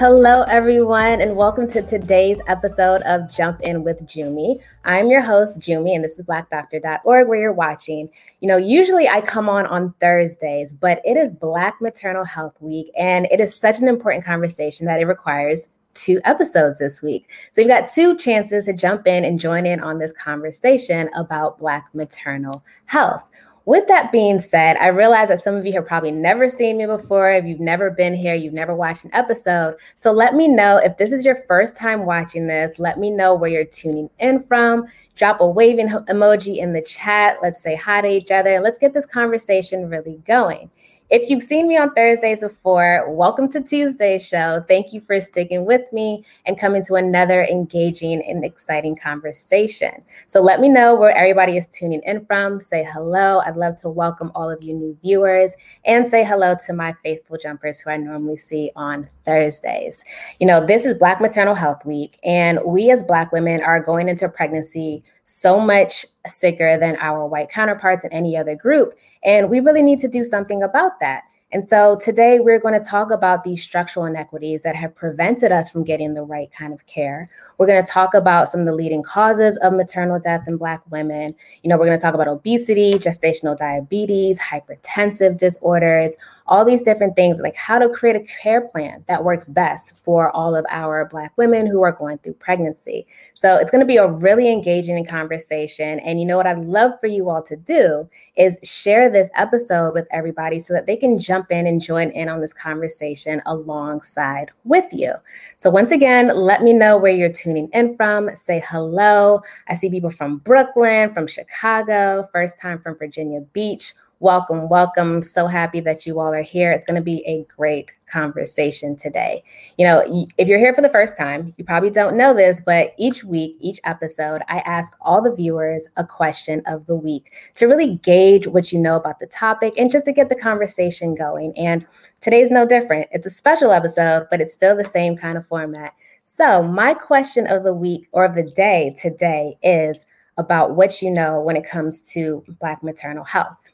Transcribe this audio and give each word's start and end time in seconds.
Hello, 0.00 0.44
everyone, 0.48 1.20
and 1.20 1.36
welcome 1.36 1.68
to 1.68 1.82
today's 1.82 2.40
episode 2.46 3.02
of 3.02 3.30
Jump 3.30 3.60
In 3.60 3.84
with 3.84 4.00
Jumi. 4.06 4.58
I'm 4.86 5.10
your 5.10 5.20
host, 5.20 5.60
Jumi, 5.60 5.94
and 5.94 6.02
this 6.02 6.18
is 6.18 6.24
blackdoctor.org 6.24 7.28
where 7.28 7.38
you're 7.38 7.52
watching. 7.52 8.08
You 8.40 8.48
know, 8.48 8.56
usually 8.56 9.10
I 9.10 9.20
come 9.20 9.50
on 9.50 9.66
on 9.66 9.92
Thursdays, 10.00 10.72
but 10.72 11.02
it 11.04 11.18
is 11.18 11.34
Black 11.34 11.82
Maternal 11.82 12.24
Health 12.24 12.54
Week, 12.60 12.90
and 12.98 13.28
it 13.30 13.42
is 13.42 13.54
such 13.54 13.78
an 13.78 13.88
important 13.88 14.24
conversation 14.24 14.86
that 14.86 15.00
it 15.00 15.04
requires 15.04 15.68
two 15.92 16.18
episodes 16.24 16.78
this 16.78 17.02
week. 17.02 17.28
So 17.52 17.60
you've 17.60 17.68
got 17.68 17.90
two 17.90 18.16
chances 18.16 18.64
to 18.64 18.72
jump 18.72 19.06
in 19.06 19.22
and 19.22 19.38
join 19.38 19.66
in 19.66 19.80
on 19.80 19.98
this 19.98 20.14
conversation 20.14 21.10
about 21.14 21.58
Black 21.58 21.90
maternal 21.92 22.64
health. 22.86 23.22
With 23.66 23.86
that 23.88 24.10
being 24.10 24.40
said, 24.40 24.76
I 24.78 24.88
realize 24.88 25.28
that 25.28 25.40
some 25.40 25.54
of 25.54 25.66
you 25.66 25.72
have 25.74 25.86
probably 25.86 26.10
never 26.10 26.48
seen 26.48 26.78
me 26.78 26.86
before. 26.86 27.30
If 27.30 27.44
you've 27.44 27.60
never 27.60 27.90
been 27.90 28.14
here, 28.14 28.34
you've 28.34 28.54
never 28.54 28.74
watched 28.74 29.04
an 29.04 29.14
episode. 29.14 29.76
So 29.94 30.12
let 30.12 30.34
me 30.34 30.48
know 30.48 30.78
if 30.78 30.96
this 30.96 31.12
is 31.12 31.24
your 31.24 31.36
first 31.46 31.76
time 31.76 32.06
watching 32.06 32.46
this. 32.46 32.78
Let 32.78 32.98
me 32.98 33.10
know 33.10 33.34
where 33.34 33.50
you're 33.50 33.64
tuning 33.64 34.08
in 34.18 34.42
from. 34.44 34.86
Drop 35.14 35.40
a 35.40 35.48
waving 35.48 35.88
emoji 35.88 36.56
in 36.56 36.72
the 36.72 36.82
chat. 36.82 37.36
Let's 37.42 37.62
say 37.62 37.76
hi 37.76 38.00
to 38.00 38.08
each 38.08 38.30
other. 38.30 38.60
Let's 38.60 38.78
get 38.78 38.94
this 38.94 39.06
conversation 39.06 39.90
really 39.90 40.22
going. 40.26 40.70
If 41.10 41.28
you've 41.28 41.42
seen 41.42 41.66
me 41.66 41.76
on 41.76 41.92
Thursdays 41.92 42.38
before, 42.38 43.12
welcome 43.12 43.48
to 43.48 43.60
Tuesday's 43.60 44.24
show. 44.24 44.64
Thank 44.68 44.92
you 44.92 45.00
for 45.00 45.20
sticking 45.20 45.64
with 45.64 45.92
me 45.92 46.24
and 46.46 46.56
coming 46.56 46.84
to 46.84 46.94
another 46.94 47.42
engaging 47.42 48.22
and 48.24 48.44
exciting 48.44 48.94
conversation. 48.94 50.04
So 50.28 50.40
let 50.40 50.60
me 50.60 50.68
know 50.68 50.94
where 50.94 51.10
everybody 51.10 51.56
is 51.56 51.66
tuning 51.66 52.00
in 52.06 52.24
from. 52.26 52.60
Say 52.60 52.84
hello. 52.84 53.40
I'd 53.40 53.56
love 53.56 53.76
to 53.78 53.90
welcome 53.90 54.30
all 54.36 54.48
of 54.48 54.62
you 54.62 54.72
new 54.72 54.96
viewers 55.02 55.52
and 55.84 56.08
say 56.08 56.24
hello 56.24 56.54
to 56.66 56.72
my 56.72 56.94
faithful 57.02 57.38
jumpers 57.42 57.80
who 57.80 57.90
I 57.90 57.96
normally 57.96 58.36
see 58.36 58.70
on 58.76 59.10
Thursdays. 59.24 60.04
You 60.38 60.46
know, 60.46 60.64
this 60.64 60.86
is 60.86 60.96
Black 60.96 61.20
Maternal 61.20 61.56
Health 61.56 61.84
Week, 61.84 62.20
and 62.22 62.60
we 62.64 62.92
as 62.92 63.02
Black 63.02 63.32
women 63.32 63.64
are 63.64 63.80
going 63.80 64.08
into 64.08 64.28
pregnancy 64.28 65.02
so 65.24 65.60
much 65.60 66.04
sicker 66.26 66.78
than 66.78 66.96
our 66.96 67.26
white 67.26 67.50
counterparts 67.50 68.04
in 68.04 68.12
any 68.12 68.36
other 68.36 68.54
group. 68.54 68.94
And 69.24 69.50
we 69.50 69.60
really 69.60 69.82
need 69.82 69.98
to 70.00 70.08
do 70.08 70.24
something 70.24 70.62
about 70.62 71.00
that. 71.00 71.22
And 71.52 71.68
so 71.68 71.98
today 72.00 72.38
we're 72.38 72.60
going 72.60 72.80
to 72.80 72.88
talk 72.88 73.10
about 73.10 73.42
these 73.42 73.60
structural 73.60 74.06
inequities 74.06 74.62
that 74.62 74.76
have 74.76 74.94
prevented 74.94 75.50
us 75.50 75.68
from 75.68 75.82
getting 75.82 76.14
the 76.14 76.22
right 76.22 76.48
kind 76.52 76.72
of 76.72 76.86
care. 76.86 77.28
We're 77.58 77.66
going 77.66 77.84
to 77.84 77.90
talk 77.90 78.14
about 78.14 78.48
some 78.48 78.60
of 78.60 78.66
the 78.66 78.74
leading 78.74 79.02
causes 79.02 79.56
of 79.56 79.72
maternal 79.72 80.20
death 80.20 80.44
in 80.46 80.58
Black 80.58 80.80
women. 80.92 81.34
You 81.64 81.68
know, 81.68 81.76
we're 81.76 81.86
going 81.86 81.98
to 81.98 82.02
talk 82.02 82.14
about 82.14 82.28
obesity, 82.28 82.92
gestational 82.92 83.56
diabetes, 83.56 84.40
hypertensive 84.40 85.40
disorders, 85.40 86.16
all 86.46 86.64
these 86.64 86.82
different 86.82 87.16
things, 87.16 87.40
like 87.40 87.56
how 87.56 87.78
to 87.78 87.88
create 87.88 88.16
a 88.16 88.24
care 88.42 88.60
plan 88.60 89.04
that 89.08 89.24
works 89.24 89.48
best 89.48 90.04
for 90.04 90.30
all 90.30 90.54
of 90.54 90.64
our 90.68 91.06
Black 91.06 91.36
women 91.36 91.66
who 91.66 91.82
are 91.82 91.92
going 91.92 92.18
through 92.18 92.34
pregnancy. 92.34 93.06
So 93.34 93.56
it's 93.56 93.70
going 93.70 93.80
to 93.80 93.86
be 93.86 93.96
a 93.96 94.10
really 94.10 94.50
engaging 94.50 95.04
conversation. 95.04 95.98
And 96.00 96.20
you 96.20 96.26
know 96.26 96.36
what 96.36 96.46
I'd 96.46 96.64
love 96.64 96.92
for 97.00 97.06
you 97.08 97.28
all 97.28 97.42
to 97.42 97.56
do 97.56 98.08
is 98.36 98.58
share 98.62 99.08
this 99.08 99.30
episode 99.34 99.94
with 99.94 100.08
everybody 100.12 100.58
so 100.58 100.74
that 100.74 100.86
they 100.86 100.96
can 100.96 101.18
jump 101.18 101.39
in 101.50 101.66
and 101.66 101.80
join 101.80 102.10
in 102.10 102.28
on 102.28 102.40
this 102.40 102.52
conversation 102.52 103.40
alongside 103.46 104.50
with 104.64 104.86
you. 104.92 105.12
So 105.56 105.70
once 105.70 105.92
again, 105.92 106.28
let 106.28 106.62
me 106.62 106.72
know 106.72 106.98
where 106.98 107.12
you're 107.12 107.32
tuning 107.32 107.68
in 107.72 107.96
from. 107.96 108.34
Say 108.34 108.62
hello. 108.68 109.42
I 109.68 109.74
see 109.74 109.90
people 109.90 110.10
from 110.10 110.38
Brooklyn, 110.38 111.14
from 111.14 111.26
Chicago, 111.26 112.28
first 112.32 112.60
time 112.60 112.80
from 112.80 112.98
Virginia 112.98 113.40
Beach 113.52 113.94
Welcome, 114.22 114.68
welcome. 114.68 115.22
So 115.22 115.46
happy 115.46 115.80
that 115.80 116.04
you 116.04 116.20
all 116.20 116.34
are 116.34 116.42
here. 116.42 116.70
It's 116.72 116.84
going 116.84 117.00
to 117.00 117.02
be 117.02 117.26
a 117.26 117.46
great 117.56 117.90
conversation 118.06 118.94
today. 118.94 119.42
You 119.78 119.86
know, 119.86 120.26
if 120.36 120.46
you're 120.46 120.58
here 120.58 120.74
for 120.74 120.82
the 120.82 120.90
first 120.90 121.16
time, 121.16 121.54
you 121.56 121.64
probably 121.64 121.88
don't 121.88 122.18
know 122.18 122.34
this, 122.34 122.60
but 122.60 122.92
each 122.98 123.24
week, 123.24 123.56
each 123.60 123.80
episode, 123.84 124.42
I 124.46 124.58
ask 124.58 124.94
all 125.00 125.22
the 125.22 125.34
viewers 125.34 125.88
a 125.96 126.04
question 126.04 126.60
of 126.66 126.84
the 126.84 126.94
week 126.94 127.32
to 127.54 127.64
really 127.64 127.96
gauge 128.02 128.46
what 128.46 128.70
you 128.72 128.78
know 128.78 128.96
about 128.96 129.20
the 129.20 129.26
topic 129.26 129.72
and 129.78 129.90
just 129.90 130.04
to 130.04 130.12
get 130.12 130.28
the 130.28 130.34
conversation 130.34 131.14
going. 131.14 131.56
And 131.56 131.86
today's 132.20 132.50
no 132.50 132.66
different. 132.66 133.08
It's 133.12 133.26
a 133.26 133.30
special 133.30 133.72
episode, 133.72 134.26
but 134.30 134.42
it's 134.42 134.52
still 134.52 134.76
the 134.76 134.84
same 134.84 135.16
kind 135.16 135.38
of 135.38 135.46
format. 135.46 135.94
So, 136.24 136.62
my 136.62 136.92
question 136.92 137.46
of 137.46 137.64
the 137.64 137.72
week 137.72 138.06
or 138.12 138.26
of 138.26 138.34
the 138.34 138.50
day 138.50 138.94
today 139.00 139.56
is 139.62 140.04
about 140.36 140.72
what 140.76 141.00
you 141.00 141.10
know 141.10 141.40
when 141.40 141.56
it 141.56 141.66
comes 141.66 142.02
to 142.12 142.44
Black 142.60 142.82
maternal 142.82 143.24
health. 143.24 143.69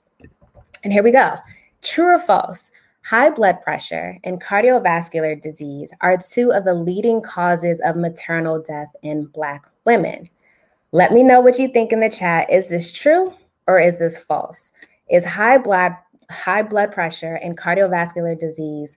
And 0.86 0.92
here 0.92 1.02
we 1.02 1.10
go. 1.10 1.34
True 1.82 2.14
or 2.14 2.20
false? 2.20 2.70
High 3.04 3.30
blood 3.30 3.60
pressure 3.60 4.20
and 4.22 4.40
cardiovascular 4.40 5.42
disease 5.42 5.92
are 6.00 6.16
two 6.16 6.52
of 6.52 6.62
the 6.64 6.74
leading 6.74 7.20
causes 7.20 7.82
of 7.84 7.96
maternal 7.96 8.62
death 8.62 8.94
in 9.02 9.24
Black 9.26 9.66
women. 9.84 10.30
Let 10.92 11.10
me 11.10 11.24
know 11.24 11.40
what 11.40 11.58
you 11.58 11.66
think 11.66 11.90
in 11.90 11.98
the 11.98 12.08
chat. 12.08 12.48
Is 12.52 12.68
this 12.68 12.92
true 12.92 13.34
or 13.66 13.80
is 13.80 13.98
this 13.98 14.16
false? 14.16 14.70
Is 15.10 15.24
high 15.24 15.58
blood 15.58 15.96
high 16.30 16.62
blood 16.62 16.92
pressure 16.92 17.34
and 17.34 17.58
cardiovascular 17.58 18.38
disease 18.38 18.96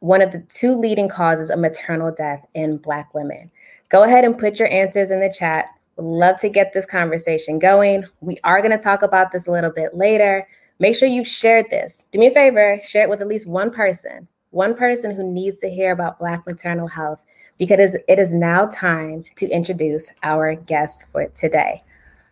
one 0.00 0.20
of 0.20 0.32
the 0.32 0.40
two 0.50 0.74
leading 0.74 1.08
causes 1.08 1.48
of 1.48 1.58
maternal 1.58 2.12
death 2.12 2.46
in 2.52 2.76
Black 2.76 3.14
women? 3.14 3.50
Go 3.88 4.02
ahead 4.02 4.26
and 4.26 4.36
put 4.36 4.58
your 4.58 4.70
answers 4.70 5.10
in 5.10 5.20
the 5.20 5.32
chat. 5.32 5.70
love 5.96 6.38
to 6.40 6.50
get 6.50 6.74
this 6.74 6.84
conversation 6.84 7.58
going. 7.58 8.04
We 8.20 8.36
are 8.44 8.60
going 8.60 8.76
to 8.76 8.84
talk 8.84 9.00
about 9.00 9.32
this 9.32 9.46
a 9.46 9.50
little 9.50 9.70
bit 9.70 9.94
later. 9.94 10.46
Make 10.80 10.96
sure 10.96 11.08
you've 11.08 11.28
shared 11.28 11.68
this. 11.68 12.06
Do 12.10 12.18
me 12.18 12.28
a 12.28 12.30
favor, 12.30 12.80
share 12.82 13.04
it 13.04 13.10
with 13.10 13.20
at 13.20 13.28
least 13.28 13.46
one 13.46 13.70
person, 13.70 14.26
one 14.48 14.74
person 14.74 15.14
who 15.14 15.22
needs 15.22 15.60
to 15.60 15.68
hear 15.68 15.92
about 15.92 16.18
Black 16.18 16.44
maternal 16.46 16.88
health, 16.88 17.20
because 17.58 17.96
it 18.08 18.18
is 18.18 18.32
now 18.32 18.64
time 18.66 19.24
to 19.36 19.48
introduce 19.50 20.10
our 20.22 20.54
guest 20.54 21.06
for 21.12 21.26
today. 21.28 21.84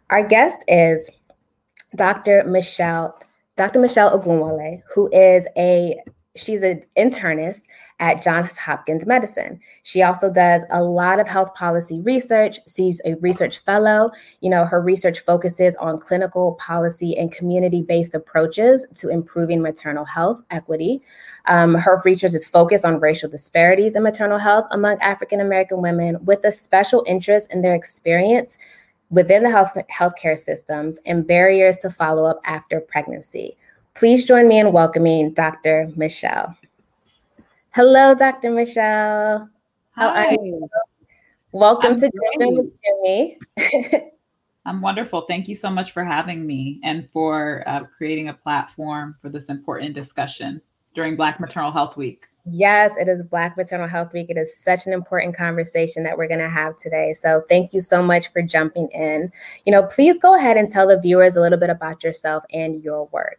Our 0.08 0.26
guest 0.26 0.64
is 0.66 1.10
Dr. 1.94 2.42
Michelle, 2.44 3.20
Dr. 3.56 3.80
Michelle 3.80 4.18
Ogunwole, 4.18 4.82
who 4.94 5.10
is 5.12 5.46
a 5.58 6.00
she's 6.34 6.62
an 6.62 6.82
internist 6.96 7.66
at 8.00 8.22
Johns 8.22 8.56
Hopkins 8.56 9.06
Medicine. 9.06 9.60
She 9.82 10.02
also 10.02 10.30
does 10.30 10.64
a 10.70 10.82
lot 10.82 11.18
of 11.18 11.28
health 11.28 11.54
policy 11.54 12.00
research. 12.00 12.58
She's 12.68 13.00
a 13.04 13.14
research 13.16 13.58
fellow. 13.58 14.10
You 14.40 14.50
know, 14.50 14.64
her 14.64 14.80
research 14.80 15.20
focuses 15.20 15.76
on 15.76 15.98
clinical 15.98 16.52
policy 16.54 17.16
and 17.16 17.32
community 17.32 17.82
based 17.82 18.14
approaches 18.14 18.86
to 18.96 19.08
improving 19.08 19.60
maternal 19.62 20.04
health 20.04 20.42
equity. 20.50 21.00
Um, 21.46 21.74
her 21.74 22.00
research 22.04 22.34
is 22.34 22.46
focused 22.46 22.84
on 22.84 23.00
racial 23.00 23.28
disparities 23.28 23.96
in 23.96 24.02
maternal 24.02 24.38
health 24.38 24.66
among 24.70 24.98
African 25.00 25.40
American 25.40 25.82
women 25.82 26.24
with 26.24 26.44
a 26.44 26.52
special 26.52 27.04
interest 27.06 27.52
in 27.52 27.62
their 27.62 27.74
experience 27.74 28.58
within 29.10 29.42
the 29.42 29.50
health 29.50 29.76
healthcare 29.90 30.38
systems 30.38 31.00
and 31.06 31.26
barriers 31.26 31.78
to 31.78 31.90
follow 31.90 32.24
up 32.24 32.40
after 32.44 32.80
pregnancy. 32.80 33.56
Please 33.94 34.24
join 34.24 34.46
me 34.46 34.60
in 34.60 34.72
welcoming 34.72 35.32
Dr. 35.32 35.90
Michelle. 35.96 36.56
Hello, 37.78 38.12
Dr. 38.12 38.50
Michelle. 38.50 39.48
How 39.92 40.08
Hi. 40.08 40.24
are 40.24 40.32
you? 40.32 40.68
Welcome 41.52 41.92
I'm 41.92 42.00
to 42.00 42.10
Jump 42.10 42.40
In 42.40 42.56
with 42.56 43.38
Jumi. 43.54 44.10
I'm 44.66 44.80
wonderful. 44.80 45.20
Thank 45.20 45.46
you 45.46 45.54
so 45.54 45.70
much 45.70 45.92
for 45.92 46.02
having 46.02 46.44
me 46.44 46.80
and 46.82 47.08
for 47.12 47.62
uh, 47.68 47.84
creating 47.96 48.30
a 48.30 48.34
platform 48.34 49.14
for 49.22 49.28
this 49.28 49.48
important 49.48 49.94
discussion 49.94 50.60
during 50.92 51.14
Black 51.14 51.38
Maternal 51.38 51.70
Health 51.70 51.96
Week. 51.96 52.26
Yes, 52.46 52.96
it 52.96 53.06
is 53.06 53.22
Black 53.22 53.56
Maternal 53.56 53.86
Health 53.86 54.12
Week. 54.12 54.28
It 54.28 54.38
is 54.38 54.58
such 54.58 54.88
an 54.88 54.92
important 54.92 55.36
conversation 55.36 56.02
that 56.02 56.18
we're 56.18 56.26
going 56.26 56.40
to 56.40 56.48
have 56.48 56.76
today. 56.78 57.14
So, 57.14 57.44
thank 57.48 57.72
you 57.72 57.80
so 57.80 58.02
much 58.02 58.32
for 58.32 58.42
jumping 58.42 58.88
in. 58.92 59.30
You 59.66 59.72
know, 59.72 59.84
please 59.84 60.18
go 60.18 60.34
ahead 60.34 60.56
and 60.56 60.68
tell 60.68 60.88
the 60.88 61.00
viewers 61.00 61.36
a 61.36 61.40
little 61.40 61.60
bit 61.60 61.70
about 61.70 62.02
yourself 62.02 62.42
and 62.52 62.82
your 62.82 63.06
work. 63.12 63.38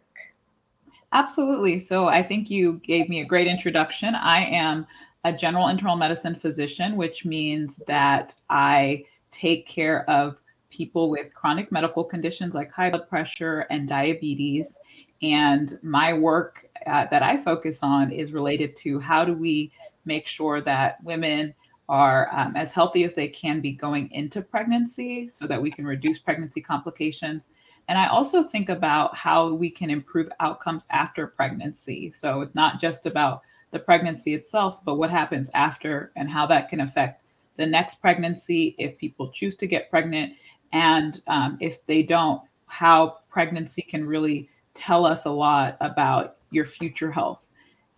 Absolutely. 1.12 1.78
So 1.80 2.06
I 2.08 2.22
think 2.22 2.50
you 2.50 2.74
gave 2.84 3.08
me 3.08 3.20
a 3.20 3.24
great 3.24 3.48
introduction. 3.48 4.14
I 4.14 4.40
am 4.44 4.86
a 5.24 5.32
general 5.32 5.68
internal 5.68 5.96
medicine 5.96 6.34
physician, 6.36 6.96
which 6.96 7.24
means 7.24 7.82
that 7.86 8.34
I 8.48 9.04
take 9.32 9.66
care 9.66 10.08
of 10.08 10.36
people 10.70 11.10
with 11.10 11.34
chronic 11.34 11.72
medical 11.72 12.04
conditions 12.04 12.54
like 12.54 12.70
high 12.70 12.90
blood 12.90 13.08
pressure 13.08 13.66
and 13.70 13.88
diabetes. 13.88 14.78
And 15.20 15.78
my 15.82 16.12
work 16.12 16.66
uh, 16.86 17.06
that 17.10 17.22
I 17.24 17.42
focus 17.42 17.82
on 17.82 18.12
is 18.12 18.32
related 18.32 18.76
to 18.76 19.00
how 19.00 19.24
do 19.24 19.34
we 19.34 19.72
make 20.04 20.28
sure 20.28 20.60
that 20.60 21.02
women 21.02 21.54
are 21.88 22.28
um, 22.32 22.54
as 22.54 22.72
healthy 22.72 23.02
as 23.02 23.14
they 23.14 23.26
can 23.26 23.60
be 23.60 23.72
going 23.72 24.08
into 24.12 24.40
pregnancy 24.42 25.28
so 25.28 25.46
that 25.48 25.60
we 25.60 25.72
can 25.72 25.84
reduce 25.84 26.20
pregnancy 26.20 26.60
complications 26.60 27.48
and 27.90 27.98
I 27.98 28.06
also 28.06 28.44
think 28.44 28.68
about 28.68 29.16
how 29.16 29.52
we 29.52 29.68
can 29.68 29.90
improve 29.90 30.30
outcomes 30.38 30.86
after 30.90 31.26
pregnancy. 31.26 32.12
So 32.12 32.40
it's 32.40 32.54
not 32.54 32.80
just 32.80 33.04
about 33.04 33.42
the 33.72 33.80
pregnancy 33.80 34.32
itself, 34.32 34.78
but 34.84 34.94
what 34.94 35.10
happens 35.10 35.50
after 35.54 36.12
and 36.14 36.30
how 36.30 36.46
that 36.46 36.68
can 36.68 36.82
affect 36.82 37.24
the 37.56 37.66
next 37.66 37.96
pregnancy 37.96 38.76
if 38.78 38.96
people 38.96 39.32
choose 39.32 39.56
to 39.56 39.66
get 39.66 39.90
pregnant. 39.90 40.34
And 40.72 41.20
um, 41.26 41.58
if 41.60 41.84
they 41.86 42.04
don't, 42.04 42.40
how 42.66 43.18
pregnancy 43.28 43.82
can 43.82 44.06
really 44.06 44.48
tell 44.74 45.04
us 45.04 45.24
a 45.24 45.32
lot 45.32 45.76
about 45.80 46.36
your 46.52 46.66
future 46.66 47.10
health. 47.10 47.44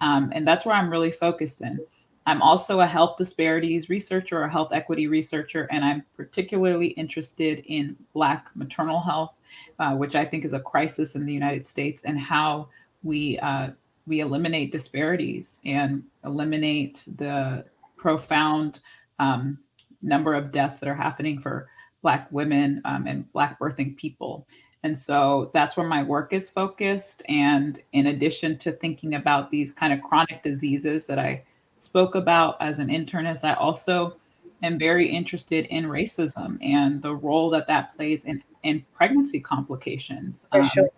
Um, 0.00 0.33
and 0.35 0.49
that's 0.49 0.65
where 0.65 0.75
I'm 0.75 0.91
really 0.91 1.12
focused 1.12 1.61
in. 1.61 1.79
I'm 2.27 2.41
also 2.41 2.81
a 2.81 2.87
health 2.87 3.17
disparities 3.17 3.89
researcher, 3.89 4.43
a 4.43 4.51
health 4.51 4.73
equity 4.73 5.09
researcher, 5.09 5.69
and 5.71 5.85
I'm 5.85 6.05
particularly 6.17 6.89
interested 6.89 7.65
in 7.67 7.97
Black 8.13 8.49
maternal 8.55 9.01
health, 9.01 9.33
uh, 9.79 9.95
which 9.95 10.15
I 10.15 10.25
think 10.25 10.45
is 10.45 10.53
a 10.53 10.61
crisis 10.61 11.17
in 11.17 11.27
the 11.27 11.33
United 11.33 11.67
States, 11.67 12.03
and 12.05 12.19
how 12.19 12.69
we 13.03 13.39
uh, 13.41 13.71
we 14.07 14.21
eliminate 14.21 14.73
disparities 14.73 15.61
and 15.65 16.03
eliminate 16.25 17.05
the 17.17 17.65
profound 17.97 18.81
um, 19.19 19.59
number 20.03 20.35
of 20.35 20.51
deaths 20.53 20.81
that 20.81 20.89
are 20.89 20.95
happening 20.95 21.41
for 21.41 21.69
Black 22.03 22.31
women 22.33 22.81
um, 22.85 23.07
and 23.07 23.31
Black 23.33 23.59
birthing 23.59 23.97
people. 23.97 24.47
And 24.83 24.99
so 24.99 25.51
that's 25.55 25.77
where 25.77 25.87
my 25.87 26.03
work 26.03 26.33
is 26.33 26.51
focused. 26.51 27.23
And 27.29 27.81
in 27.93 28.09
addition 28.09 28.59
to 28.59 28.73
thinking 28.73 29.15
about 29.15 29.51
these 29.51 29.73
kind 29.73 29.93
of 29.93 30.03
chronic 30.03 30.43
diseases 30.43 31.05
that 31.05 31.21
I 31.21 31.45
spoke 31.82 32.14
about 32.14 32.56
as 32.61 32.79
an 32.79 32.88
internist, 32.88 33.43
I 33.43 33.55
also 33.55 34.17
am 34.62 34.79
very 34.79 35.06
interested 35.06 35.67
in 35.67 35.84
racism 35.87 36.56
and 36.62 37.02
the 37.02 37.14
role 37.14 37.50
that 37.50 37.67
that 37.67 37.94
plays 37.96 38.25
in, 38.25 38.43
in 38.62 38.84
pregnancy 38.94 39.40
complications 39.40 40.46
um, 40.52 40.70
sure. 40.73 40.88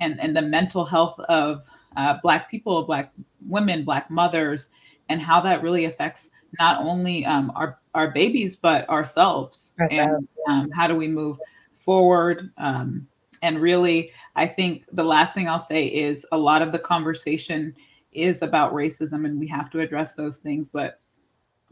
and, 0.00 0.18
and 0.18 0.34
the 0.34 0.40
mental 0.40 0.86
health 0.86 1.20
of 1.20 1.68
uh, 1.96 2.16
Black 2.22 2.50
people, 2.50 2.82
Black 2.84 3.12
women, 3.46 3.84
Black 3.84 4.10
mothers, 4.10 4.70
and 5.10 5.20
how 5.20 5.40
that 5.42 5.62
really 5.62 5.84
affects 5.84 6.30
not 6.58 6.80
only 6.80 7.26
um, 7.26 7.52
our, 7.54 7.78
our 7.94 8.10
babies, 8.10 8.56
but 8.56 8.88
ourselves. 8.88 9.74
And 9.90 10.26
um, 10.48 10.70
how 10.70 10.86
do 10.86 10.94
we 10.94 11.06
move 11.06 11.38
forward? 11.74 12.50
Um, 12.56 13.06
and 13.42 13.60
really, 13.60 14.12
I 14.36 14.46
think 14.46 14.86
the 14.92 15.04
last 15.04 15.34
thing 15.34 15.48
I'll 15.48 15.58
say 15.58 15.86
is 15.86 16.24
a 16.32 16.38
lot 16.38 16.62
of 16.62 16.72
the 16.72 16.78
conversation 16.78 17.74
is 18.12 18.42
about 18.42 18.72
racism 18.72 19.24
and 19.24 19.38
we 19.38 19.46
have 19.46 19.70
to 19.70 19.80
address 19.80 20.14
those 20.14 20.38
things. 20.38 20.68
But 20.68 21.00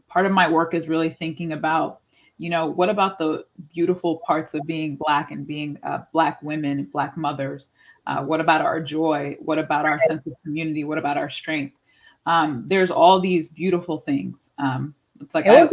part 0.08 0.26
of 0.26 0.32
my 0.32 0.48
work 0.48 0.74
is 0.74 0.88
really 0.88 1.10
thinking 1.10 1.52
about, 1.52 2.00
you 2.38 2.50
know, 2.50 2.66
what 2.66 2.88
about 2.88 3.18
the 3.18 3.44
beautiful 3.72 4.18
parts 4.18 4.54
of 4.54 4.64
being 4.64 4.96
Black 4.96 5.30
and 5.30 5.46
being 5.46 5.78
uh, 5.82 6.00
Black 6.12 6.42
women, 6.42 6.84
Black 6.84 7.16
mothers? 7.16 7.70
Uh, 8.06 8.22
what 8.22 8.40
about 8.40 8.60
our 8.60 8.80
joy? 8.80 9.36
What 9.40 9.58
about 9.58 9.84
our 9.84 9.98
sense 10.06 10.26
of 10.26 10.32
community? 10.44 10.84
What 10.84 10.98
about 10.98 11.16
our 11.16 11.28
strength? 11.28 11.78
Um, 12.26 12.64
there's 12.66 12.90
all 12.90 13.20
these 13.20 13.48
beautiful 13.48 13.98
things. 13.98 14.50
Um, 14.58 14.94
it's 15.20 15.34
like 15.34 15.46
I, 15.46 15.68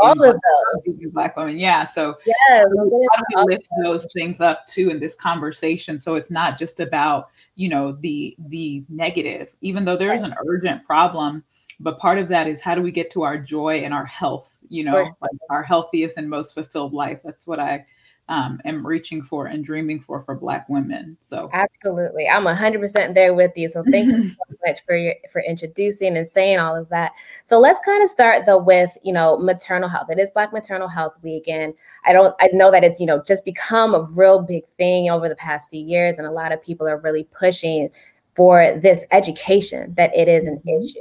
all 0.00 0.24
of 0.24 0.36
those. 0.84 1.00
black 1.12 1.36
women? 1.36 1.58
Yeah 1.58 1.84
so 1.84 2.14
yes 2.26 2.68
how 2.78 2.84
do 2.84 3.06
we 3.36 3.42
lift 3.44 3.68
those 3.82 4.06
things 4.12 4.40
up 4.40 4.66
too 4.66 4.90
in 4.90 5.00
this 5.00 5.14
conversation 5.14 5.98
so 5.98 6.14
it's 6.14 6.30
not 6.30 6.58
just 6.58 6.80
about 6.80 7.30
you 7.54 7.68
know 7.68 7.92
the 7.92 8.36
the 8.48 8.84
negative 8.88 9.48
even 9.60 9.84
though 9.84 9.96
there 9.96 10.14
is 10.14 10.22
an 10.22 10.34
urgent 10.46 10.84
problem 10.84 11.42
but 11.80 11.98
part 11.98 12.18
of 12.18 12.28
that 12.28 12.46
is 12.46 12.62
how 12.62 12.74
do 12.74 12.82
we 12.82 12.90
get 12.90 13.10
to 13.12 13.22
our 13.22 13.38
joy 13.38 13.76
and 13.76 13.92
our 13.92 14.06
health 14.06 14.58
you 14.68 14.84
know 14.84 15.04
like 15.20 15.30
our 15.50 15.62
healthiest 15.62 16.16
and 16.16 16.28
most 16.28 16.54
fulfilled 16.54 16.92
life? 16.92 17.22
That's 17.24 17.46
what 17.46 17.60
i 17.60 17.84
um, 18.28 18.60
am 18.64 18.84
reaching 18.84 19.22
for 19.22 19.46
and 19.46 19.64
dreaming 19.64 20.00
for 20.00 20.22
for 20.22 20.34
Black 20.34 20.68
women. 20.68 21.16
So 21.22 21.48
absolutely, 21.52 22.28
I'm 22.28 22.44
100% 22.44 23.14
there 23.14 23.34
with 23.34 23.52
you. 23.56 23.68
So 23.68 23.84
thank 23.90 24.10
you 24.10 24.28
so 24.30 24.56
much 24.66 24.80
for 24.84 24.96
your, 24.96 25.14
for 25.32 25.40
introducing 25.42 26.16
and 26.16 26.26
saying 26.26 26.58
all 26.58 26.76
of 26.76 26.88
that. 26.88 27.12
So 27.44 27.58
let's 27.58 27.78
kind 27.84 28.02
of 28.02 28.08
start 28.08 28.46
though 28.46 28.62
with 28.62 28.96
you 29.02 29.12
know 29.12 29.38
maternal 29.38 29.88
health. 29.88 30.10
It 30.10 30.18
is 30.18 30.30
Black 30.32 30.52
Maternal 30.52 30.88
Health 30.88 31.14
Week, 31.22 31.46
and 31.46 31.72
I 32.04 32.12
don't 32.12 32.34
I 32.40 32.48
know 32.52 32.70
that 32.70 32.82
it's 32.82 33.00
you 33.00 33.06
know 33.06 33.22
just 33.26 33.44
become 33.44 33.94
a 33.94 34.02
real 34.02 34.42
big 34.42 34.66
thing 34.66 35.08
over 35.08 35.28
the 35.28 35.36
past 35.36 35.70
few 35.70 35.84
years, 35.84 36.18
and 36.18 36.26
a 36.26 36.32
lot 36.32 36.52
of 36.52 36.62
people 36.62 36.88
are 36.88 36.98
really 36.98 37.24
pushing 37.24 37.90
for 38.34 38.78
this 38.78 39.06
education 39.12 39.94
that 39.96 40.14
it 40.14 40.28
is 40.28 40.46
an 40.46 40.58
mm-hmm. 40.58 40.84
issue. 40.84 40.98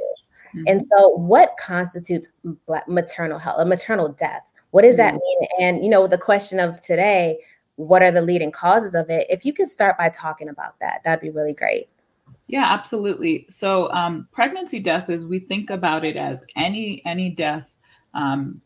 Mm-hmm. 0.55 0.63
And 0.67 0.81
so, 0.81 1.09
what 1.09 1.55
constitutes 1.59 2.29
black 2.65 2.87
maternal 2.87 3.39
health, 3.39 3.59
a 3.59 3.65
maternal 3.65 4.09
death? 4.09 4.51
What 4.71 4.83
does 4.83 4.97
that 4.97 5.13
mm-hmm. 5.13 5.19
mean? 5.19 5.47
And, 5.61 5.83
you 5.83 5.89
know, 5.89 6.07
the 6.07 6.17
question 6.17 6.59
of 6.59 6.81
today, 6.81 7.39
what 7.75 8.01
are 8.01 8.11
the 8.11 8.21
leading 8.21 8.51
causes 8.51 8.95
of 8.95 9.09
it? 9.09 9.27
If 9.29 9.45
you 9.45 9.53
could 9.53 9.69
start 9.69 9.97
by 9.97 10.09
talking 10.09 10.49
about 10.49 10.79
that, 10.79 11.01
that'd 11.03 11.21
be 11.21 11.29
really 11.29 11.53
great. 11.53 11.91
Yeah, 12.47 12.65
absolutely. 12.65 13.47
So, 13.49 13.91
um, 13.91 14.27
pregnancy 14.31 14.79
death 14.79 15.09
is 15.09 15.25
we 15.25 15.39
think 15.39 15.69
about 15.69 16.05
it 16.05 16.15
as 16.15 16.43
any 16.55 17.03
any 17.05 17.31
death 17.31 17.73
um, 18.13 18.61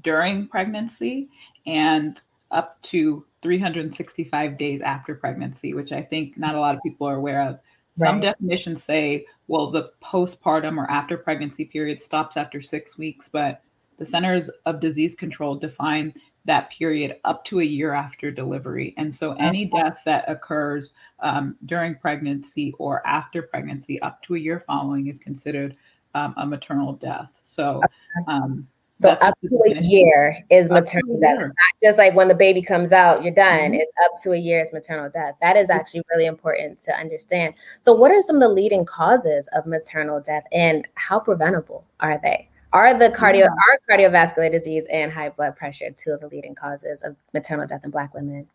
during 0.00 0.48
pregnancy 0.48 1.28
and 1.66 2.20
up 2.50 2.80
to 2.82 3.24
365 3.42 4.58
days 4.58 4.80
after 4.82 5.14
pregnancy, 5.14 5.74
which 5.74 5.92
I 5.92 6.02
think 6.02 6.36
not 6.36 6.54
a 6.54 6.60
lot 6.60 6.74
of 6.74 6.82
people 6.82 7.06
are 7.06 7.16
aware 7.16 7.42
of. 7.42 7.58
Some 7.94 8.16
right. 8.16 8.22
definitions 8.22 8.82
say, 8.82 9.26
well, 9.48 9.70
the 9.70 9.90
postpartum 10.02 10.78
or 10.78 10.90
after 10.90 11.16
pregnancy 11.16 11.64
period 11.64 12.00
stops 12.00 12.36
after 12.36 12.62
six 12.62 12.96
weeks, 12.96 13.28
but 13.28 13.62
the 14.00 14.06
Centers 14.06 14.48
of 14.64 14.80
Disease 14.80 15.14
Control 15.14 15.54
define 15.54 16.14
that 16.46 16.70
period 16.70 17.18
up 17.24 17.44
to 17.44 17.60
a 17.60 17.64
year 17.64 17.92
after 17.92 18.30
delivery. 18.30 18.94
And 18.96 19.14
so 19.14 19.34
any 19.34 19.66
death 19.66 20.00
that 20.06 20.24
occurs 20.26 20.94
um, 21.20 21.54
during 21.66 21.94
pregnancy 21.94 22.74
or 22.78 23.06
after 23.06 23.42
pregnancy 23.42 24.00
up 24.00 24.22
to 24.22 24.36
a 24.36 24.38
year 24.38 24.64
following 24.66 25.08
is 25.08 25.18
considered 25.18 25.76
um, 26.14 26.32
a 26.38 26.46
maternal 26.46 26.94
death. 26.94 27.30
So, 27.42 27.82
um, 28.26 28.66
so 28.94 29.10
up 29.10 29.34
to 29.42 29.62
a 29.66 29.80
year 29.82 30.44
is 30.50 30.70
maternal 30.70 31.20
death. 31.20 31.36
It's 31.36 31.44
not 31.44 31.54
just 31.82 31.98
like 31.98 32.14
when 32.14 32.28
the 32.28 32.34
baby 32.34 32.62
comes 32.62 32.92
out, 32.92 33.22
you're 33.22 33.34
done. 33.34 33.72
Mm-hmm. 33.72 33.74
It's 33.74 33.92
up 34.06 34.22
to 34.22 34.32
a 34.32 34.36
year 34.36 34.58
is 34.58 34.72
maternal 34.72 35.10
death. 35.10 35.34
That 35.42 35.58
is 35.58 35.68
actually 35.68 36.02
really 36.10 36.26
important 36.26 36.78
to 36.80 36.92
understand. 36.98 37.52
So, 37.82 37.94
what 37.94 38.10
are 38.10 38.20
some 38.20 38.36
of 38.36 38.42
the 38.42 38.48
leading 38.48 38.84
causes 38.84 39.48
of 39.54 39.66
maternal 39.66 40.20
death 40.20 40.44
and 40.52 40.86
how 40.96 41.18
preventable 41.20 41.84
are 42.00 42.20
they? 42.22 42.49
Are 42.72 42.96
the 42.96 43.08
cardio 43.08 43.40
yeah. 43.40 43.48
are 43.48 43.98
cardiovascular 43.98 44.50
disease 44.50 44.86
and 44.92 45.10
high 45.10 45.30
blood 45.30 45.56
pressure 45.56 45.90
two 45.90 46.12
of 46.12 46.20
the 46.20 46.28
leading 46.28 46.54
causes 46.54 47.02
of 47.02 47.16
maternal 47.34 47.66
death 47.66 47.84
in 47.84 47.90
Black 47.90 48.14
women? 48.14 48.46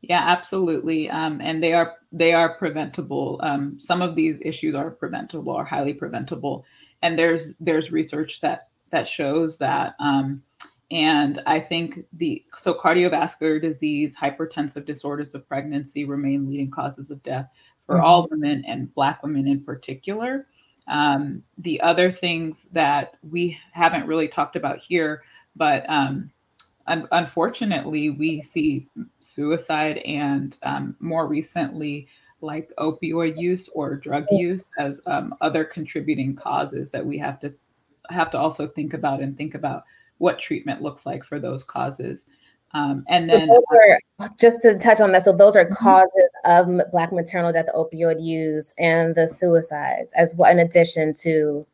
Yeah, 0.00 0.22
absolutely, 0.24 1.10
um, 1.10 1.40
and 1.40 1.62
they 1.62 1.74
are 1.74 1.96
they 2.10 2.32
are 2.32 2.56
preventable. 2.56 3.38
Um, 3.42 3.78
some 3.78 4.00
of 4.00 4.14
these 4.14 4.40
issues 4.42 4.74
are 4.74 4.90
preventable 4.90 5.52
or 5.52 5.64
highly 5.64 5.92
preventable, 5.92 6.64
and 7.02 7.18
there's 7.18 7.54
there's 7.60 7.92
research 7.92 8.40
that 8.40 8.68
that 8.90 9.06
shows 9.06 9.58
that. 9.58 9.94
Um, 10.00 10.42
and 10.90 11.42
I 11.46 11.60
think 11.60 12.06
the 12.14 12.42
so 12.56 12.72
cardiovascular 12.72 13.60
disease, 13.60 14.16
hypertensive 14.16 14.86
disorders 14.86 15.34
of 15.34 15.46
pregnancy 15.46 16.06
remain 16.06 16.48
leading 16.48 16.70
causes 16.70 17.10
of 17.10 17.22
death 17.22 17.48
for 17.84 17.96
mm-hmm. 17.96 18.04
all 18.04 18.28
women 18.30 18.64
and 18.66 18.92
Black 18.94 19.22
women 19.22 19.46
in 19.46 19.62
particular. 19.62 20.46
Um, 20.88 21.42
the 21.58 21.80
other 21.80 22.10
things 22.10 22.66
that 22.72 23.14
we 23.28 23.58
haven't 23.72 24.06
really 24.06 24.28
talked 24.28 24.56
about 24.56 24.78
here, 24.78 25.22
but 25.54 25.88
um, 25.88 26.30
un- 26.86 27.08
unfortunately, 27.12 28.10
we 28.10 28.42
see 28.42 28.88
suicide 29.20 29.98
and 29.98 30.56
um, 30.62 30.96
more 30.98 31.26
recently, 31.26 32.08
like 32.40 32.70
opioid 32.78 33.38
use 33.38 33.68
or 33.74 33.96
drug 33.96 34.24
use 34.30 34.70
as 34.78 35.00
um, 35.06 35.34
other 35.40 35.64
contributing 35.64 36.34
causes 36.36 36.90
that 36.90 37.04
we 37.04 37.18
have 37.18 37.38
to 37.40 37.52
have 38.10 38.30
to 38.30 38.38
also 38.38 38.66
think 38.66 38.94
about 38.94 39.20
and 39.20 39.36
think 39.36 39.54
about 39.54 39.84
what 40.18 40.38
treatment 40.38 40.82
looks 40.82 41.04
like 41.04 41.24
for 41.24 41.38
those 41.38 41.64
causes. 41.64 42.26
Um, 42.74 43.04
and 43.08 43.30
then, 43.30 43.48
so 43.48 43.54
those 43.54 43.62
are, 44.20 44.30
just 44.38 44.62
to 44.62 44.78
touch 44.78 45.00
on 45.00 45.12
that, 45.12 45.22
so 45.22 45.34
those 45.34 45.56
are 45.56 45.64
causes 45.66 46.28
of 46.44 46.68
Black 46.92 47.12
maternal 47.12 47.50
death, 47.50 47.66
opioid 47.74 48.22
use, 48.22 48.74
and 48.78 49.14
the 49.14 49.26
suicides, 49.26 50.12
as 50.14 50.34
well, 50.36 50.50
in 50.50 50.58
addition 50.58 51.14
to 51.14 51.66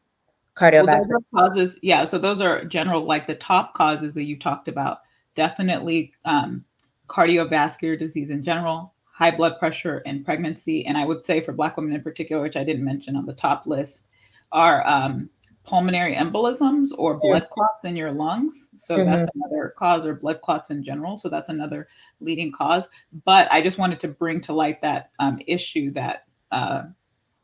cardiovascular 0.56 1.18
well, 1.32 1.48
causes. 1.48 1.80
Yeah, 1.82 2.04
so 2.04 2.16
those 2.18 2.40
are 2.40 2.64
general, 2.64 3.04
like 3.04 3.26
the 3.26 3.34
top 3.34 3.74
causes 3.74 4.14
that 4.14 4.24
you 4.24 4.38
talked 4.38 4.68
about. 4.68 5.00
Definitely 5.34 6.12
um, 6.24 6.64
cardiovascular 7.08 7.98
disease 7.98 8.30
in 8.30 8.44
general, 8.44 8.92
high 9.04 9.32
blood 9.32 9.58
pressure, 9.58 10.00
and 10.06 10.24
pregnancy. 10.24 10.86
And 10.86 10.96
I 10.96 11.04
would 11.06 11.24
say 11.24 11.40
for 11.40 11.52
Black 11.52 11.76
women 11.76 11.92
in 11.92 12.02
particular, 12.02 12.40
which 12.40 12.56
I 12.56 12.62
didn't 12.62 12.84
mention 12.84 13.16
on 13.16 13.26
the 13.26 13.34
top 13.34 13.66
list, 13.66 14.06
are 14.52 14.86
um, 14.86 15.28
pulmonary 15.64 16.14
embolisms 16.14 16.90
or 16.96 17.18
blood 17.18 17.48
clots 17.50 17.84
in 17.84 17.96
your 17.96 18.12
lungs. 18.12 18.68
So 18.76 18.96
mm-hmm. 18.96 19.10
that's 19.10 19.28
another 19.34 19.74
cause, 19.78 20.04
or 20.04 20.14
blood 20.14 20.40
clots 20.42 20.70
in 20.70 20.84
general. 20.84 21.16
So 21.16 21.28
that's 21.28 21.48
another 21.48 21.88
leading 22.20 22.52
cause. 22.52 22.88
But 23.24 23.50
I 23.50 23.62
just 23.62 23.78
wanted 23.78 23.98
to 24.00 24.08
bring 24.08 24.40
to 24.42 24.52
light 24.52 24.82
that 24.82 25.10
um, 25.18 25.40
issue 25.46 25.90
that 25.92 26.26
uh, 26.52 26.84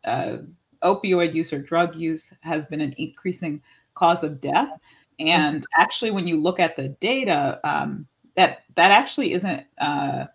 uh, 0.04 0.38
opioid 0.82 1.34
use 1.34 1.52
or 1.52 1.60
drug 1.60 1.96
use 1.96 2.32
has 2.40 2.66
been 2.66 2.80
an 2.80 2.94
increasing 2.98 3.62
cause 3.94 4.22
of 4.22 4.40
death. 4.40 4.68
And 5.18 5.66
actually, 5.78 6.10
when 6.10 6.26
you 6.26 6.40
look 6.40 6.60
at 6.60 6.76
the 6.76 6.88
data, 7.00 7.60
um, 7.64 8.06
that 8.36 8.64
that 8.76 8.90
actually 8.90 9.32
isn't. 9.32 9.64
Uh, 9.78 10.26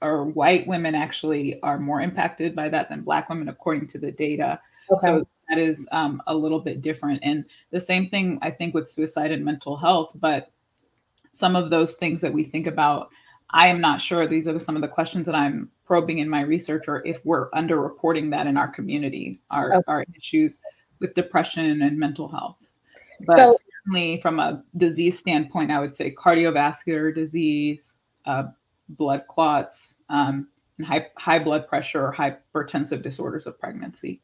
or 0.00 0.24
white 0.24 0.66
women 0.66 0.96
actually 0.96 1.62
are 1.62 1.78
more 1.78 2.00
impacted 2.00 2.56
by 2.56 2.68
that 2.68 2.90
than 2.90 3.02
black 3.02 3.28
women, 3.28 3.48
according 3.48 3.86
to 3.86 3.98
the 3.98 4.10
data. 4.10 4.58
Okay. 4.90 5.06
So 5.06 5.28
that 5.52 5.60
is 5.60 5.86
um, 5.92 6.22
a 6.26 6.34
little 6.34 6.60
bit 6.60 6.80
different. 6.80 7.20
And 7.22 7.44
the 7.70 7.80
same 7.80 8.08
thing, 8.08 8.38
I 8.40 8.50
think, 8.50 8.72
with 8.72 8.90
suicide 8.90 9.30
and 9.30 9.44
mental 9.44 9.76
health. 9.76 10.12
But 10.14 10.50
some 11.30 11.56
of 11.56 11.68
those 11.68 11.96
things 11.96 12.22
that 12.22 12.32
we 12.32 12.42
think 12.42 12.66
about, 12.66 13.10
I 13.50 13.66
am 13.66 13.78
not 13.78 14.00
sure. 14.00 14.26
These 14.26 14.48
are 14.48 14.58
some 14.58 14.76
of 14.76 14.82
the 14.82 14.88
questions 14.88 15.26
that 15.26 15.34
I'm 15.34 15.70
probing 15.84 16.18
in 16.18 16.28
my 16.28 16.40
research, 16.40 16.84
or 16.88 17.04
if 17.06 17.18
we're 17.24 17.50
underreporting 17.50 18.30
that 18.30 18.46
in 18.46 18.56
our 18.56 18.68
community, 18.68 19.40
our, 19.50 19.74
okay. 19.74 19.84
our 19.88 20.06
issues 20.16 20.58
with 21.00 21.12
depression 21.12 21.82
and 21.82 21.98
mental 21.98 22.28
health. 22.28 22.72
But 23.26 23.36
so, 23.36 23.56
certainly 23.84 24.22
from 24.22 24.40
a 24.40 24.64
disease 24.78 25.18
standpoint, 25.18 25.70
I 25.70 25.80
would 25.80 25.94
say 25.94 26.14
cardiovascular 26.14 27.14
disease, 27.14 27.92
uh, 28.24 28.44
blood 28.88 29.24
clots, 29.28 29.96
um, 30.08 30.48
and 30.78 30.86
high, 30.86 31.08
high 31.18 31.40
blood 31.40 31.68
pressure 31.68 32.06
or 32.06 32.14
hypertensive 32.14 33.02
disorders 33.02 33.46
of 33.46 33.60
pregnancy. 33.60 34.22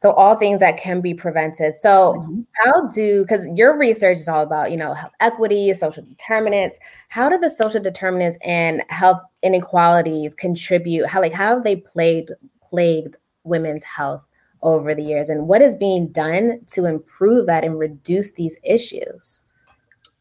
So 0.00 0.12
all 0.12 0.34
things 0.34 0.60
that 0.60 0.78
can 0.78 1.02
be 1.02 1.12
prevented. 1.12 1.76
So 1.76 2.14
mm-hmm. 2.18 2.40
how 2.54 2.88
do 2.88 3.20
because 3.20 3.46
your 3.48 3.78
research 3.78 4.16
is 4.16 4.28
all 4.28 4.42
about 4.42 4.70
you 4.70 4.78
know 4.78 4.94
health 4.94 5.12
equity, 5.20 5.74
social 5.74 6.02
determinants. 6.02 6.80
How 7.10 7.28
do 7.28 7.36
the 7.36 7.50
social 7.50 7.82
determinants 7.82 8.38
and 8.42 8.82
health 8.88 9.20
inequalities 9.42 10.34
contribute? 10.34 11.06
How 11.06 11.20
like 11.20 11.34
how 11.34 11.54
have 11.54 11.64
they 11.64 11.76
played 11.76 12.30
plagued 12.62 13.16
women's 13.44 13.84
health 13.84 14.26
over 14.62 14.94
the 14.94 15.02
years, 15.02 15.28
and 15.28 15.48
what 15.48 15.60
is 15.60 15.76
being 15.76 16.08
done 16.08 16.60
to 16.68 16.86
improve 16.86 17.44
that 17.46 17.62
and 17.62 17.78
reduce 17.78 18.32
these 18.32 18.56
issues? 18.64 19.42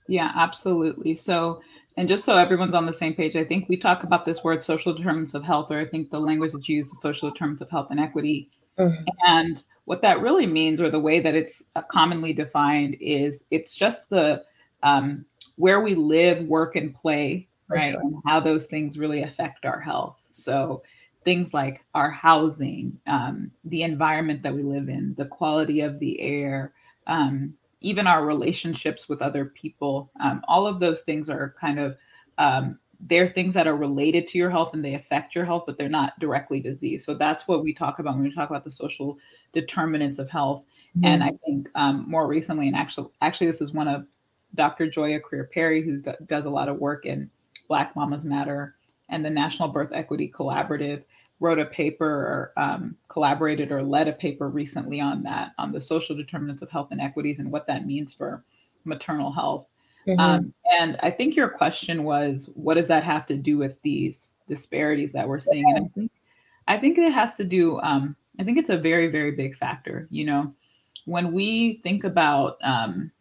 Yeah, 0.09 0.33
absolutely. 0.35 1.15
So 1.15 1.61
and 1.95 2.09
just 2.09 2.25
so 2.25 2.35
everyone's 2.35 2.73
on 2.73 2.85
the 2.85 2.93
same 2.93 3.13
page, 3.13 3.37
I 3.37 3.45
think 3.45 3.69
we 3.69 3.77
talk 3.77 4.03
about 4.03 4.25
this 4.25 4.43
word 4.43 4.61
social 4.61 4.93
determinants 4.93 5.35
of 5.35 5.43
health, 5.43 5.71
or 5.71 5.79
I 5.79 5.85
think 5.85 6.09
the 6.09 6.19
language 6.19 6.51
that's 6.51 6.67
used 6.67 6.91
is 6.91 7.01
social 7.01 7.31
determinants 7.31 7.61
of 7.61 7.69
health 7.69 7.87
and 7.91 7.99
equity. 8.01 8.49
Mm-hmm. 8.79 9.03
And 9.27 9.63
what 9.85 10.01
that 10.01 10.21
really 10.21 10.47
means, 10.47 10.79
or 10.81 10.89
the 10.89 10.99
way 10.99 11.19
that 11.19 11.35
it's 11.35 11.63
uh, 11.75 11.81
commonly 11.81 12.33
defined, 12.33 12.95
is 13.01 13.43
it's 13.51 13.75
just 13.75 14.09
the 14.09 14.43
um, 14.83 15.25
where 15.55 15.81
we 15.81 15.95
live, 15.95 16.45
work, 16.45 16.75
and 16.75 16.93
play, 16.93 17.47
right? 17.67 17.91
Sure. 17.91 18.01
And 18.01 18.15
how 18.25 18.39
those 18.39 18.65
things 18.65 18.97
really 18.97 19.23
affect 19.23 19.65
our 19.65 19.79
health. 19.79 20.27
So 20.31 20.83
things 21.25 21.53
like 21.53 21.83
our 21.93 22.09
housing, 22.09 22.97
um, 23.05 23.51
the 23.65 23.83
environment 23.83 24.41
that 24.43 24.53
we 24.53 24.61
live 24.61 24.89
in, 24.89 25.15
the 25.15 25.25
quality 25.25 25.81
of 25.81 25.99
the 25.99 26.19
air, 26.21 26.73
um, 27.07 27.53
even 27.81 28.07
our 28.07 28.25
relationships 28.25 29.09
with 29.09 29.21
other 29.21 29.45
people, 29.45 30.11
um, 30.21 30.41
all 30.47 30.65
of 30.65 30.79
those 30.79 31.01
things 31.01 31.29
are 31.29 31.55
kind 31.59 31.79
of 31.79 31.97
um, 32.37 32.79
they're 32.99 33.29
things 33.29 33.53
that 33.53 33.67
are 33.67 33.75
related 33.75 34.27
to 34.27 34.37
your 34.37 34.49
health 34.49 34.73
and 34.73 34.83
they 34.83 34.93
affect 34.93 35.33
your 35.33 35.45
health, 35.45 35.63
but 35.65 35.77
they're 35.77 35.87
not 35.87 36.19
directly 36.19 36.59
disease. 36.59 37.05
So 37.05 37.13
that's 37.13 37.47
what 37.47 37.63
we 37.63 37.73
talk 37.73 37.99
about 37.99 38.15
when 38.15 38.23
we 38.23 38.33
talk 38.33 38.49
about 38.49 38.63
the 38.63 38.71
social 38.71 39.17
determinants 39.53 40.19
of 40.19 40.29
health. 40.29 40.65
Mm-hmm. 40.97 41.05
And 41.05 41.23
I 41.23 41.31
think 41.45 41.69
um, 41.75 42.05
more 42.07 42.27
recently, 42.27 42.67
and 42.67 42.75
actually, 42.75 43.09
actually, 43.21 43.47
this 43.47 43.61
is 43.61 43.71
one 43.71 43.87
of 43.87 44.05
Dr. 44.55 44.87
Joia 44.87 45.21
Crear 45.21 45.45
Perry, 45.45 45.81
who 45.81 46.01
does 46.25 46.45
a 46.45 46.49
lot 46.49 46.67
of 46.67 46.77
work 46.77 47.05
in 47.05 47.29
Black 47.67 47.95
Mamas 47.95 48.25
Matter 48.25 48.75
and 49.09 49.23
the 49.23 49.29
National 49.29 49.69
Birth 49.69 49.91
Equity 49.93 50.31
Collaborative 50.33 51.03
wrote 51.39 51.59
a 51.59 51.65
paper 51.65 52.05
or 52.05 52.53
um, 52.57 52.95
collaborated 53.07 53.71
or 53.71 53.81
led 53.81 54.07
a 54.07 54.13
paper 54.13 54.49
recently 54.49 54.99
on 54.99 55.23
that, 55.23 55.51
on 55.57 55.71
the 55.71 55.81
social 55.81 56.15
determinants 56.15 56.61
of 56.61 56.69
health 56.69 56.91
inequities 56.91 57.39
and 57.39 57.51
what 57.51 57.67
that 57.67 57.85
means 57.85 58.13
for 58.13 58.43
maternal 58.83 59.31
health. 59.31 59.67
Mm-hmm. 60.09 60.19
Um, 60.19 60.53
and 60.79 60.97
I 61.03 61.11
think 61.11 61.35
your 61.35 61.49
question 61.49 62.03
was, 62.03 62.49
what 62.55 62.75
does 62.75 62.87
that 62.87 63.03
have 63.03 63.25
to 63.27 63.37
do 63.37 63.57
with 63.57 63.81
these 63.81 64.33
disparities 64.47 65.11
that 65.11 65.27
we're 65.27 65.39
seeing? 65.39 65.75
And 65.75 65.85
I 65.85 65.89
think, 65.89 66.11
I 66.67 66.77
think 66.77 66.97
it 66.97 67.13
has 67.13 67.35
to 67.35 67.43
do. 67.43 67.79
Um, 67.81 68.15
I 68.39 68.43
think 68.43 68.57
it's 68.57 68.69
a 68.69 68.77
very, 68.77 69.07
very 69.07 69.31
big 69.31 69.55
factor. 69.55 70.07
You 70.09 70.25
know, 70.25 70.53
when 71.05 71.31
we 71.31 71.75
think 71.83 72.03
about 72.03 72.57
um, 72.63 73.11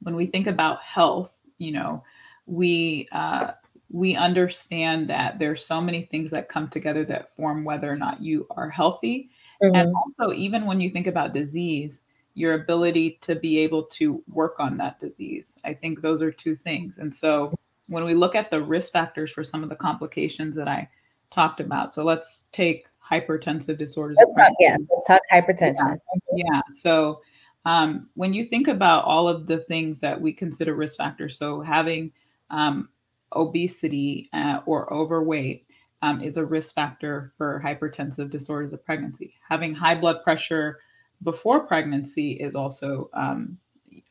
when 0.00 0.16
we 0.16 0.26
think 0.26 0.46
about 0.46 0.82
health, 0.82 1.40
you 1.58 1.72
know, 1.72 2.02
we 2.46 3.08
uh, 3.12 3.52
we 3.90 4.16
understand 4.16 5.08
that 5.08 5.38
there's 5.38 5.64
so 5.64 5.80
many 5.80 6.02
things 6.02 6.30
that 6.30 6.48
come 6.48 6.68
together 6.68 7.04
that 7.04 7.34
form 7.36 7.64
whether 7.64 7.90
or 7.90 7.96
not 7.96 8.22
you 8.22 8.46
are 8.50 8.70
healthy. 8.70 9.30
Mm-hmm. 9.62 9.74
And 9.74 9.94
also, 9.94 10.32
even 10.34 10.66
when 10.66 10.80
you 10.80 10.90
think 10.90 11.06
about 11.06 11.34
disease, 11.34 12.02
your 12.36 12.52
ability 12.52 13.18
to 13.22 13.34
be 13.34 13.58
able 13.58 13.82
to 13.82 14.22
work 14.28 14.56
on 14.58 14.76
that 14.76 15.00
disease. 15.00 15.58
I 15.64 15.72
think 15.72 16.02
those 16.02 16.20
are 16.20 16.30
two 16.30 16.54
things. 16.54 16.98
And 16.98 17.14
so, 17.14 17.58
when 17.88 18.04
we 18.04 18.14
look 18.14 18.34
at 18.34 18.50
the 18.50 18.60
risk 18.60 18.92
factors 18.92 19.32
for 19.32 19.42
some 19.42 19.62
of 19.62 19.70
the 19.70 19.76
complications 19.76 20.54
that 20.56 20.68
I 20.68 20.88
talked 21.32 21.60
about, 21.60 21.94
so 21.94 22.04
let's 22.04 22.44
take 22.52 22.86
hypertensive 23.10 23.78
disorders. 23.78 24.18
Let's 24.18 24.32
talk, 24.36 24.56
yes, 24.60 24.82
let's 24.90 25.04
talk 25.06 25.20
hypertension. 25.32 25.98
Yeah. 26.34 26.44
yeah. 26.52 26.60
So, 26.74 27.22
um, 27.64 28.10
when 28.14 28.34
you 28.34 28.44
think 28.44 28.68
about 28.68 29.04
all 29.04 29.28
of 29.28 29.46
the 29.46 29.58
things 29.58 29.98
that 30.00 30.20
we 30.20 30.32
consider 30.32 30.74
risk 30.74 30.98
factors, 30.98 31.38
so 31.38 31.62
having 31.62 32.12
um, 32.50 32.90
obesity 33.32 34.28
uh, 34.34 34.60
or 34.66 34.92
overweight 34.92 35.66
um, 36.02 36.20
is 36.20 36.36
a 36.36 36.44
risk 36.44 36.74
factor 36.74 37.32
for 37.38 37.62
hypertensive 37.64 38.30
disorders 38.30 38.74
of 38.74 38.84
pregnancy. 38.84 39.34
Having 39.48 39.74
high 39.74 39.94
blood 39.94 40.22
pressure 40.22 40.80
before 41.22 41.66
pregnancy 41.66 42.32
is 42.32 42.54
also 42.54 43.10
um, 43.14 43.58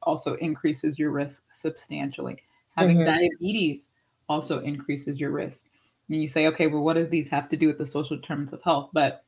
also 0.03 0.35
increases 0.35 0.97
your 0.99 1.11
risk 1.11 1.43
substantially. 1.51 2.37
Having 2.75 2.97
mm-hmm. 2.97 3.05
diabetes 3.05 3.89
also 4.27 4.59
increases 4.59 5.19
your 5.19 5.31
risk. 5.31 5.67
And 6.09 6.21
you 6.21 6.27
say, 6.27 6.47
okay, 6.47 6.67
well, 6.67 6.83
what 6.83 6.95
do 6.95 7.05
these 7.05 7.29
have 7.29 7.49
to 7.49 7.57
do 7.57 7.67
with 7.67 7.77
the 7.77 7.85
social 7.85 8.17
determinants 8.17 8.53
of 8.53 8.61
health? 8.61 8.89
But 8.93 9.23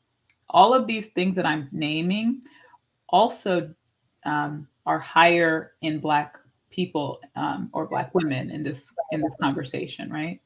all 0.50 0.74
of 0.74 0.88
these 0.88 1.08
things 1.08 1.36
that 1.36 1.46
I'm 1.46 1.70
naming 1.72 2.42
also 3.10 3.74
um, 4.26 4.68
are 4.86 5.00
higher 5.00 5.74
in 5.82 6.00
Black 6.00 6.38
people 6.78 7.20
um, 7.36 7.70
or 7.74 7.88
black 7.88 8.14
women 8.14 8.52
in 8.52 8.62
this 8.62 8.94
in 9.12 9.20
this 9.20 9.36
conversation 9.42 10.12
right 10.12 10.40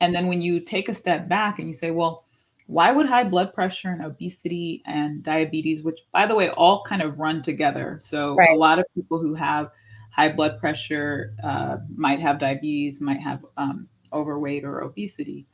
and 0.00 0.14
then 0.14 0.26
when 0.26 0.42
you 0.42 0.58
take 0.58 0.88
a 0.88 0.94
step 0.94 1.28
back 1.28 1.58
and 1.58 1.68
you 1.68 1.74
say 1.74 1.92
well 1.92 2.24
why 2.66 2.90
would 2.90 3.06
high 3.06 3.24
blood 3.24 3.54
pressure 3.54 3.90
and 3.90 4.04
obesity 4.04 4.82
and 4.86 5.22
diabetes 5.22 5.82
which 5.82 6.00
by 6.12 6.26
the 6.26 6.34
way 6.34 6.48
all 6.50 6.82
kind 6.84 7.02
of 7.02 7.18
run 7.18 7.42
together 7.42 7.98
so 8.00 8.34
right. 8.34 8.50
a 8.50 8.56
lot 8.56 8.78
of 8.78 8.84
people 8.94 9.18
who 9.18 9.34
have 9.34 9.70
high 10.10 10.30
blood 10.30 10.58
pressure 10.58 11.34
uh, 11.44 11.76
might 11.94 12.20
have 12.20 12.38
diabetes 12.38 13.00
might 13.00 13.20
have 13.20 13.44
um, 13.56 13.88
overweight 14.12 14.64
or 14.64 14.80
obesity 14.80 15.46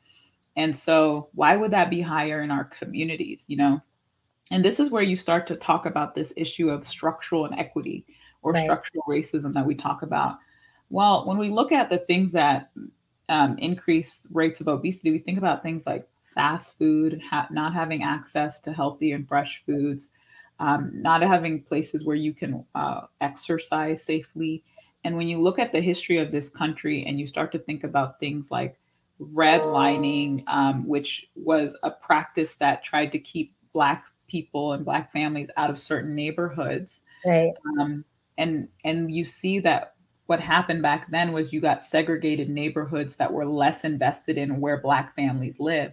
and 0.56 0.76
so 0.76 1.28
why 1.34 1.56
would 1.56 1.70
that 1.70 1.90
be 1.90 2.00
higher 2.00 2.42
in 2.42 2.50
our 2.50 2.64
communities 2.64 3.44
you 3.48 3.56
know 3.56 3.80
and 4.52 4.62
this 4.62 4.78
is 4.78 4.90
where 4.90 5.02
you 5.02 5.16
start 5.16 5.46
to 5.46 5.56
talk 5.56 5.86
about 5.86 6.14
this 6.14 6.34
issue 6.36 6.68
of 6.68 6.86
structural 6.86 7.46
inequity 7.46 8.04
or 8.42 8.52
right. 8.52 8.64
structural 8.64 9.02
racism 9.08 9.54
that 9.54 9.64
we 9.64 9.74
talk 9.74 10.02
about. 10.02 10.38
Well, 10.90 11.26
when 11.26 11.38
we 11.38 11.48
look 11.48 11.72
at 11.72 11.88
the 11.88 11.96
things 11.96 12.32
that 12.32 12.70
um, 13.30 13.56
increase 13.58 14.26
rates 14.30 14.60
of 14.60 14.68
obesity, 14.68 15.10
we 15.10 15.20
think 15.20 15.38
about 15.38 15.62
things 15.62 15.86
like 15.86 16.06
fast 16.34 16.78
food, 16.78 17.20
ha- 17.28 17.48
not 17.50 17.74
having 17.74 18.02
access 18.02 18.60
to 18.60 18.72
healthy 18.72 19.12
and 19.12 19.26
fresh 19.26 19.62
foods, 19.64 20.10
um, 20.58 20.90
not 20.94 21.22
having 21.22 21.62
places 21.62 22.04
where 22.04 22.16
you 22.16 22.32
can 22.32 22.64
uh, 22.74 23.02
exercise 23.20 24.02
safely. 24.02 24.62
And 25.04 25.16
when 25.16 25.26
you 25.26 25.40
look 25.40 25.58
at 25.58 25.72
the 25.72 25.80
history 25.80 26.18
of 26.18 26.30
this 26.30 26.48
country 26.48 27.04
and 27.06 27.18
you 27.18 27.26
start 27.26 27.50
to 27.52 27.58
think 27.58 27.84
about 27.84 28.20
things 28.20 28.50
like 28.50 28.78
redlining, 29.20 30.44
um, 30.46 30.86
which 30.86 31.28
was 31.34 31.76
a 31.82 31.90
practice 31.90 32.56
that 32.56 32.84
tried 32.84 33.12
to 33.12 33.18
keep 33.18 33.54
Black 33.72 34.04
people 34.28 34.72
and 34.72 34.84
Black 34.84 35.12
families 35.12 35.50
out 35.56 35.70
of 35.70 35.80
certain 35.80 36.14
neighborhoods. 36.14 37.02
Right. 37.24 37.52
Um, 37.78 38.04
and 38.38 38.68
and 38.84 39.12
you 39.12 39.24
see 39.24 39.58
that 39.60 39.94
what 40.26 40.40
happened 40.40 40.82
back 40.82 41.10
then 41.10 41.32
was 41.32 41.52
you 41.52 41.60
got 41.60 41.84
segregated 41.84 42.48
neighborhoods 42.48 43.16
that 43.16 43.32
were 43.32 43.44
less 43.44 43.84
invested 43.84 44.38
in 44.38 44.60
where 44.60 44.80
black 44.80 45.14
families 45.14 45.60
live 45.60 45.92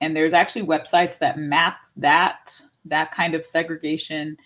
and 0.00 0.16
there's 0.16 0.34
actually 0.34 0.64
websites 0.64 1.18
that 1.18 1.38
map 1.38 1.76
that 1.96 2.60
that 2.84 3.12
kind 3.12 3.34
of 3.34 3.44
segregation 3.44 4.36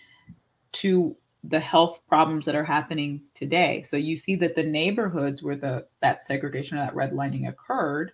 to 0.71 1.15
the 1.45 1.59
health 1.59 1.99
problems 2.07 2.45
that 2.45 2.55
are 2.55 2.63
happening 2.63 3.21
today 3.35 3.81
so 3.81 3.97
you 3.97 4.15
see 4.15 4.35
that 4.35 4.55
the 4.55 4.63
neighborhoods 4.63 5.43
where 5.43 5.55
the 5.55 5.85
that 6.01 6.21
segregation 6.21 6.77
or 6.77 6.85
that 6.85 6.95
redlining 6.95 7.49
occurred 7.49 8.11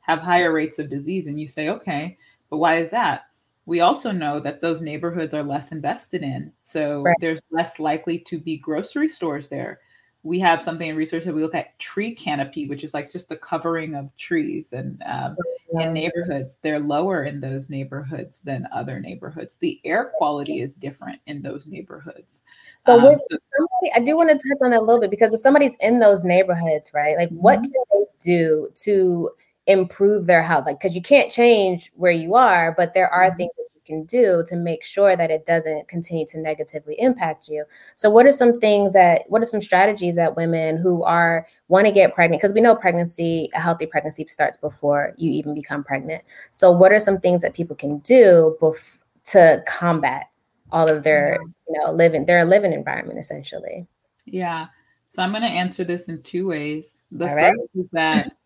have 0.00 0.18
higher 0.18 0.52
rates 0.52 0.78
of 0.78 0.90
disease 0.90 1.26
and 1.26 1.38
you 1.40 1.46
say 1.46 1.68
okay 1.68 2.16
but 2.50 2.58
why 2.58 2.76
is 2.76 2.90
that 2.90 3.26
we 3.66 3.80
also 3.80 4.12
know 4.12 4.40
that 4.40 4.60
those 4.60 4.82
neighborhoods 4.82 5.32
are 5.32 5.42
less 5.42 5.72
invested 5.72 6.22
in. 6.22 6.52
So 6.62 7.02
right. 7.02 7.16
there's 7.20 7.40
less 7.50 7.78
likely 7.78 8.18
to 8.20 8.38
be 8.38 8.58
grocery 8.58 9.08
stores 9.08 9.48
there. 9.48 9.80
We 10.24 10.40
have 10.40 10.62
something 10.62 10.90
in 10.90 10.96
research 10.96 11.24
that 11.24 11.34
we 11.34 11.42
look 11.42 11.54
at 11.54 11.78
tree 11.78 12.12
canopy, 12.12 12.66
which 12.66 12.82
is 12.82 12.94
like 12.94 13.12
just 13.12 13.28
the 13.28 13.36
covering 13.36 13.94
of 13.94 14.14
trees. 14.16 14.72
And 14.72 15.00
um, 15.06 15.36
in 15.78 15.92
neighborhoods, 15.92 16.58
they're 16.62 16.80
lower 16.80 17.24
in 17.24 17.40
those 17.40 17.70
neighborhoods 17.70 18.40
than 18.40 18.66
other 18.72 18.98
neighborhoods. 18.98 19.56
The 19.56 19.80
air 19.84 20.12
quality 20.16 20.60
is 20.60 20.76
different 20.76 21.20
in 21.26 21.42
those 21.42 21.66
neighborhoods. 21.66 22.42
So, 22.86 22.98
um, 22.98 23.18
so 23.30 23.38
somebody, 23.56 23.92
I 23.94 24.00
do 24.00 24.16
want 24.16 24.30
to 24.30 24.34
touch 24.34 24.58
on 24.62 24.70
that 24.70 24.80
a 24.80 24.82
little 24.82 25.00
bit 25.00 25.10
because 25.10 25.32
if 25.32 25.40
somebody's 25.40 25.76
in 25.80 26.00
those 26.00 26.24
neighborhoods, 26.24 26.90
right, 26.92 27.16
like 27.16 27.30
what 27.30 27.58
mm-hmm. 27.60 27.70
can 27.70 27.84
they 27.92 28.04
do 28.20 28.70
to 28.76 29.30
improve 29.66 30.26
their 30.26 30.42
health 30.42 30.66
like 30.66 30.78
because 30.78 30.94
you 30.94 31.00
can't 31.00 31.32
change 31.32 31.90
where 31.94 32.12
you 32.12 32.34
are 32.34 32.74
but 32.76 32.92
there 32.92 33.08
are 33.08 33.28
mm-hmm. 33.28 33.38
things 33.38 33.50
that 33.56 33.64
can 33.84 34.04
do 34.04 34.42
to 34.46 34.56
make 34.56 34.84
sure 34.84 35.16
that 35.16 35.30
it 35.30 35.44
doesn't 35.46 35.88
continue 35.88 36.26
to 36.26 36.38
negatively 36.38 36.94
impact 36.98 37.48
you 37.48 37.64
so 37.94 38.10
what 38.10 38.26
are 38.26 38.32
some 38.32 38.60
things 38.60 38.92
that 38.92 39.22
what 39.28 39.42
are 39.42 39.46
some 39.46 39.60
strategies 39.60 40.16
that 40.16 40.36
women 40.36 40.76
who 40.76 41.02
are 41.04 41.46
want 41.68 41.86
to 41.86 41.92
get 41.92 42.14
pregnant 42.14 42.40
because 42.40 42.54
we 42.54 42.60
know 42.60 42.74
pregnancy 42.74 43.50
a 43.54 43.60
healthy 43.60 43.86
pregnancy 43.86 44.26
starts 44.28 44.56
before 44.58 45.14
you 45.16 45.30
even 45.30 45.54
become 45.54 45.84
pregnant 45.84 46.22
so 46.50 46.70
what 46.70 46.92
are 46.92 46.98
some 46.98 47.18
things 47.18 47.42
that 47.42 47.54
people 47.54 47.76
can 47.76 47.98
do 47.98 48.56
bef- 48.60 48.98
to 49.24 49.62
combat 49.66 50.26
all 50.72 50.88
of 50.88 51.02
their 51.04 51.38
you 51.68 51.78
know 51.78 51.92
living 51.92 52.26
their 52.26 52.44
living 52.44 52.72
environment 52.72 53.18
essentially 53.18 53.86
Yeah. 54.26 54.68
So 55.08 55.22
I'm 55.22 55.30
going 55.30 55.42
to 55.42 55.48
answer 55.48 55.84
this 55.84 56.08
in 56.08 56.22
two 56.22 56.48
ways. 56.48 57.04
The 57.12 57.28
All 57.28 57.30
first 57.30 57.60
right. 57.60 57.70
is 57.74 57.86
that 57.92 58.36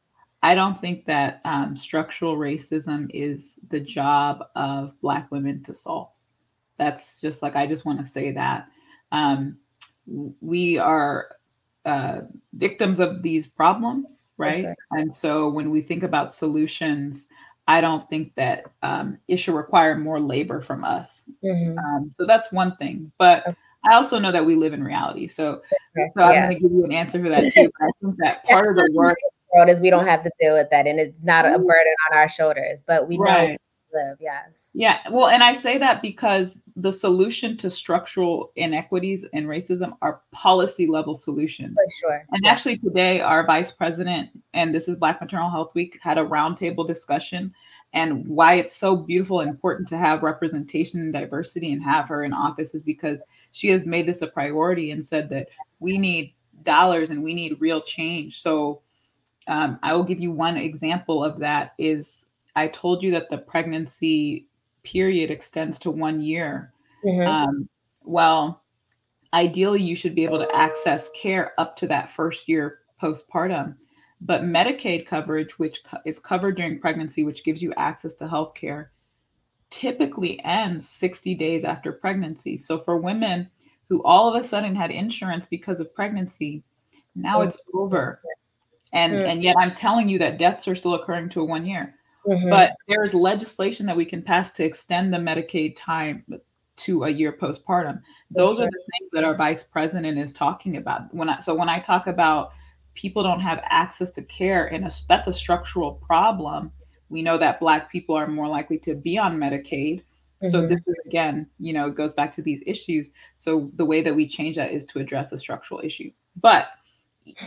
I 0.42 0.54
don't 0.54 0.80
think 0.80 1.04
that 1.06 1.40
um, 1.44 1.76
structural 1.76 2.36
racism 2.36 3.10
is 3.12 3.58
the 3.70 3.80
job 3.80 4.44
of 4.54 4.92
Black 5.00 5.30
women 5.32 5.62
to 5.64 5.74
solve. 5.74 6.10
That's 6.76 7.20
just 7.20 7.42
like, 7.42 7.56
I 7.56 7.66
just 7.66 7.84
want 7.84 7.98
to 8.00 8.06
say 8.06 8.30
that. 8.32 8.68
Um, 9.10 9.58
we 10.40 10.78
are 10.78 11.30
uh, 11.84 12.20
victims 12.52 13.00
of 13.00 13.22
these 13.22 13.46
problems, 13.46 14.28
right? 14.36 14.64
Okay. 14.64 14.74
And 14.92 15.14
so 15.14 15.48
when 15.48 15.70
we 15.70 15.80
think 15.80 16.02
about 16.02 16.32
solutions, 16.32 17.26
I 17.66 17.80
don't 17.80 18.04
think 18.04 18.34
that 18.36 18.64
um, 18.82 19.18
it 19.26 19.38
should 19.38 19.54
require 19.54 19.96
more 19.96 20.20
labor 20.20 20.60
from 20.60 20.84
us. 20.84 21.28
Mm-hmm. 21.44 21.78
Um, 21.78 22.10
so 22.14 22.24
that's 22.26 22.52
one 22.52 22.76
thing. 22.76 23.10
But 23.18 23.46
okay. 23.46 23.56
I 23.84 23.94
also 23.94 24.18
know 24.18 24.32
that 24.32 24.46
we 24.46 24.54
live 24.54 24.72
in 24.72 24.84
reality. 24.84 25.28
So, 25.28 25.62
okay. 25.96 26.10
so 26.16 26.24
I'm 26.24 26.48
going 26.48 26.50
to 26.50 26.60
give 26.60 26.72
you 26.72 26.84
an 26.84 26.92
answer 26.92 27.22
for 27.22 27.28
that 27.28 27.52
too. 27.52 27.70
But 27.78 27.86
I 27.86 27.90
think 28.00 28.16
that 28.18 28.44
part 28.44 28.68
of 28.68 28.76
the 28.76 28.90
work 28.94 29.18
is 29.68 29.80
we 29.80 29.90
don't 29.90 30.06
have 30.06 30.22
to 30.24 30.30
deal 30.40 30.54
with 30.54 30.70
that, 30.70 30.86
and 30.86 31.00
it's 31.00 31.24
not 31.24 31.46
a 31.46 31.58
burden 31.58 31.94
on 32.10 32.18
our 32.18 32.28
shoulders. 32.28 32.82
But 32.86 33.08
we 33.08 33.18
right. 33.18 33.50
know 33.50 33.56
live. 33.92 34.16
Yes. 34.20 34.70
Yeah. 34.74 34.98
Well, 35.10 35.28
and 35.28 35.42
I 35.42 35.52
say 35.52 35.78
that 35.78 36.02
because 36.02 36.60
the 36.76 36.92
solution 36.92 37.56
to 37.58 37.70
structural 37.70 38.52
inequities 38.56 39.24
and 39.32 39.46
racism 39.46 39.96
are 40.02 40.20
policy 40.32 40.86
level 40.86 41.14
solutions. 41.14 41.76
For 41.76 41.92
sure. 42.00 42.26
And 42.30 42.42
yeah. 42.44 42.50
actually, 42.50 42.78
today, 42.78 43.20
our 43.20 43.46
vice 43.46 43.72
president, 43.72 44.30
and 44.54 44.74
this 44.74 44.88
is 44.88 44.96
Black 44.96 45.20
Maternal 45.20 45.50
Health 45.50 45.74
Week, 45.74 45.98
had 46.02 46.18
a 46.18 46.24
roundtable 46.24 46.86
discussion 46.86 47.54
and 47.94 48.26
why 48.26 48.54
it's 48.54 48.76
so 48.76 48.96
beautiful 48.96 49.40
and 49.40 49.48
important 49.48 49.88
to 49.88 49.96
have 49.96 50.22
representation 50.22 51.00
and 51.00 51.12
diversity 51.12 51.72
and 51.72 51.82
have 51.82 52.06
her 52.08 52.22
in 52.22 52.34
office 52.34 52.74
is 52.74 52.82
because 52.82 53.22
she 53.52 53.68
has 53.68 53.86
made 53.86 54.06
this 54.06 54.20
a 54.20 54.26
priority 54.26 54.90
and 54.90 55.04
said 55.04 55.30
that 55.30 55.48
we 55.80 55.96
need 55.96 56.34
dollars 56.64 57.08
and 57.08 57.22
we 57.22 57.32
need 57.32 57.56
real 57.60 57.80
change. 57.80 58.42
So 58.42 58.82
um, 59.48 59.78
I 59.82 59.94
will 59.94 60.04
give 60.04 60.20
you 60.20 60.30
one 60.30 60.56
example 60.56 61.24
of 61.24 61.38
that 61.40 61.72
is 61.78 62.26
I 62.54 62.68
told 62.68 63.02
you 63.02 63.10
that 63.12 63.28
the 63.28 63.38
pregnancy 63.38 64.46
period 64.82 65.30
extends 65.30 65.78
to 65.80 65.90
one 65.90 66.20
year. 66.20 66.72
Mm-hmm. 67.04 67.28
Um, 67.28 67.68
well, 68.04 68.62
ideally, 69.32 69.82
you 69.82 69.96
should 69.96 70.14
be 70.14 70.24
able 70.24 70.38
to 70.38 70.54
access 70.54 71.10
care 71.10 71.52
up 71.58 71.76
to 71.76 71.86
that 71.88 72.12
first 72.12 72.48
year 72.48 72.80
postpartum. 73.02 73.76
But 74.20 74.42
Medicaid 74.42 75.06
coverage, 75.06 75.58
which 75.58 75.84
co- 75.84 75.98
is 76.04 76.18
covered 76.18 76.56
during 76.56 76.80
pregnancy, 76.80 77.24
which 77.24 77.44
gives 77.44 77.62
you 77.62 77.72
access 77.76 78.14
to 78.16 78.28
health 78.28 78.54
care, 78.54 78.90
typically 79.70 80.42
ends 80.44 80.88
60 80.88 81.34
days 81.36 81.64
after 81.64 81.92
pregnancy. 81.92 82.56
So 82.56 82.78
for 82.78 82.96
women 82.96 83.48
who 83.88 84.02
all 84.02 84.28
of 84.34 84.40
a 84.40 84.46
sudden 84.46 84.74
had 84.74 84.90
insurance 84.90 85.46
because 85.46 85.80
of 85.80 85.94
pregnancy, 85.94 86.64
now 87.14 87.40
it's 87.40 87.58
over. 87.74 88.20
And, 88.92 89.12
mm-hmm. 89.12 89.30
and 89.30 89.42
yet 89.42 89.56
I'm 89.58 89.74
telling 89.74 90.08
you 90.08 90.18
that 90.20 90.38
deaths 90.38 90.66
are 90.68 90.74
still 90.74 90.94
occurring 90.94 91.28
to 91.30 91.40
a 91.40 91.44
one 91.44 91.66
year. 91.66 91.94
Mm-hmm. 92.26 92.50
But 92.50 92.74
there 92.88 93.02
is 93.02 93.14
legislation 93.14 93.86
that 93.86 93.96
we 93.96 94.04
can 94.04 94.22
pass 94.22 94.52
to 94.52 94.64
extend 94.64 95.12
the 95.12 95.18
Medicaid 95.18 95.76
time 95.76 96.24
to 96.78 97.04
a 97.04 97.10
year 97.10 97.32
postpartum. 97.32 98.00
Those 98.30 98.60
are 98.60 98.66
the 98.66 98.82
things 98.98 99.10
that 99.12 99.24
our 99.24 99.34
vice 99.34 99.62
president 99.62 100.18
is 100.18 100.32
talking 100.32 100.76
about. 100.76 101.12
When 101.14 101.28
I 101.28 101.38
so 101.40 101.54
when 101.54 101.68
I 101.68 101.80
talk 101.80 102.06
about 102.06 102.52
people 102.94 103.22
don't 103.22 103.40
have 103.40 103.60
access 103.64 104.10
to 104.12 104.22
care, 104.22 104.66
and 104.66 104.90
that's 105.08 105.26
a 105.26 105.32
structural 105.32 105.92
problem. 105.92 106.72
We 107.08 107.22
know 107.22 107.38
that 107.38 107.60
Black 107.60 107.90
people 107.90 108.14
are 108.14 108.26
more 108.26 108.48
likely 108.48 108.78
to 108.80 108.94
be 108.94 109.16
on 109.16 109.38
Medicaid. 109.38 110.02
Mm-hmm. 110.42 110.50
So 110.50 110.66
this 110.66 110.80
is 110.86 110.94
again, 111.06 111.48
you 111.58 111.72
know, 111.72 111.88
it 111.88 111.94
goes 111.94 112.12
back 112.12 112.34
to 112.34 112.42
these 112.42 112.62
issues. 112.66 113.10
So 113.36 113.70
the 113.74 113.84
way 113.84 114.02
that 114.02 114.14
we 114.14 114.28
change 114.28 114.56
that 114.56 114.72
is 114.72 114.84
to 114.86 114.98
address 114.98 115.32
a 115.32 115.38
structural 115.38 115.80
issue. 115.82 116.10
But 116.36 116.68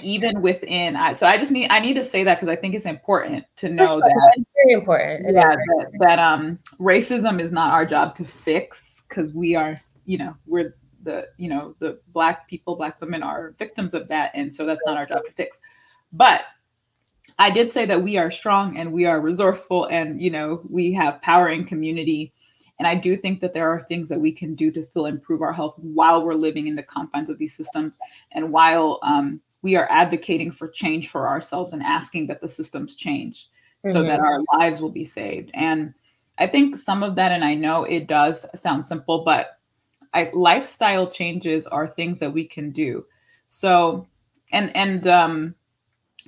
even 0.02 0.42
within 0.42 0.96
I 0.96 1.14
so 1.14 1.28
I 1.28 1.38
just 1.38 1.52
need 1.52 1.70
I 1.70 1.80
need 1.80 1.96
to 1.96 2.04
say 2.04 2.24
that 2.24 2.40
because 2.40 2.52
I 2.52 2.56
think 2.56 2.76
it's 2.76 2.86
important 2.86 3.46
to 3.58 3.70
know 3.70 4.00
that 4.00 4.34
it's 4.36 4.50
very 4.56 4.74
important. 4.74 5.28
It 5.28 5.36
yeah, 5.36 5.56
that, 5.56 5.92
that, 6.00 6.20
um 6.20 6.60
racism 6.80 7.40
is 7.40 7.52
not 7.52 7.72
our 7.74 7.86
job 7.86 8.16
to 8.16 8.26
fix 8.26 9.06
because 9.08 9.34
we 9.34 9.56
are, 9.56 9.80
you 10.06 10.18
know, 10.18 10.36
we're 10.46 10.76
the, 11.04 11.28
you 11.38 11.50
know, 11.50 11.76
the 11.80 12.00
black 12.14 12.48
people, 12.48 12.76
black 12.76 13.00
women 13.02 13.24
are 13.24 13.56
victims 13.58 13.94
of 13.94 14.08
that. 14.10 14.32
And 14.34 14.54
so 14.54 14.66
that's 14.66 14.82
not 14.86 14.98
our 14.98 15.06
job 15.06 15.24
to 15.26 15.32
fix. 15.34 15.60
But 16.14 16.44
I 17.40 17.50
did 17.50 17.72
say 17.72 17.86
that 17.86 18.04
we 18.04 18.18
are 18.18 18.30
strong 18.30 18.78
and 18.78 18.92
we 18.92 19.06
are 19.06 19.20
resourceful 19.20 19.86
and 19.86 20.22
you 20.22 20.30
know, 20.30 20.62
we 20.70 20.94
have 20.94 21.22
power 21.22 21.50
in 21.50 21.66
community. 21.66 22.34
And 22.80 22.88
I 22.88 22.96
do 22.96 23.16
think 23.16 23.42
that 23.42 23.54
there 23.54 23.70
are 23.70 23.80
things 23.82 24.10
that 24.10 24.20
we 24.20 24.32
can 24.32 24.56
do 24.56 24.72
to 24.72 24.82
still 24.82 25.06
improve 25.06 25.44
our 25.44 25.54
health 25.54 25.76
while 25.78 26.26
we're 26.26 26.34
living 26.34 26.68
in 26.68 26.76
the 26.76 26.82
confines 26.82 27.30
of 27.30 27.38
these 27.38 27.56
systems 27.56 27.98
and 28.32 28.52
while 28.52 29.00
um, 29.04 29.40
we 29.62 29.76
are 29.76 29.88
advocating 29.92 30.52
for 30.52 30.68
change 30.68 31.10
for 31.10 31.28
ourselves 31.28 31.74
and 31.74 31.84
asking 31.84 32.28
that 32.28 32.42
the 32.42 32.48
systems 32.48 32.96
change 32.96 33.50
mm-hmm. 33.86 33.92
so 33.92 34.04
that 34.04 34.20
our 34.20 34.40
lives 34.58 34.82
will 34.82 34.92
be 34.92 35.06
saved. 35.06 35.52
And 35.54 35.94
I 36.38 36.48
think 36.48 36.78
some 36.78 37.04
of 37.04 37.16
that, 37.16 37.32
and 37.32 37.44
I 37.44 37.56
know 37.56 37.84
it 37.84 38.08
does 38.08 38.46
sound 38.56 38.86
simple, 38.86 39.24
but 39.24 39.60
I, 40.14 40.30
lifestyle 40.34 41.08
changes 41.08 41.68
are 41.68 41.88
things 41.88 42.20
that 42.20 42.34
we 42.34 42.46
can 42.46 42.72
do. 42.72 43.06
So, 43.50 44.08
and 44.52 44.76
and 44.76 45.08
um, 45.08 45.56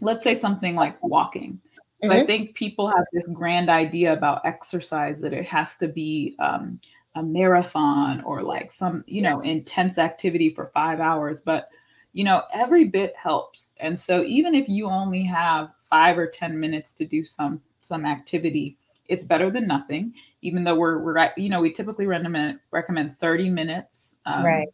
let's 0.02 0.24
say 0.24 0.36
something 0.36 0.76
like 0.76 1.02
walking. 1.02 1.60
So 2.02 2.10
mm-hmm. 2.10 2.24
I 2.24 2.26
think 2.26 2.56
people 2.56 2.88
have 2.88 3.06
this 3.12 3.28
grand 3.34 3.70
idea 3.70 4.14
about 4.14 4.46
exercise 4.46 5.22
that 5.22 5.34
it 5.34 5.46
has 5.46 5.78
to 5.78 5.88
be 5.88 6.36
um, 6.40 6.80
a 7.16 7.24
marathon 7.24 8.22
or 8.22 8.42
like 8.44 8.72
some 8.72 9.04
you 9.08 9.22
know 9.22 9.42
intense 9.42 9.98
activity 9.98 10.54
for 10.54 10.72
five 10.74 11.00
hours, 11.00 11.42
but 11.42 11.70
you 12.14 12.24
know, 12.24 12.44
every 12.54 12.86
bit 12.86 13.16
helps. 13.16 13.74
And 13.78 14.00
so 14.00 14.24
even 14.24 14.56
if 14.56 14.70
you 14.70 14.88
only 14.88 15.24
have 15.24 15.72
five 15.90 16.18
or 16.18 16.28
10 16.28 16.60
minutes 16.60 16.94
to 16.94 17.06
do 17.06 17.26
some 17.26 17.62
some 17.82 18.06
activity, 18.06 18.78
it's 19.10 19.24
better 19.24 19.50
than 19.50 19.68
nothing. 19.68 20.14
Even 20.42 20.64
though 20.64 20.76
we're 20.76 21.00
we're 21.00 21.32
you 21.36 21.50
know 21.50 21.60
we 21.60 21.74
typically 21.74 22.08
recommend 22.08 22.60
recommend 22.72 23.18
30 23.18 23.50
minutes 23.50 24.18
um, 24.26 24.46
right. 24.46 24.68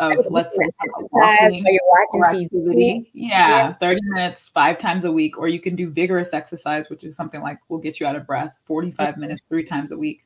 Uh, 0.00 0.16
of 0.16 0.26
let's 0.30 0.56
say 0.56 0.64
walking, 1.10 1.62
you're 1.66 1.80
watching 2.22 2.48
TV. 2.48 3.06
Yeah, 3.12 3.48
yeah, 3.48 3.72
30 3.74 4.00
minutes 4.04 4.48
five 4.48 4.78
times 4.78 5.04
a 5.04 5.12
week, 5.12 5.36
or 5.36 5.48
you 5.48 5.60
can 5.60 5.76
do 5.76 5.90
vigorous 5.90 6.32
exercise, 6.32 6.88
which 6.88 7.04
is 7.04 7.14
something 7.14 7.42
like 7.42 7.58
will 7.68 7.78
get 7.78 8.00
you 8.00 8.06
out 8.06 8.16
of 8.16 8.26
breath 8.26 8.56
45 8.64 8.96
mm-hmm. 8.96 9.20
minutes 9.20 9.42
three 9.50 9.64
times 9.64 9.92
a 9.92 9.96
week. 9.96 10.24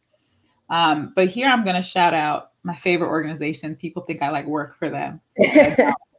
Um, 0.71 1.13
but 1.17 1.29
here 1.29 1.49
I'm 1.49 1.65
going 1.65 1.77
to 1.77 1.83
shout 1.83 2.15
out 2.15 2.53
my 2.63 2.77
favorite 2.77 3.09
organization. 3.09 3.75
People 3.75 4.03
think 4.03 4.23
I 4.23 4.31
like 4.31 4.47
work 4.47 4.79
for 4.79 4.89
them. 4.89 5.21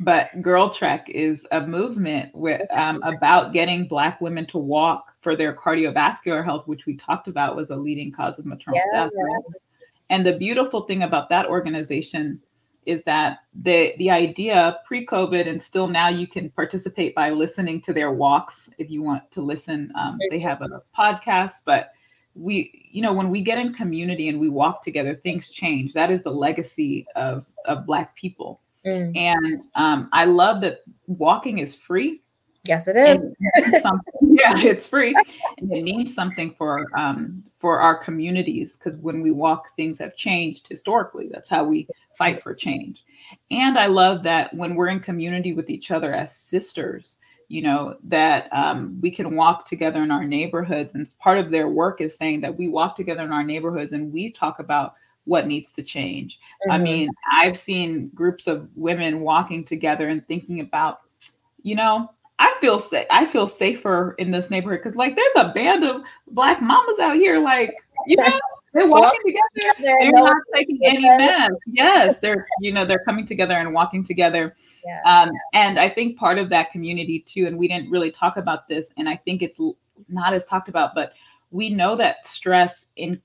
but 0.00 0.42
Girl 0.42 0.70
Trek 0.70 1.08
is 1.08 1.46
a 1.52 1.66
movement 1.66 2.34
with, 2.34 2.62
um, 2.70 3.02
about 3.02 3.52
getting 3.52 3.86
Black 3.86 4.20
women 4.20 4.46
to 4.46 4.58
walk 4.58 5.12
for 5.20 5.34
their 5.34 5.54
cardiovascular 5.54 6.44
health, 6.44 6.66
which 6.66 6.86
we 6.86 6.96
talked 6.96 7.28
about 7.28 7.56
was 7.56 7.70
a 7.70 7.76
leading 7.76 8.12
cause 8.12 8.38
of 8.38 8.46
maternal 8.46 8.80
yeah, 8.92 9.04
death. 9.04 9.12
Right? 9.14 9.42
And 10.10 10.26
the 10.26 10.36
beautiful 10.36 10.82
thing 10.82 11.02
about 11.02 11.28
that 11.30 11.46
organization 11.46 12.40
is 12.84 13.02
that 13.02 13.38
the 13.52 13.94
the 13.98 14.10
idea 14.10 14.78
pre-COVID 14.86 15.48
and 15.48 15.60
still 15.60 15.88
now 15.88 16.08
you 16.08 16.26
can 16.26 16.50
participate 16.50 17.14
by 17.16 17.30
listening 17.30 17.80
to 17.80 17.92
their 17.92 18.12
walks 18.12 18.70
if 18.78 18.90
you 18.90 19.02
want 19.02 19.28
to 19.32 19.42
listen. 19.42 19.92
Um, 19.98 20.18
they 20.30 20.38
have 20.38 20.62
a 20.62 20.82
podcast, 20.96 21.62
but 21.64 21.90
we 22.36 22.88
you 22.92 23.02
know 23.02 23.12
when 23.12 23.30
we 23.30 23.42
get 23.42 23.58
in 23.58 23.74
community 23.74 24.28
and 24.28 24.38
we 24.38 24.48
walk 24.48 24.82
together, 24.82 25.16
things 25.16 25.50
change. 25.50 25.94
That 25.94 26.12
is 26.12 26.22
the 26.22 26.30
legacy 26.30 27.06
of 27.16 27.44
of 27.64 27.86
Black 27.86 28.14
people 28.14 28.60
Mm. 28.86 29.16
And 29.16 29.62
um, 29.74 30.08
I 30.12 30.24
love 30.26 30.60
that 30.60 30.80
walking 31.06 31.58
is 31.58 31.74
free. 31.74 32.22
Yes, 32.64 32.88
it 32.88 32.96
is. 32.96 33.28
yeah, 34.20 34.58
it's 34.58 34.86
free, 34.86 35.14
and 35.58 35.72
it 35.72 35.84
means 35.84 36.14
something 36.14 36.54
for 36.58 36.86
um, 36.98 37.44
for 37.58 37.80
our 37.80 37.96
communities 37.96 38.76
because 38.76 38.98
when 38.98 39.20
we 39.20 39.30
walk, 39.30 39.68
things 39.76 39.98
have 40.00 40.16
changed 40.16 40.66
historically. 40.68 41.28
That's 41.30 41.48
how 41.48 41.64
we 41.64 41.86
fight 42.18 42.42
for 42.42 42.54
change. 42.54 43.04
And 43.50 43.78
I 43.78 43.86
love 43.86 44.24
that 44.24 44.52
when 44.52 44.74
we're 44.74 44.88
in 44.88 45.00
community 45.00 45.52
with 45.52 45.70
each 45.70 45.92
other 45.92 46.12
as 46.12 46.36
sisters, 46.36 47.18
you 47.48 47.62
know 47.62 47.96
that 48.04 48.48
um, 48.52 48.98
we 49.00 49.12
can 49.12 49.36
walk 49.36 49.66
together 49.66 50.02
in 50.02 50.10
our 50.10 50.24
neighborhoods. 50.24 50.94
And 50.94 51.06
part 51.20 51.38
of 51.38 51.52
their 51.52 51.68
work 51.68 52.00
is 52.00 52.16
saying 52.16 52.40
that 52.40 52.58
we 52.58 52.68
walk 52.68 52.96
together 52.96 53.22
in 53.22 53.32
our 53.32 53.44
neighborhoods 53.44 53.92
and 53.92 54.12
we 54.12 54.32
talk 54.32 54.58
about 54.58 54.94
what 55.26 55.46
needs 55.46 55.72
to 55.72 55.82
change. 55.82 56.38
Mm-hmm. 56.38 56.72
I 56.72 56.78
mean, 56.78 57.10
I've 57.30 57.58
seen 57.58 58.08
groups 58.14 58.46
of 58.46 58.68
women 58.74 59.20
walking 59.20 59.64
together 59.64 60.08
and 60.08 60.26
thinking 60.26 60.60
about, 60.60 61.00
you 61.62 61.74
know, 61.74 62.10
I 62.38 62.54
feel 62.60 62.78
safe. 62.78 63.06
I 63.10 63.26
feel 63.26 63.48
safer 63.48 64.14
in 64.18 64.30
this 64.30 64.50
neighborhood 64.50 64.80
because, 64.82 64.96
like, 64.96 65.16
there's 65.16 65.36
a 65.36 65.52
band 65.52 65.84
of 65.84 66.02
black 66.28 66.62
mamas 66.62 66.98
out 66.98 67.16
here, 67.16 67.42
like, 67.42 67.74
you 68.06 68.16
know. 68.22 68.40
They're 68.72 68.86
walking 68.86 69.18
together. 69.24 69.96
They're 70.00 70.12
not 70.12 70.36
taking 70.54 70.78
any 70.84 71.08
meds. 71.08 71.48
Yes, 71.66 72.20
they're 72.20 72.46
you 72.60 72.72
know 72.72 72.84
they're 72.84 73.02
coming 73.06 73.24
together 73.24 73.54
and 73.54 73.72
walking 73.72 74.04
together. 74.04 74.54
Yeah. 74.84 75.00
Um, 75.06 75.30
and 75.54 75.78
I 75.78 75.88
think 75.88 76.18
part 76.18 76.36
of 76.36 76.50
that 76.50 76.72
community 76.72 77.20
too, 77.20 77.46
and 77.46 77.56
we 77.56 77.68
didn't 77.68 77.90
really 77.90 78.10
talk 78.10 78.36
about 78.36 78.68
this, 78.68 78.92
and 78.98 79.08
I 79.08 79.16
think 79.16 79.40
it's 79.40 79.58
not 80.10 80.34
as 80.34 80.44
talked 80.44 80.68
about, 80.68 80.94
but 80.94 81.14
we 81.50 81.70
know 81.70 81.96
that 81.96 82.26
stress 82.26 82.90
in 82.96 83.22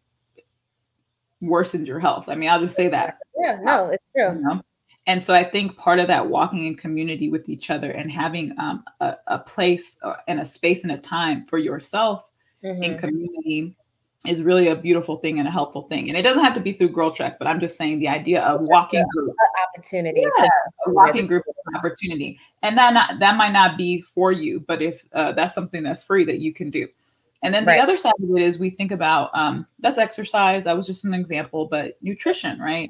worsens 1.42 1.88
your 1.88 2.00
health. 2.00 2.30
I 2.30 2.36
mean, 2.36 2.50
I'll 2.50 2.62
just 2.62 2.76
say 2.76 2.88
that. 2.90 3.18
Yeah, 3.38 3.60
no, 3.62 3.88
it's 3.88 4.04
true. 4.16 4.36
You 4.36 4.42
know? 4.42 4.62
And 5.08 5.24
so 5.24 5.34
I 5.34 5.44
think 5.44 5.78
part 5.78 6.00
of 6.00 6.08
that 6.08 6.28
walking 6.28 6.66
in 6.66 6.76
community 6.76 7.30
with 7.30 7.50
each 7.50 7.70
other 7.70 7.92
and 7.92 8.12
having 8.12 8.58
um, 8.60 8.84
a, 9.00 9.16
a, 9.28 9.40
place 9.40 9.98
and 10.28 10.40
a 10.40 10.46
space 10.46 10.84
and 10.84 10.92
a 10.92 10.98
time 10.98 11.46
for 11.48 11.58
yourself 11.58 12.32
mm-hmm. 12.64 12.84
in 12.84 12.98
community 13.00 13.76
is 14.28 14.44
really 14.44 14.68
a 14.68 14.76
beautiful 14.76 15.18
thing 15.18 15.40
and 15.40 15.48
a 15.48 15.52
helpful 15.52 15.84
thing. 15.84 16.08
And 16.08 16.18
it 16.18 16.22
doesn't 16.22 16.44
have 16.44 16.54
to 16.54 16.60
be 16.60 16.74
through 16.74 16.90
Girl 16.90 17.12
Trek, 17.12 17.40
but 17.40 17.48
I'm 17.48 17.60
just 17.60 17.76
saying 17.78 18.00
the 18.00 18.08
idea 18.08 18.44
of 18.44 18.60
walking 18.66 19.04
group 19.16 19.36
opportunity, 19.68 20.22
yeah, 20.22 20.46
to, 20.46 20.50
walking 20.94 21.26
group 21.26 21.44
opportunity, 21.76 22.40
and 22.62 22.78
that 22.78 22.94
not, 22.94 23.20
that 23.20 23.36
might 23.36 23.54
not 23.54 23.78
be 23.78 24.02
for 24.02 24.32
you, 24.32 24.60
but 24.60 24.84
if 24.84 25.04
uh, 25.14 25.32
that's 25.32 25.56
something 25.56 25.82
that's 25.82 26.04
free 26.04 26.24
that 26.26 26.38
you 26.38 26.54
can 26.54 26.70
do. 26.70 26.88
And 27.44 27.54
then 27.54 27.66
the 27.66 27.78
other 27.78 27.98
side 27.98 28.14
of 28.22 28.30
it 28.38 28.42
is 28.42 28.60
we 28.60 28.70
think 28.70 28.92
about 28.92 29.32
um, 29.34 29.66
that's 29.80 29.98
exercise. 29.98 30.66
That 30.66 30.78
was 30.78 30.86
just 30.86 31.06
an 31.06 31.14
example, 31.14 31.66
but 31.66 31.98
nutrition, 32.02 32.60
right? 32.60 32.90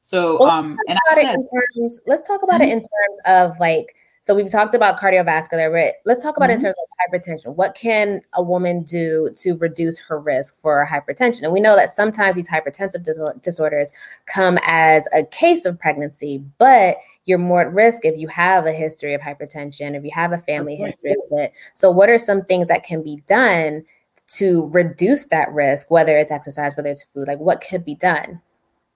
So, 0.00 0.38
well, 0.40 0.50
um, 0.50 0.78
and 0.88 0.98
I 1.10 1.14
said, 1.14 1.36
terms, 1.76 2.00
let's 2.06 2.26
talk 2.26 2.40
about 2.42 2.62
it 2.62 2.70
in 2.70 2.78
terms 2.78 3.20
of 3.26 3.60
like 3.60 3.94
so 4.22 4.34
we've 4.34 4.50
talked 4.50 4.74
about 4.74 4.98
cardiovascular, 4.98 5.72
but 5.72 5.94
let's 6.04 6.22
talk 6.22 6.36
about 6.36 6.50
mm-hmm. 6.50 6.56
in 6.56 6.60
terms 6.60 6.76
of 6.78 7.10
hypertension. 7.10 7.54
What 7.54 7.74
can 7.74 8.20
a 8.34 8.42
woman 8.42 8.82
do 8.82 9.30
to 9.38 9.56
reduce 9.56 9.98
her 9.98 10.20
risk 10.20 10.60
for 10.60 10.86
hypertension? 10.86 11.42
And 11.44 11.52
we 11.52 11.60
know 11.60 11.74
that 11.74 11.88
sometimes 11.88 12.36
these 12.36 12.48
hypertensive 12.48 13.40
disorders 13.40 13.92
come 14.26 14.58
as 14.66 15.08
a 15.14 15.24
case 15.24 15.64
of 15.64 15.80
pregnancy, 15.80 16.44
but 16.58 16.98
you're 17.24 17.38
more 17.38 17.62
at 17.62 17.72
risk 17.72 18.04
if 18.04 18.18
you 18.18 18.28
have 18.28 18.66
a 18.66 18.72
history 18.72 19.14
of 19.14 19.22
hypertension, 19.22 19.94
if 19.96 20.04
you 20.04 20.10
have 20.12 20.32
a 20.32 20.38
family 20.38 20.76
history 20.76 21.12
of 21.12 21.38
it. 21.38 21.54
So 21.72 21.90
what 21.90 22.10
are 22.10 22.18
some 22.18 22.44
things 22.44 22.68
that 22.68 22.84
can 22.84 23.02
be 23.02 23.22
done 23.26 23.84
to 24.34 24.66
reduce 24.66 25.26
that 25.26 25.50
risk, 25.50 25.90
whether 25.90 26.18
it's 26.18 26.30
exercise, 26.30 26.76
whether 26.76 26.90
it's 26.90 27.04
food? 27.04 27.26
Like 27.26 27.38
what 27.38 27.64
could 27.66 27.86
be 27.86 27.94
done? 27.94 28.42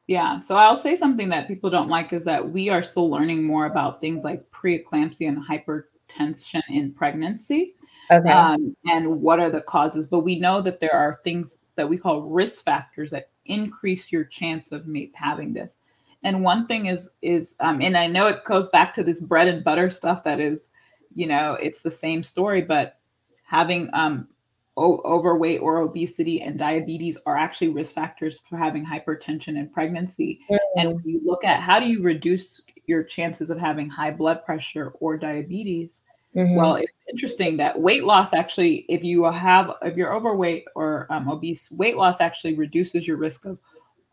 Yeah. 0.06 0.38
So 0.38 0.56
I'll 0.56 0.76
say 0.76 0.96
something 0.96 1.30
that 1.30 1.48
people 1.48 1.70
don't 1.70 1.88
like 1.88 2.12
is 2.12 2.24
that 2.24 2.50
we 2.50 2.68
are 2.68 2.82
still 2.82 3.08
learning 3.08 3.44
more 3.44 3.66
about 3.66 4.00
things 4.00 4.22
like 4.22 4.50
preeclampsia 4.50 5.28
and 5.28 5.38
hypertension 5.38 6.62
in 6.68 6.92
pregnancy. 6.92 7.74
Okay. 8.10 8.30
Um, 8.30 8.76
and 8.86 9.22
what 9.22 9.40
are 9.40 9.50
the 9.50 9.62
causes? 9.62 10.06
But 10.06 10.20
we 10.20 10.38
know 10.38 10.60
that 10.60 10.80
there 10.80 10.94
are 10.94 11.20
things 11.24 11.58
that 11.76 11.88
we 11.88 11.96
call 11.96 12.22
risk 12.22 12.64
factors 12.64 13.10
that 13.12 13.30
increase 13.46 14.12
your 14.12 14.24
chance 14.24 14.72
of 14.72 14.86
having 15.14 15.54
this. 15.54 15.78
And 16.22 16.42
one 16.42 16.66
thing 16.66 16.86
is 16.86 17.10
is 17.22 17.54
um, 17.60 17.80
and 17.82 17.96
I 17.96 18.06
know 18.06 18.26
it 18.26 18.44
goes 18.44 18.68
back 18.70 18.94
to 18.94 19.04
this 19.04 19.20
bread 19.20 19.48
and 19.48 19.64
butter 19.64 19.90
stuff 19.90 20.24
that 20.24 20.40
is, 20.40 20.70
you 21.14 21.26
know, 21.26 21.54
it's 21.54 21.82
the 21.82 21.90
same 21.90 22.22
story, 22.22 22.62
but 22.62 22.98
having 23.44 23.90
um, 23.92 24.28
o- 24.76 25.00
overweight 25.04 25.60
or 25.60 25.78
obesity 25.78 26.42
and 26.42 26.58
diabetes 26.58 27.18
are 27.26 27.36
actually 27.36 27.68
risk 27.68 27.94
factors 27.94 28.40
for 28.48 28.56
having 28.56 28.84
hypertension 28.84 29.58
and 29.58 29.72
pregnancy. 29.72 30.40
Mm-hmm. 30.50 30.78
And 30.78 30.94
when 30.94 31.04
you 31.04 31.20
look 31.24 31.44
at 31.44 31.60
how 31.60 31.78
do 31.78 31.86
you 31.86 32.02
reduce 32.02 32.60
your 32.86 33.02
chances 33.02 33.50
of 33.50 33.58
having 33.58 33.88
high 33.88 34.10
blood 34.10 34.44
pressure 34.44 34.92
or 35.00 35.16
diabetes, 35.16 36.02
mm-hmm. 36.34 36.56
well, 36.56 36.76
it's 36.76 36.92
interesting 37.08 37.56
that 37.58 37.80
weight 37.80 38.04
loss 38.04 38.34
actually, 38.34 38.84
if 38.88 39.04
you 39.04 39.24
have, 39.24 39.72
if 39.82 39.96
you're 39.96 40.14
overweight 40.14 40.64
or 40.74 41.06
um, 41.10 41.28
obese, 41.30 41.70
weight 41.70 41.96
loss 41.96 42.20
actually 42.20 42.54
reduces 42.54 43.06
your 43.06 43.16
risk 43.16 43.44
of 43.44 43.58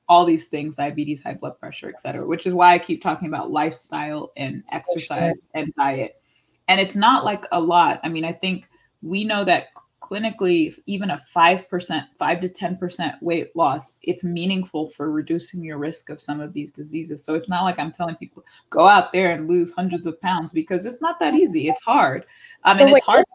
all 0.10 0.26
these 0.26 0.47
things 0.47 0.76
diabetes 0.76 1.24
high 1.24 1.34
blood 1.34 1.58
pressure 1.58 1.88
et 1.88 1.97
cetera 1.97 2.26
which 2.26 2.45
is 2.45 2.54
why 2.54 2.74
i 2.74 2.78
keep 2.78 3.02
talking 3.02 3.30
about 3.30 3.50
lifestyle 3.50 4.34
and 4.36 4.62
exercise 4.74 5.39
sure. 5.39 5.47
and 5.54 5.74
diet 5.76 6.21
and 6.67 6.82
it's 6.82 6.97
not 6.97 7.24
like 7.24 7.45
a 7.54 7.60
lot 7.60 7.97
i 8.04 8.10
mean 8.10 8.26
i 8.26 8.32
think 8.32 8.67
we 9.02 9.24
know 9.24 9.45
that 9.45 9.67
clinically 10.01 10.75
even 10.87 11.11
a 11.11 11.21
5% 11.35 12.05
5 12.17 12.41
to 12.41 12.49
10% 12.49 13.21
weight 13.21 13.55
loss 13.55 13.99
it's 14.03 14.23
meaningful 14.23 14.89
for 14.89 15.11
reducing 15.11 15.63
your 15.63 15.77
risk 15.77 16.09
of 16.09 16.19
some 16.19 16.41
of 16.41 16.53
these 16.53 16.71
diseases. 16.71 17.23
So 17.23 17.35
it's 17.35 17.47
not 17.47 17.63
like 17.63 17.79
i'm 17.79 17.91
telling 17.91 18.15
people 18.15 18.43
go 18.69 18.87
out 18.87 19.13
there 19.13 19.31
and 19.31 19.47
lose 19.47 19.71
hundreds 19.71 20.07
of 20.07 20.19
pounds 20.21 20.51
because 20.51 20.85
it's 20.85 21.01
not 21.01 21.19
that 21.19 21.35
easy. 21.35 21.69
It's 21.69 21.81
hard. 21.81 22.25
I 22.63 22.73
mean 22.73 22.89
it's 22.89 23.05
hard 23.05 23.25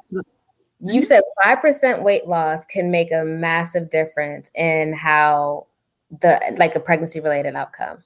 you 0.80 1.02
said 1.02 1.22
5% 1.44 2.02
weight 2.02 2.26
loss 2.26 2.66
can 2.66 2.90
make 2.90 3.10
a 3.10 3.24
massive 3.24 3.88
difference 3.88 4.50
in 4.54 4.92
how 4.92 5.66
the 6.20 6.40
like 6.58 6.74
a 6.74 6.80
pregnancy 6.80 7.20
related 7.20 7.54
outcome 7.54 8.02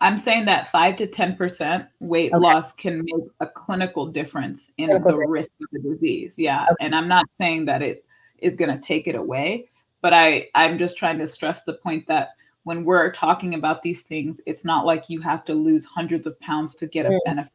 I'm 0.00 0.18
saying 0.18 0.44
that 0.44 0.70
five 0.70 0.96
to 0.96 1.06
10% 1.06 1.88
weight 1.98 2.32
okay. 2.32 2.40
loss 2.40 2.72
can 2.72 3.04
make 3.04 3.24
a 3.40 3.46
clinical 3.46 4.06
difference 4.06 4.70
in 4.78 4.86
clinical 4.86 5.10
the 5.10 5.16
difference. 5.16 5.30
risk 5.30 5.50
of 5.60 5.66
the 5.72 5.90
disease. 5.90 6.38
Yeah. 6.38 6.62
Okay. 6.62 6.86
And 6.86 6.94
I'm 6.94 7.08
not 7.08 7.26
saying 7.36 7.64
that 7.64 7.82
it 7.82 8.04
is 8.38 8.56
going 8.56 8.70
to 8.70 8.78
take 8.78 9.08
it 9.08 9.16
away, 9.16 9.70
but 10.00 10.12
I, 10.12 10.48
I'm 10.54 10.78
just 10.78 10.96
trying 10.96 11.18
to 11.18 11.26
stress 11.26 11.64
the 11.64 11.74
point 11.74 12.06
that 12.06 12.30
when 12.62 12.84
we're 12.84 13.10
talking 13.10 13.54
about 13.54 13.82
these 13.82 14.02
things, 14.02 14.40
it's 14.46 14.64
not 14.64 14.86
like 14.86 15.10
you 15.10 15.20
have 15.20 15.44
to 15.46 15.54
lose 15.54 15.84
hundreds 15.84 16.26
of 16.26 16.38
pounds 16.38 16.74
to 16.76 16.86
get 16.86 17.06
a 17.06 17.10
mm. 17.10 17.18
benefit. 17.24 17.52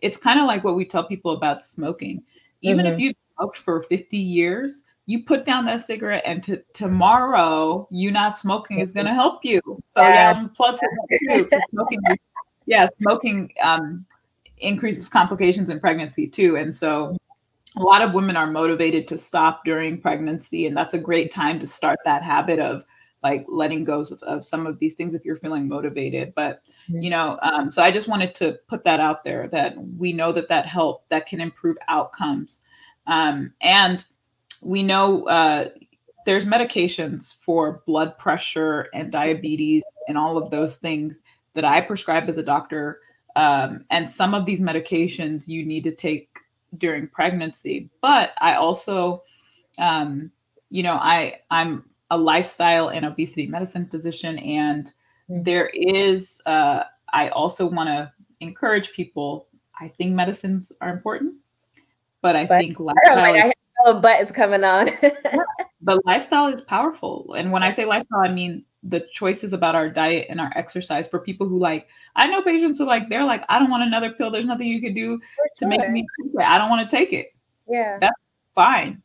It's 0.00 0.16
kind 0.16 0.40
of 0.40 0.46
like 0.46 0.64
what 0.64 0.76
we 0.76 0.84
tell 0.84 1.04
people 1.04 1.32
about 1.32 1.64
smoking. 1.64 2.22
Even 2.62 2.86
mm-hmm. 2.86 2.94
if 2.94 3.00
you've 3.00 3.16
smoked 3.36 3.58
for 3.58 3.82
50 3.82 4.16
years, 4.16 4.84
you 5.06 5.24
put 5.24 5.44
down 5.44 5.66
that 5.66 5.80
cigarette 5.82 6.22
and 6.24 6.42
to, 6.44 6.62
tomorrow 6.74 7.88
you 7.90 8.10
not 8.10 8.38
smoking 8.38 8.78
is 8.78 8.92
going 8.92 9.06
to 9.06 9.14
help 9.14 9.44
you. 9.44 9.60
So 9.90 10.02
yeah, 10.02 10.32
i'm 10.36 10.48
plug 10.50 10.78
for 10.78 10.88
too 11.28 11.48
smoking 11.70 12.00
yeah 12.66 12.88
smoking 13.00 13.52
um, 13.62 14.06
increases 14.58 15.08
complications 15.08 15.70
in 15.70 15.80
pregnancy 15.80 16.28
too. 16.28 16.56
And 16.56 16.74
so 16.74 17.16
a 17.76 17.82
lot 17.82 18.02
of 18.02 18.12
women 18.12 18.36
are 18.36 18.46
motivated 18.46 19.08
to 19.08 19.18
stop 19.18 19.62
during 19.64 20.00
pregnancy 20.00 20.66
and 20.66 20.76
that's 20.76 20.94
a 20.94 20.98
great 20.98 21.32
time 21.32 21.58
to 21.60 21.66
start 21.66 21.98
that 22.04 22.22
habit 22.22 22.58
of 22.58 22.84
like 23.22 23.44
letting 23.48 23.84
go 23.84 24.00
of, 24.00 24.22
of 24.24 24.44
some 24.44 24.66
of 24.66 24.78
these 24.80 24.94
things 24.94 25.14
if 25.14 25.24
you're 25.24 25.36
feeling 25.36 25.68
motivated. 25.68 26.32
But 26.34 26.62
you 26.88 27.10
know 27.10 27.38
um, 27.42 27.72
so 27.72 27.82
i 27.82 27.90
just 27.90 28.08
wanted 28.08 28.34
to 28.36 28.58
put 28.68 28.84
that 28.84 29.00
out 29.00 29.24
there 29.24 29.48
that 29.48 29.74
we 29.98 30.12
know 30.12 30.30
that 30.32 30.48
that 30.48 30.66
help 30.66 31.08
that 31.08 31.26
can 31.26 31.40
improve 31.40 31.76
outcomes. 31.88 32.60
Um, 33.08 33.52
and 33.60 34.04
we 34.62 34.82
know 34.82 35.26
uh, 35.26 35.68
there's 36.24 36.46
medications 36.46 37.34
for 37.34 37.82
blood 37.86 38.16
pressure 38.18 38.88
and 38.94 39.10
diabetes 39.10 39.82
and 40.08 40.16
all 40.16 40.38
of 40.38 40.50
those 40.50 40.76
things 40.76 41.18
that 41.54 41.64
I 41.64 41.80
prescribe 41.80 42.28
as 42.28 42.38
a 42.38 42.42
doctor. 42.42 43.00
Um, 43.34 43.84
and 43.90 44.08
some 44.08 44.34
of 44.34 44.46
these 44.46 44.60
medications 44.60 45.48
you 45.48 45.64
need 45.64 45.84
to 45.84 45.94
take 45.94 46.28
during 46.78 47.08
pregnancy. 47.08 47.90
But 48.00 48.32
I 48.40 48.54
also, 48.54 49.22
um, 49.78 50.30
you 50.70 50.82
know, 50.82 50.94
I 50.94 51.40
I'm 51.50 51.84
a 52.10 52.16
lifestyle 52.16 52.88
and 52.88 53.04
obesity 53.04 53.46
medicine 53.46 53.86
physician, 53.86 54.38
and 54.38 54.86
mm-hmm. 54.86 55.42
there 55.42 55.70
is. 55.72 56.40
Uh, 56.46 56.84
I 57.12 57.28
also 57.28 57.66
want 57.66 57.88
to 57.88 58.12
encourage 58.40 58.92
people. 58.92 59.48
I 59.80 59.88
think 59.88 60.12
medicines 60.12 60.72
are 60.80 60.90
important, 60.90 61.34
but 62.20 62.36
I 62.36 62.46
but 62.46 62.60
think 62.60 62.78
lifestyle. 62.78 63.18
I 63.18 63.52
Oh, 63.84 64.00
but 64.00 64.20
is 64.20 64.32
coming 64.32 64.64
on. 64.64 64.90
but 65.82 66.04
lifestyle 66.06 66.48
is 66.48 66.62
powerful. 66.62 67.34
And 67.36 67.52
when 67.52 67.62
I 67.62 67.70
say 67.70 67.84
lifestyle, 67.84 68.20
I 68.20 68.28
mean 68.28 68.64
the 68.82 69.06
choices 69.12 69.52
about 69.52 69.74
our 69.74 69.88
diet 69.88 70.26
and 70.28 70.40
our 70.40 70.52
exercise 70.56 71.08
for 71.08 71.20
people 71.20 71.48
who 71.48 71.58
like 71.58 71.88
I 72.16 72.26
know 72.26 72.42
patients 72.42 72.78
who 72.78 72.84
like 72.84 73.08
they're 73.08 73.24
like, 73.24 73.44
I 73.48 73.58
don't 73.58 73.70
want 73.70 73.84
another 73.84 74.12
pill. 74.12 74.30
There's 74.30 74.46
nothing 74.46 74.66
you 74.66 74.80
can 74.80 74.94
do 74.94 75.20
to 75.58 75.66
make 75.66 75.88
me 75.90 76.06
I 76.44 76.58
don't 76.58 76.70
want 76.70 76.88
to 76.88 76.96
take 76.96 77.12
it. 77.12 77.26
Yeah. 77.68 77.98
That's 78.00 78.18
fine. 78.54 79.02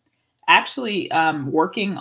Actually, 0.47 1.11
um, 1.11 1.51
working 1.51 1.99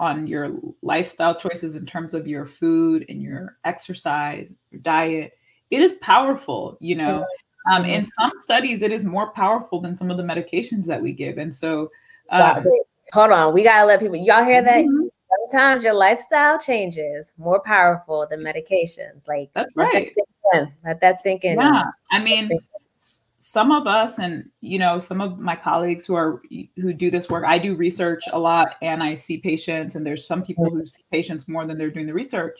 on 0.00 0.26
your 0.26 0.52
lifestyle 0.82 1.34
choices 1.34 1.74
in 1.74 1.86
terms 1.86 2.14
of 2.14 2.26
your 2.26 2.46
food 2.46 3.04
and 3.08 3.20
your 3.20 3.56
exercise, 3.64 4.52
your 4.70 4.80
diet, 4.80 5.32
it 5.70 5.80
is 5.80 5.94
powerful, 5.94 6.76
you 6.80 6.94
know. 6.94 7.26
Um, 7.70 7.84
in 7.84 8.06
some 8.06 8.32
studies, 8.38 8.80
it 8.80 8.92
is 8.92 9.04
more 9.04 9.30
powerful 9.32 9.80
than 9.80 9.96
some 9.96 10.10
of 10.10 10.16
the 10.16 10.22
medications 10.22 10.86
that 10.86 11.02
we 11.02 11.12
give. 11.12 11.36
And 11.36 11.54
so 11.54 11.90
um, 12.30 12.64
Hold 13.12 13.30
on, 13.30 13.54
we 13.54 13.62
gotta 13.62 13.86
let 13.86 14.00
people. 14.00 14.16
Y'all 14.16 14.44
hear 14.44 14.62
that? 14.62 14.84
Mm-hmm. 14.84 15.06
Sometimes 15.50 15.84
your 15.84 15.94
lifestyle 15.94 16.58
changes 16.58 17.32
more 17.38 17.60
powerful 17.60 18.26
than 18.28 18.40
medications. 18.40 19.26
Like 19.26 19.50
that's 19.54 19.74
right. 19.74 20.12
Let 20.16 20.26
that, 20.52 20.72
let 20.84 21.00
that 21.00 21.18
sink 21.18 21.44
in. 21.44 21.58
Yeah, 21.58 21.84
I 22.10 22.22
mean, 22.22 22.50
some 23.38 23.72
of 23.72 23.86
us, 23.86 24.18
and 24.18 24.50
you 24.60 24.78
know, 24.78 24.98
some 24.98 25.22
of 25.22 25.38
my 25.38 25.56
colleagues 25.56 26.04
who 26.04 26.14
are 26.14 26.42
who 26.76 26.92
do 26.92 27.10
this 27.10 27.30
work. 27.30 27.44
I 27.46 27.58
do 27.58 27.74
research 27.74 28.24
a 28.30 28.38
lot, 28.38 28.76
and 28.82 29.02
I 29.02 29.14
see 29.14 29.38
patients, 29.38 29.94
and 29.94 30.04
there's 30.04 30.26
some 30.26 30.42
people 30.42 30.68
who 30.68 30.86
see 30.86 31.04
patients 31.10 31.48
more 31.48 31.64
than 31.64 31.78
they're 31.78 31.90
doing 31.90 32.06
the 32.06 32.14
research. 32.14 32.58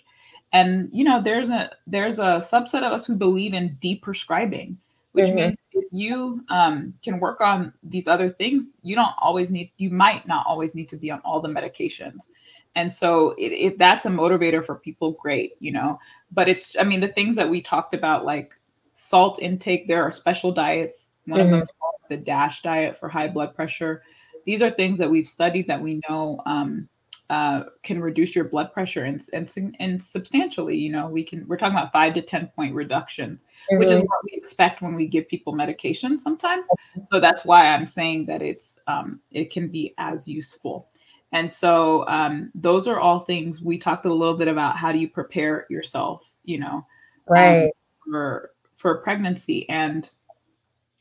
And 0.54 0.88
you 0.92 1.04
know, 1.04 1.20
there's 1.20 1.50
a 1.50 1.70
there's 1.86 2.18
a 2.18 2.40
subset 2.40 2.82
of 2.82 2.92
us 2.92 3.06
who 3.06 3.16
believe 3.16 3.52
in 3.52 3.76
deprescribing 3.82 4.76
which 5.12 5.26
mm-hmm. 5.26 5.36
means 5.36 5.56
if 5.72 5.84
you 5.90 6.44
um, 6.48 6.94
can 7.02 7.18
work 7.20 7.40
on 7.40 7.72
these 7.82 8.08
other 8.08 8.30
things, 8.30 8.74
you 8.82 8.94
don't 8.94 9.14
always 9.20 9.50
need, 9.50 9.72
you 9.76 9.90
might 9.90 10.26
not 10.26 10.46
always 10.46 10.74
need 10.74 10.88
to 10.88 10.96
be 10.96 11.10
on 11.10 11.20
all 11.20 11.40
the 11.40 11.48
medications. 11.48 12.28
And 12.74 12.92
so 12.92 13.34
if 13.38 13.78
that's 13.78 14.06
a 14.06 14.10
motivator 14.10 14.64
for 14.64 14.76
people, 14.76 15.12
great, 15.12 15.54
you 15.58 15.72
know. 15.72 15.98
But 16.30 16.48
it's, 16.48 16.76
I 16.78 16.84
mean, 16.84 17.00
the 17.00 17.08
things 17.08 17.36
that 17.36 17.48
we 17.48 17.60
talked 17.60 17.94
about, 17.94 18.24
like 18.24 18.54
salt 18.94 19.40
intake, 19.40 19.88
there 19.88 20.02
are 20.02 20.12
special 20.12 20.52
diets. 20.52 21.08
One 21.26 21.40
mm-hmm. 21.40 21.46
of 21.46 21.50
them 21.52 21.62
is 21.62 21.72
called 21.80 21.94
the 22.08 22.16
DASH 22.16 22.62
diet 22.62 22.98
for 22.98 23.08
high 23.08 23.28
blood 23.28 23.54
pressure. 23.54 24.02
These 24.44 24.62
are 24.62 24.70
things 24.70 24.98
that 24.98 25.10
we've 25.10 25.26
studied 25.26 25.66
that 25.68 25.80
we 25.80 26.00
know 26.08 26.40
um, 26.46 26.88
uh, 27.30 27.64
can 27.82 28.00
reduce 28.00 28.34
your 28.34 28.44
blood 28.44 28.72
pressure 28.72 29.04
and, 29.04 29.22
and 29.32 29.76
and 29.78 30.02
substantially. 30.02 30.76
You 30.76 30.92
know, 30.92 31.08
we 31.08 31.22
can 31.22 31.46
we're 31.46 31.58
talking 31.58 31.76
about 31.76 31.92
five 31.92 32.14
to 32.14 32.22
ten 32.22 32.46
point 32.48 32.74
reductions, 32.74 33.38
mm-hmm. 33.38 33.78
which 33.78 33.90
is 33.90 34.00
what 34.00 34.24
we 34.24 34.32
expect 34.32 34.80
when 34.80 34.94
we 34.94 35.06
give 35.06 35.28
people 35.28 35.52
medication 35.52 36.18
sometimes. 36.18 36.66
So 37.12 37.20
that's 37.20 37.44
why 37.44 37.68
I'm 37.68 37.86
saying 37.86 38.26
that 38.26 38.40
it's 38.42 38.78
um, 38.86 39.20
it 39.30 39.52
can 39.52 39.68
be 39.68 39.94
as 39.98 40.26
useful. 40.26 40.88
And 41.32 41.50
so 41.50 42.08
um, 42.08 42.50
those 42.54 42.88
are 42.88 42.98
all 42.98 43.20
things 43.20 43.60
we 43.60 43.76
talked 43.76 44.06
a 44.06 44.12
little 44.12 44.36
bit 44.36 44.48
about. 44.48 44.78
How 44.78 44.92
do 44.92 44.98
you 44.98 45.08
prepare 45.08 45.66
yourself? 45.68 46.30
You 46.44 46.60
know, 46.60 46.74
um, 46.76 46.84
right 47.28 47.64
um, 47.64 47.70
for 48.10 48.50
for 48.74 48.98
pregnancy 48.98 49.68
and 49.68 50.10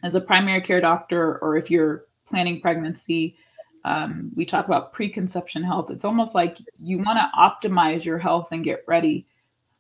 as 0.03 0.15
a 0.15 0.21
primary 0.21 0.61
care 0.61 0.81
doctor, 0.81 1.37
or 1.39 1.55
if 1.57 1.71
you're 1.71 2.05
planning 2.25 2.59
pregnancy 2.59 3.37
um, 3.87 4.31
we 4.35 4.45
talk 4.45 4.67
about 4.67 4.91
preconception 4.91 5.63
health. 5.63 5.89
It's 5.89 6.03
almost 6.03 6.35
like 6.35 6.57
you 6.75 6.97
want 6.97 7.19
to 7.19 7.31
optimize 7.39 8.03
your 8.03 8.17
health 8.17 8.49
and 8.51 8.61
get 8.61 8.83
ready. 8.85 9.25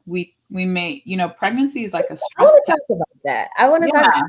We 0.05 0.33
we 0.49 0.65
may, 0.65 1.01
you 1.03 1.17
know, 1.17 1.27
pregnancy 1.27 1.83
is 1.83 1.91
like 1.91 2.05
a 2.09 2.15
stress. 2.15 2.29
I 2.37 2.43
want 2.43 2.65
to 2.65 2.71
talk 2.71 2.79
about 2.89 3.23
that. 3.25 3.49
I 3.57 3.67
want 3.67 3.83
to 3.83 3.91
yeah. 3.93 4.01
talk. 4.03 4.23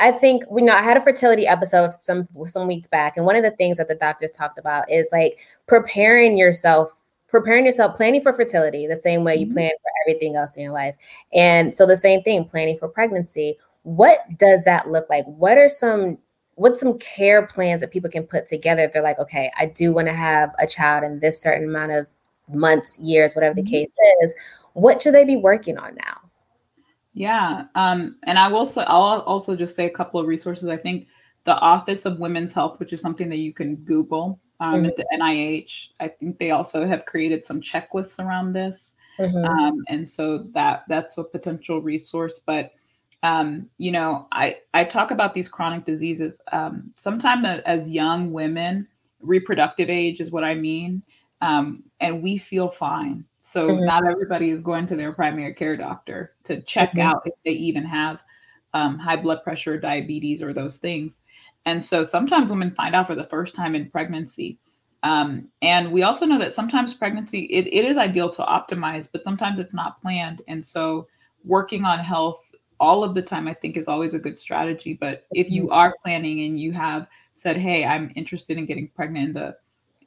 I 0.00 0.12
think 0.12 0.44
we 0.50 0.60
know 0.60 0.74
I 0.74 0.82
had 0.82 0.98
a 0.98 1.00
fertility 1.00 1.46
episode 1.46 1.92
some 2.02 2.28
some 2.46 2.68
weeks 2.68 2.88
back, 2.88 3.16
and 3.16 3.24
one 3.24 3.36
of 3.36 3.42
the 3.42 3.52
things 3.52 3.78
that 3.78 3.88
the 3.88 3.94
doctors 3.94 4.32
talked 4.32 4.58
about 4.58 4.90
is 4.90 5.08
like 5.12 5.40
preparing 5.66 6.36
yourself, 6.36 6.92
preparing 7.26 7.64
yourself, 7.64 7.96
planning 7.96 8.20
for 8.20 8.34
fertility 8.34 8.86
the 8.86 8.98
same 8.98 9.24
way 9.24 9.36
you 9.36 9.46
mm-hmm. 9.46 9.54
plan 9.54 9.70
for 9.80 9.90
everything 10.04 10.36
else 10.36 10.58
in 10.58 10.62
your 10.62 10.72
life. 10.74 10.94
And 11.32 11.72
so 11.72 11.86
the 11.86 11.96
same 11.96 12.22
thing, 12.22 12.44
planning 12.44 12.76
for 12.76 12.88
pregnancy. 12.88 13.56
What 13.84 14.18
does 14.36 14.64
that 14.64 14.90
look 14.90 15.08
like? 15.08 15.24
What 15.24 15.56
are 15.56 15.68
some 15.70 16.18
what's 16.56 16.80
some 16.80 16.98
care 16.98 17.46
plans 17.46 17.82
that 17.82 17.92
people 17.92 18.10
can 18.10 18.24
put 18.24 18.46
together 18.46 18.82
if 18.82 18.92
they're 18.92 19.02
like, 19.02 19.18
okay, 19.18 19.50
I 19.58 19.66
do 19.66 19.92
want 19.92 20.08
to 20.08 20.14
have 20.14 20.54
a 20.58 20.66
child 20.66 21.04
in 21.04 21.20
this 21.20 21.40
certain 21.40 21.68
amount 21.68 21.92
of 21.92 22.06
months, 22.48 22.98
years, 22.98 23.34
whatever 23.34 23.54
the 23.54 23.62
mm-hmm. 23.62 23.70
case 23.70 23.90
is. 24.22 24.34
What 24.72 25.00
should 25.00 25.14
they 25.14 25.24
be 25.24 25.36
working 25.36 25.78
on 25.78 25.94
now? 25.94 26.18
Yeah, 27.12 27.64
um, 27.74 28.16
and 28.24 28.38
I 28.38 28.48
will 28.48 28.66
say 28.66 28.84
I'll 28.86 29.20
also 29.20 29.56
just 29.56 29.74
say 29.74 29.86
a 29.86 29.90
couple 29.90 30.20
of 30.20 30.26
resources. 30.26 30.68
I 30.68 30.76
think 30.76 31.06
the 31.44 31.56
Office 31.58 32.04
of 32.04 32.18
Women's 32.18 32.52
Health, 32.52 32.78
which 32.78 32.92
is 32.92 33.00
something 33.00 33.30
that 33.30 33.38
you 33.38 33.54
can 33.54 33.76
Google 33.76 34.38
um, 34.60 34.76
mm-hmm. 34.76 34.86
at 34.86 34.96
the 34.96 35.06
NIH. 35.14 35.88
I 36.00 36.08
think 36.08 36.38
they 36.38 36.50
also 36.50 36.86
have 36.86 37.06
created 37.06 37.44
some 37.44 37.60
checklists 37.60 38.22
around 38.22 38.52
this, 38.52 38.96
mm-hmm. 39.18 39.44
um, 39.44 39.82
and 39.88 40.06
so 40.06 40.46
that 40.52 40.84
that's 40.88 41.16
a 41.16 41.24
potential 41.24 41.80
resource. 41.80 42.38
But 42.44 42.72
um, 43.22 43.68
you 43.78 43.90
know, 43.90 44.28
I, 44.32 44.56
I 44.74 44.84
talk 44.84 45.10
about 45.10 45.34
these 45.34 45.48
chronic 45.48 45.84
diseases. 45.84 46.40
Um, 46.52 46.92
sometimes 46.96 47.62
as 47.66 47.88
young 47.90 48.32
women, 48.32 48.86
reproductive 49.20 49.90
age 49.90 50.20
is 50.20 50.30
what 50.30 50.44
I 50.44 50.54
mean, 50.54 51.02
um, 51.40 51.82
and 52.00 52.22
we 52.22 52.38
feel 52.38 52.68
fine. 52.68 53.24
So 53.40 53.68
mm-hmm. 53.68 53.84
not 53.84 54.06
everybody 54.06 54.50
is 54.50 54.60
going 54.60 54.86
to 54.88 54.96
their 54.96 55.12
primary 55.12 55.54
care 55.54 55.76
doctor 55.76 56.34
to 56.44 56.60
check 56.62 56.90
mm-hmm. 56.90 57.00
out 57.00 57.22
if 57.24 57.34
they 57.44 57.52
even 57.52 57.84
have 57.84 58.22
um, 58.74 58.98
high 58.98 59.16
blood 59.16 59.42
pressure, 59.42 59.78
diabetes, 59.78 60.42
or 60.42 60.52
those 60.52 60.76
things. 60.76 61.22
And 61.64 61.82
so 61.82 62.04
sometimes 62.04 62.50
women 62.50 62.70
find 62.72 62.94
out 62.94 63.06
for 63.06 63.14
the 63.14 63.24
first 63.24 63.54
time 63.54 63.74
in 63.74 63.90
pregnancy. 63.90 64.58
Um, 65.02 65.48
and 65.62 65.92
we 65.92 66.02
also 66.02 66.26
know 66.26 66.38
that 66.38 66.52
sometimes 66.52 66.94
pregnancy 66.94 67.44
it, 67.44 67.66
it 67.68 67.84
is 67.84 67.96
ideal 67.96 68.30
to 68.30 68.42
optimize, 68.42 69.08
but 69.10 69.24
sometimes 69.24 69.58
it's 69.58 69.74
not 69.74 70.00
planned. 70.00 70.42
And 70.48 70.64
so 70.64 71.06
working 71.44 71.84
on 71.84 71.98
health 72.00 72.52
all 72.78 73.04
of 73.04 73.14
the 73.14 73.22
time, 73.22 73.48
I 73.48 73.54
think 73.54 73.76
is 73.76 73.88
always 73.88 74.14
a 74.14 74.18
good 74.18 74.38
strategy. 74.38 74.94
But 74.94 75.26
if 75.32 75.50
you 75.50 75.64
mm-hmm. 75.64 75.72
are 75.72 75.96
planning 76.02 76.40
and 76.44 76.58
you 76.58 76.72
have 76.72 77.06
said, 77.34 77.56
"Hey, 77.56 77.84
I'm 77.84 78.12
interested 78.16 78.58
in 78.58 78.66
getting 78.66 78.88
pregnant 78.88 79.28
in 79.28 79.34
the, 79.34 79.56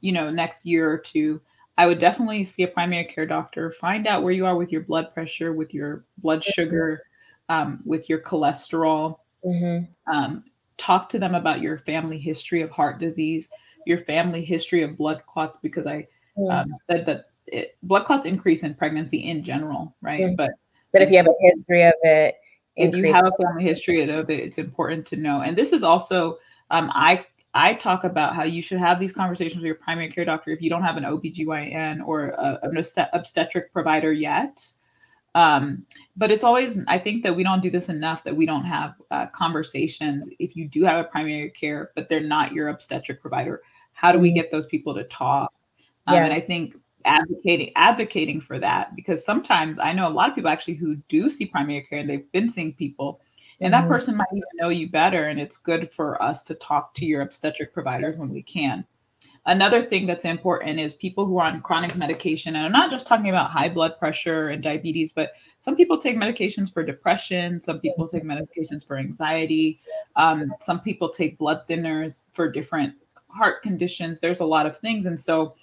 you 0.00 0.12
know, 0.12 0.30
next 0.30 0.66
year 0.66 0.90
or 0.90 0.98
two, 0.98 1.40
I 1.78 1.86
would 1.86 1.98
definitely 1.98 2.44
see 2.44 2.62
a 2.62 2.68
primary 2.68 3.04
care 3.04 3.26
doctor. 3.26 3.70
Find 3.70 4.06
out 4.06 4.22
where 4.22 4.32
you 4.32 4.46
are 4.46 4.56
with 4.56 4.72
your 4.72 4.82
blood 4.82 5.14
pressure, 5.14 5.52
with 5.52 5.72
your 5.72 6.04
blood 6.18 6.40
mm-hmm. 6.40 6.50
sugar, 6.52 7.02
um, 7.48 7.80
with 7.84 8.08
your 8.08 8.20
cholesterol. 8.20 9.18
Mm-hmm. 9.44 10.12
Um, 10.12 10.44
talk 10.76 11.08
to 11.10 11.18
them 11.18 11.34
about 11.34 11.60
your 11.60 11.78
family 11.78 12.18
history 12.18 12.62
of 12.62 12.70
heart 12.70 12.98
disease, 12.98 13.48
your 13.86 13.98
family 13.98 14.44
history 14.44 14.82
of 14.82 14.96
blood 14.96 15.22
clots, 15.26 15.56
because 15.56 15.86
I 15.86 16.06
mm-hmm. 16.36 16.50
um, 16.50 16.74
said 16.90 17.06
that 17.06 17.26
it, 17.46 17.76
blood 17.82 18.04
clots 18.04 18.26
increase 18.26 18.62
in 18.62 18.74
pregnancy 18.74 19.18
in 19.18 19.42
general, 19.42 19.94
right? 20.02 20.20
Mm-hmm. 20.20 20.36
But 20.36 20.50
but 20.92 21.02
if 21.02 21.10
you 21.10 21.16
have 21.16 21.28
a 21.28 21.34
history 21.40 21.84
of 21.84 21.94
it, 22.02 22.34
if 22.76 22.94
you 22.94 23.12
have 23.12 23.26
a 23.26 23.42
family 23.42 23.64
history 23.64 24.02
of 24.02 24.30
it, 24.30 24.40
it's 24.40 24.58
important 24.58 25.06
to 25.06 25.16
know. 25.16 25.42
And 25.42 25.56
this 25.56 25.72
is 25.72 25.82
also, 25.82 26.38
um, 26.70 26.90
I 26.94 27.26
I 27.52 27.74
talk 27.74 28.04
about 28.04 28.36
how 28.36 28.44
you 28.44 28.62
should 28.62 28.78
have 28.78 29.00
these 29.00 29.12
conversations 29.12 29.56
with 29.56 29.66
your 29.66 29.74
primary 29.74 30.08
care 30.08 30.24
doctor 30.24 30.52
if 30.52 30.62
you 30.62 30.70
don't 30.70 30.84
have 30.84 30.96
an 30.96 31.02
OBGYN 31.02 32.06
or 32.06 32.28
a, 32.28 32.60
an 32.62 32.84
obstetric 33.12 33.72
provider 33.72 34.12
yet. 34.12 34.70
Um, 35.34 35.84
but 36.16 36.30
it's 36.30 36.44
always, 36.44 36.78
I 36.86 36.98
think 36.98 37.22
that 37.22 37.34
we 37.34 37.42
don't 37.42 37.62
do 37.62 37.70
this 37.70 37.88
enough 37.88 38.24
that 38.24 38.36
we 38.36 38.46
don't 38.46 38.64
have 38.64 38.94
uh, 39.10 39.26
conversations. 39.26 40.28
If 40.38 40.56
you 40.56 40.68
do 40.68 40.84
have 40.84 41.04
a 41.04 41.08
primary 41.08 41.50
care, 41.50 41.90
but 41.94 42.08
they're 42.08 42.20
not 42.20 42.52
your 42.52 42.68
obstetric 42.68 43.20
provider, 43.20 43.62
how 43.92 44.12
do 44.12 44.18
we 44.18 44.28
mm-hmm. 44.28 44.36
get 44.36 44.50
those 44.50 44.66
people 44.66 44.94
to 44.94 45.04
talk? 45.04 45.52
Um, 46.06 46.16
yes. 46.16 46.24
And 46.24 46.32
I 46.32 46.40
think 46.40 46.76
advocating 47.04 47.72
advocating 47.76 48.40
for 48.40 48.58
that 48.58 48.94
because 48.94 49.24
sometimes 49.24 49.78
I 49.78 49.92
know 49.92 50.08
a 50.08 50.10
lot 50.10 50.28
of 50.28 50.34
people 50.34 50.50
actually 50.50 50.74
who 50.74 50.96
do 51.08 51.30
see 51.30 51.46
primary 51.46 51.82
care 51.82 51.98
and 51.98 52.10
they've 52.10 52.30
been 52.32 52.50
seeing 52.50 52.72
people 52.74 53.20
and 53.60 53.72
mm-hmm. 53.72 53.82
that 53.82 53.88
person 53.88 54.16
might 54.16 54.28
even 54.32 54.48
know 54.54 54.68
you 54.68 54.88
better 54.88 55.26
and 55.26 55.40
it's 55.40 55.56
good 55.56 55.90
for 55.90 56.20
us 56.22 56.42
to 56.44 56.54
talk 56.54 56.94
to 56.94 57.06
your 57.06 57.22
obstetric 57.22 57.72
providers 57.72 58.16
when 58.16 58.30
we 58.30 58.42
can. 58.42 58.84
Another 59.46 59.82
thing 59.82 60.06
that's 60.06 60.26
important 60.26 60.78
is 60.78 60.92
people 60.92 61.24
who 61.24 61.38
are 61.38 61.46
on 61.46 61.62
chronic 61.62 61.96
medication 61.96 62.56
and 62.56 62.66
I'm 62.66 62.72
not 62.72 62.90
just 62.90 63.06
talking 63.06 63.30
about 63.30 63.50
high 63.50 63.70
blood 63.70 63.98
pressure 63.98 64.48
and 64.48 64.62
diabetes 64.62 65.12
but 65.12 65.32
some 65.58 65.76
people 65.76 65.96
take 65.96 66.16
medications 66.16 66.72
for 66.72 66.84
depression, 66.84 67.62
some 67.62 67.80
people 67.80 68.06
take 68.06 68.24
medications 68.24 68.86
for 68.86 68.98
anxiety, 68.98 69.80
um, 70.16 70.52
some 70.60 70.80
people 70.80 71.08
take 71.08 71.38
blood 71.38 71.62
thinners 71.68 72.24
for 72.32 72.50
different 72.50 72.94
heart 73.28 73.62
conditions. 73.62 74.20
There's 74.20 74.40
a 74.40 74.44
lot 74.44 74.66
of 74.66 74.76
things 74.76 75.06
and 75.06 75.20
so 75.20 75.54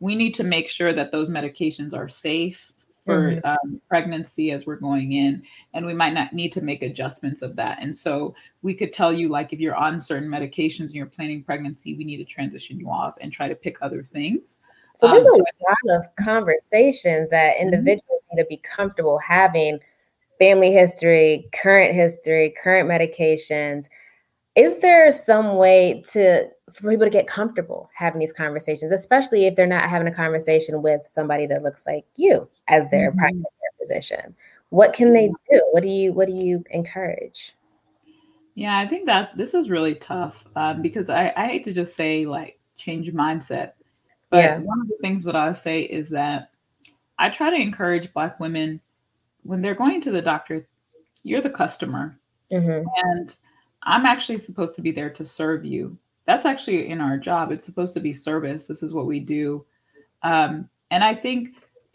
we 0.00 0.14
need 0.14 0.34
to 0.34 0.44
make 0.44 0.68
sure 0.68 0.92
that 0.92 1.12
those 1.12 1.30
medications 1.30 1.94
are 1.94 2.08
safe 2.08 2.72
for 3.06 3.32
mm-hmm. 3.32 3.46
um, 3.46 3.80
pregnancy 3.88 4.50
as 4.50 4.66
we're 4.66 4.76
going 4.76 5.12
in 5.12 5.42
and 5.72 5.86
we 5.86 5.94
might 5.94 6.12
not 6.12 6.32
need 6.32 6.52
to 6.52 6.60
make 6.60 6.82
adjustments 6.82 7.40
of 7.40 7.54
that 7.54 7.78
and 7.80 7.96
so 7.96 8.34
we 8.62 8.74
could 8.74 8.92
tell 8.92 9.12
you 9.12 9.28
like 9.28 9.52
if 9.52 9.60
you're 9.60 9.76
on 9.76 10.00
certain 10.00 10.28
medications 10.28 10.86
and 10.86 10.94
you're 10.94 11.06
planning 11.06 11.42
pregnancy 11.42 11.94
we 11.94 12.04
need 12.04 12.16
to 12.16 12.24
transition 12.24 12.78
you 12.78 12.90
off 12.90 13.14
and 13.20 13.32
try 13.32 13.48
to 13.48 13.54
pick 13.54 13.76
other 13.80 14.02
things 14.02 14.58
so 14.96 15.08
there's 15.08 15.24
um, 15.24 15.32
a 15.32 15.36
so- 15.36 15.44
lot 15.92 16.00
of 16.00 16.16
conversations 16.16 17.30
that 17.30 17.54
mm-hmm. 17.54 17.66
individuals 17.66 18.02
mm-hmm. 18.10 18.36
need 18.36 18.42
to 18.42 18.48
be 18.48 18.56
comfortable 18.58 19.18
having 19.18 19.78
family 20.40 20.72
history 20.72 21.48
current 21.52 21.94
history 21.94 22.52
current 22.60 22.88
medications 22.90 23.88
is 24.56 24.78
there 24.78 25.10
some 25.10 25.56
way 25.56 26.02
to 26.12 26.48
for 26.72 26.90
people 26.90 27.06
to 27.06 27.10
get 27.10 27.28
comfortable 27.28 27.88
having 27.94 28.18
these 28.18 28.32
conversations, 28.32 28.90
especially 28.90 29.46
if 29.46 29.54
they're 29.54 29.66
not 29.66 29.88
having 29.88 30.08
a 30.08 30.14
conversation 30.14 30.82
with 30.82 31.02
somebody 31.06 31.46
that 31.46 31.62
looks 31.62 31.86
like 31.86 32.04
you 32.16 32.48
as 32.66 32.90
their 32.90 33.10
mm-hmm. 33.10 33.20
primary 33.20 33.44
physician? 33.78 34.34
What 34.70 34.92
can 34.92 35.12
they 35.12 35.28
do? 35.50 35.68
What 35.72 35.82
do 35.82 35.88
you 35.88 36.12
what 36.12 36.26
do 36.26 36.34
you 36.34 36.64
encourage? 36.70 37.54
Yeah, 38.54 38.78
I 38.78 38.86
think 38.86 39.06
that 39.06 39.36
this 39.36 39.52
is 39.52 39.68
really 39.68 39.94
tough 39.94 40.44
um, 40.56 40.80
because 40.80 41.10
I, 41.10 41.32
I 41.36 41.46
hate 41.46 41.64
to 41.64 41.74
just 41.74 41.94
say 41.94 42.24
like 42.24 42.58
change 42.76 43.12
mindset, 43.12 43.72
but 44.30 44.38
yeah. 44.38 44.58
one 44.58 44.80
of 44.80 44.88
the 44.88 44.96
things 45.02 45.24
what 45.24 45.36
I 45.36 45.52
say 45.52 45.82
is 45.82 46.08
that 46.10 46.50
I 47.18 47.28
try 47.28 47.50
to 47.50 47.56
encourage 47.56 48.12
Black 48.14 48.40
women 48.40 48.80
when 49.42 49.60
they're 49.60 49.74
going 49.74 50.00
to 50.02 50.10
the 50.10 50.22
doctor, 50.22 50.66
you're 51.22 51.42
the 51.42 51.50
customer, 51.50 52.18
mm-hmm. 52.50 52.86
and 53.04 53.36
I'm 53.82 54.06
actually 54.06 54.38
supposed 54.38 54.74
to 54.76 54.82
be 54.82 54.90
there 54.90 55.10
to 55.10 55.24
serve 55.24 55.64
you. 55.64 55.96
That's 56.26 56.46
actually 56.46 56.88
in 56.88 57.00
our 57.00 57.16
job. 57.16 57.52
It's 57.52 57.66
supposed 57.66 57.94
to 57.94 58.00
be 58.00 58.12
service. 58.12 58.66
This 58.66 58.82
is 58.82 58.92
what 58.92 59.06
we 59.06 59.20
do. 59.20 59.64
Um, 60.22 60.68
and 60.90 61.04
I 61.04 61.14
think 61.14 61.50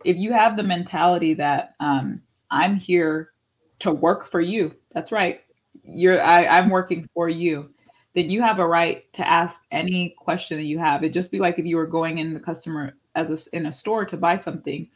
if 0.05 0.17
you 0.17 0.33
have 0.33 0.55
the 0.55 0.63
mentality 0.63 1.33
that 1.35 1.75
um, 1.79 2.21
I'm 2.49 2.75
here 2.75 3.31
to 3.79 3.91
work 3.91 4.27
for 4.27 4.41
you, 4.41 4.75
that's 4.91 5.11
right. 5.11 5.41
You're 5.83 6.21
I, 6.21 6.45
I'm 6.45 6.69
working 6.69 7.09
for 7.13 7.29
you. 7.29 7.73
Then 8.13 8.29
you 8.29 8.41
have 8.41 8.59
a 8.59 8.67
right 8.67 9.11
to 9.13 9.27
ask 9.27 9.61
any 9.71 10.15
question 10.17 10.57
that 10.57 10.65
you 10.65 10.79
have. 10.79 11.03
It 11.03 11.13
just 11.13 11.31
be 11.31 11.39
like 11.39 11.59
if 11.59 11.65
you 11.65 11.77
were 11.77 11.87
going 11.87 12.17
in 12.17 12.33
the 12.33 12.39
customer 12.39 12.93
as 13.15 13.29
a, 13.29 13.55
in 13.55 13.65
a 13.65 13.71
store 13.71 14.05
to 14.05 14.17
buy 14.17 14.37
something, 14.37 14.89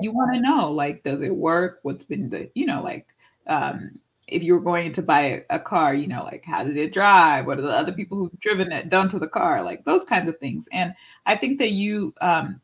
you 0.00 0.10
want 0.10 0.34
to 0.34 0.40
know 0.40 0.70
like, 0.70 1.02
does 1.02 1.20
it 1.20 1.34
work? 1.34 1.80
What's 1.82 2.04
been 2.04 2.30
the 2.30 2.50
you 2.54 2.66
know 2.66 2.82
like 2.82 3.06
um, 3.46 4.00
if 4.28 4.42
you 4.42 4.54
were 4.54 4.60
going 4.60 4.92
to 4.92 5.02
buy 5.02 5.44
a, 5.50 5.58
car, 5.58 5.94
you 5.94 6.06
know, 6.06 6.24
like 6.24 6.44
how 6.44 6.64
did 6.64 6.76
it 6.76 6.92
drive? 6.92 7.46
What 7.46 7.58
are 7.58 7.62
the 7.62 7.70
other 7.70 7.92
people 7.92 8.18
who've 8.18 8.40
driven 8.40 8.72
it 8.72 8.88
done 8.88 9.08
to 9.10 9.18
the 9.18 9.28
car? 9.28 9.62
Like 9.62 9.84
those 9.84 10.04
kinds 10.04 10.28
of 10.28 10.38
things. 10.38 10.68
And 10.72 10.94
I 11.26 11.36
think 11.36 11.58
that 11.58 11.70
you 11.70 12.14
um, 12.20 12.60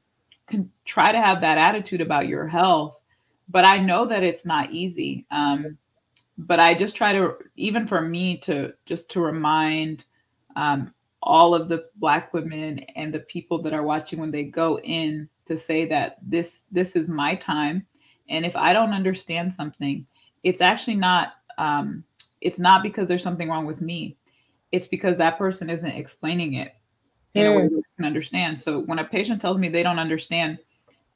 can 0.47 0.71
try 0.85 1.13
to 1.13 1.21
have 1.21 1.41
that 1.41 1.59
attitude 1.59 2.01
about 2.01 2.29
your 2.29 2.47
health, 2.47 3.03
but 3.49 3.65
I 3.65 3.79
know 3.79 4.07
that 4.07 4.23
it's 4.23 4.47
not 4.47 4.71
easy. 4.71 5.27
Um, 5.31 5.79
but 6.37 6.61
I 6.61 6.75
just 6.75 6.95
try 6.95 7.13
to, 7.13 7.35
even 7.57 7.87
for 7.89 8.01
me, 8.01 8.39
to 8.39 8.73
just 8.87 9.11
to 9.11 9.21
remind 9.21 10.05
um, 10.55 10.95
all 11.21 11.55
of 11.55 11.69
the 11.69 11.87
Black 11.97 12.33
women 12.33 12.79
and 12.95 13.13
the 13.13 13.21
people 13.21 13.61
that 13.63 13.75
are 13.75 13.83
watching 13.83 14.21
when 14.21 14.31
they 14.31 14.45
go 14.45 14.79
in 14.79 15.29
to 15.49 15.57
say 15.57 15.87
that 15.87 16.19
this 16.23 16.65
this 16.71 16.95
is 16.95 17.09
my 17.09 17.35
time 17.35 17.85
and 18.29 18.45
if 18.45 18.55
i 18.55 18.73
don't 18.73 18.93
understand 18.93 19.53
something 19.53 20.07
it's 20.45 20.61
actually 20.61 20.95
not 20.95 21.33
um, 21.59 22.05
it's 22.41 22.59
not 22.59 22.83
because 22.83 23.09
there's 23.09 23.23
something 23.23 23.49
wrong 23.49 23.67
with 23.67 23.81
me 23.81 24.17
it's 24.73 24.87
because 24.87 25.17
that 25.17 25.39
person 25.39 25.71
isn't 25.71 25.91
explaining 25.91 26.55
it 26.55 26.75
in 27.35 27.47
mm. 27.47 27.55
a 27.55 27.57
way 27.57 27.67
hmm. 27.67 27.75
that 27.77 27.83
can 27.97 28.05
understand 28.05 28.61
so 28.61 28.81
when 28.81 28.99
a 28.99 29.05
patient 29.05 29.41
tells 29.41 29.59
me 29.59 29.69
they 29.69 29.83
don't 29.83 29.99
understand 29.99 30.59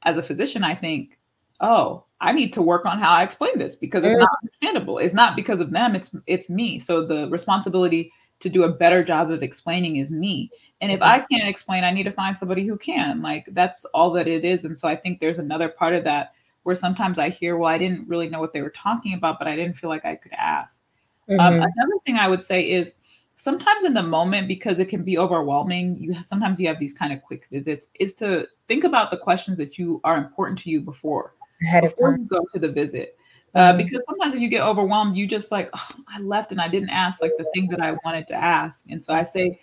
as 0.03 0.17
a 0.17 0.23
physician 0.23 0.63
i 0.63 0.75
think 0.75 1.17
oh 1.61 2.03
i 2.21 2.31
need 2.31 2.53
to 2.53 2.61
work 2.61 2.85
on 2.85 2.99
how 2.99 3.11
i 3.11 3.23
explain 3.23 3.57
this 3.57 3.75
because 3.75 4.03
it's 4.03 4.13
mm. 4.13 4.19
not 4.19 4.29
understandable 4.43 4.97
it's 4.97 5.13
not 5.13 5.35
because 5.35 5.61
of 5.61 5.71
them 5.71 5.95
it's 5.95 6.15
it's 6.27 6.49
me 6.49 6.79
so 6.79 7.05
the 7.05 7.27
responsibility 7.29 8.11
to 8.39 8.49
do 8.49 8.63
a 8.63 8.71
better 8.71 9.03
job 9.03 9.31
of 9.31 9.41
explaining 9.41 9.95
is 9.97 10.11
me 10.11 10.51
and 10.83 10.91
if 10.91 11.01
I 11.01 11.19
can't 11.19 11.47
explain, 11.47 11.85
I 11.85 11.91
need 11.91 12.03
to 12.03 12.11
find 12.11 12.37
somebody 12.37 12.67
who 12.67 12.77
can. 12.77 13.21
Like 13.21 13.45
that's 13.51 13.85
all 13.93 14.11
that 14.11 14.27
it 14.27 14.43
is. 14.43 14.65
And 14.65 14.77
so 14.77 14.85
I 14.85 14.97
think 14.97 15.21
there's 15.21 15.39
another 15.39 15.69
part 15.69 15.93
of 15.93 16.03
that 16.03 16.33
where 16.63 16.75
sometimes 16.75 17.19
I 17.19 17.29
hear, 17.29 17.57
well, 17.57 17.69
I 17.69 17.77
didn't 17.77 18.07
really 18.07 18.29
know 18.29 18.39
what 18.39 18.53
they 18.53 18.61
were 18.61 18.69
talking 18.69 19.13
about, 19.13 19.37
but 19.39 19.47
I 19.47 19.55
didn't 19.55 19.75
feel 19.75 19.89
like 19.89 20.05
I 20.05 20.15
could 20.15 20.33
ask. 20.33 20.83
Um, 21.29 21.37
mm-hmm. 21.37 21.45
Um, 21.45 21.53
another 21.55 21.99
thing 22.05 22.17
I 22.17 22.27
would 22.27 22.43
say 22.43 22.69
is 22.69 22.95
sometimes 23.35 23.85
in 23.85 23.93
the 23.93 24.03
moment, 24.03 24.47
because 24.47 24.79
it 24.79 24.89
can 24.89 25.03
be 25.03 25.17
overwhelming, 25.17 25.97
you 25.97 26.13
have, 26.13 26.25
sometimes 26.25 26.59
you 26.59 26.67
have 26.67 26.79
these 26.79 26.93
kind 26.93 27.13
of 27.13 27.21
quick 27.21 27.47
visits, 27.51 27.89
is 27.99 28.15
to 28.15 28.47
think 28.67 28.83
about 28.83 29.11
the 29.11 29.17
questions 29.17 29.57
that 29.57 29.77
you 29.77 30.01
are 30.03 30.17
important 30.17 30.59
to 30.59 30.69
you 30.69 30.81
before 30.81 31.33
ahead 31.61 31.83
of 31.83 31.93
time 31.99 32.17
you 32.19 32.25
go 32.25 32.45
to 32.53 32.59
the 32.59 32.71
visit. 32.71 33.17
Uh, 33.55 33.73
mm-hmm. 33.73 33.77
because 33.77 34.03
sometimes 34.05 34.33
if 34.33 34.41
you 34.41 34.49
get 34.49 34.63
overwhelmed, 34.63 35.15
you 35.15 35.27
just 35.27 35.51
like, 35.51 35.69
oh, 35.73 35.89
I 36.07 36.19
left 36.19 36.51
and 36.51 36.59
I 36.59 36.67
didn't 36.67 36.89
ask 36.89 37.21
like 37.21 37.33
the 37.37 37.45
thing 37.53 37.67
that 37.69 37.81
I 37.81 37.95
wanted 38.03 38.27
to 38.27 38.33
ask. 38.33 38.85
And 38.89 39.03
so 39.03 39.13
I 39.13 39.23
say, 39.23 39.59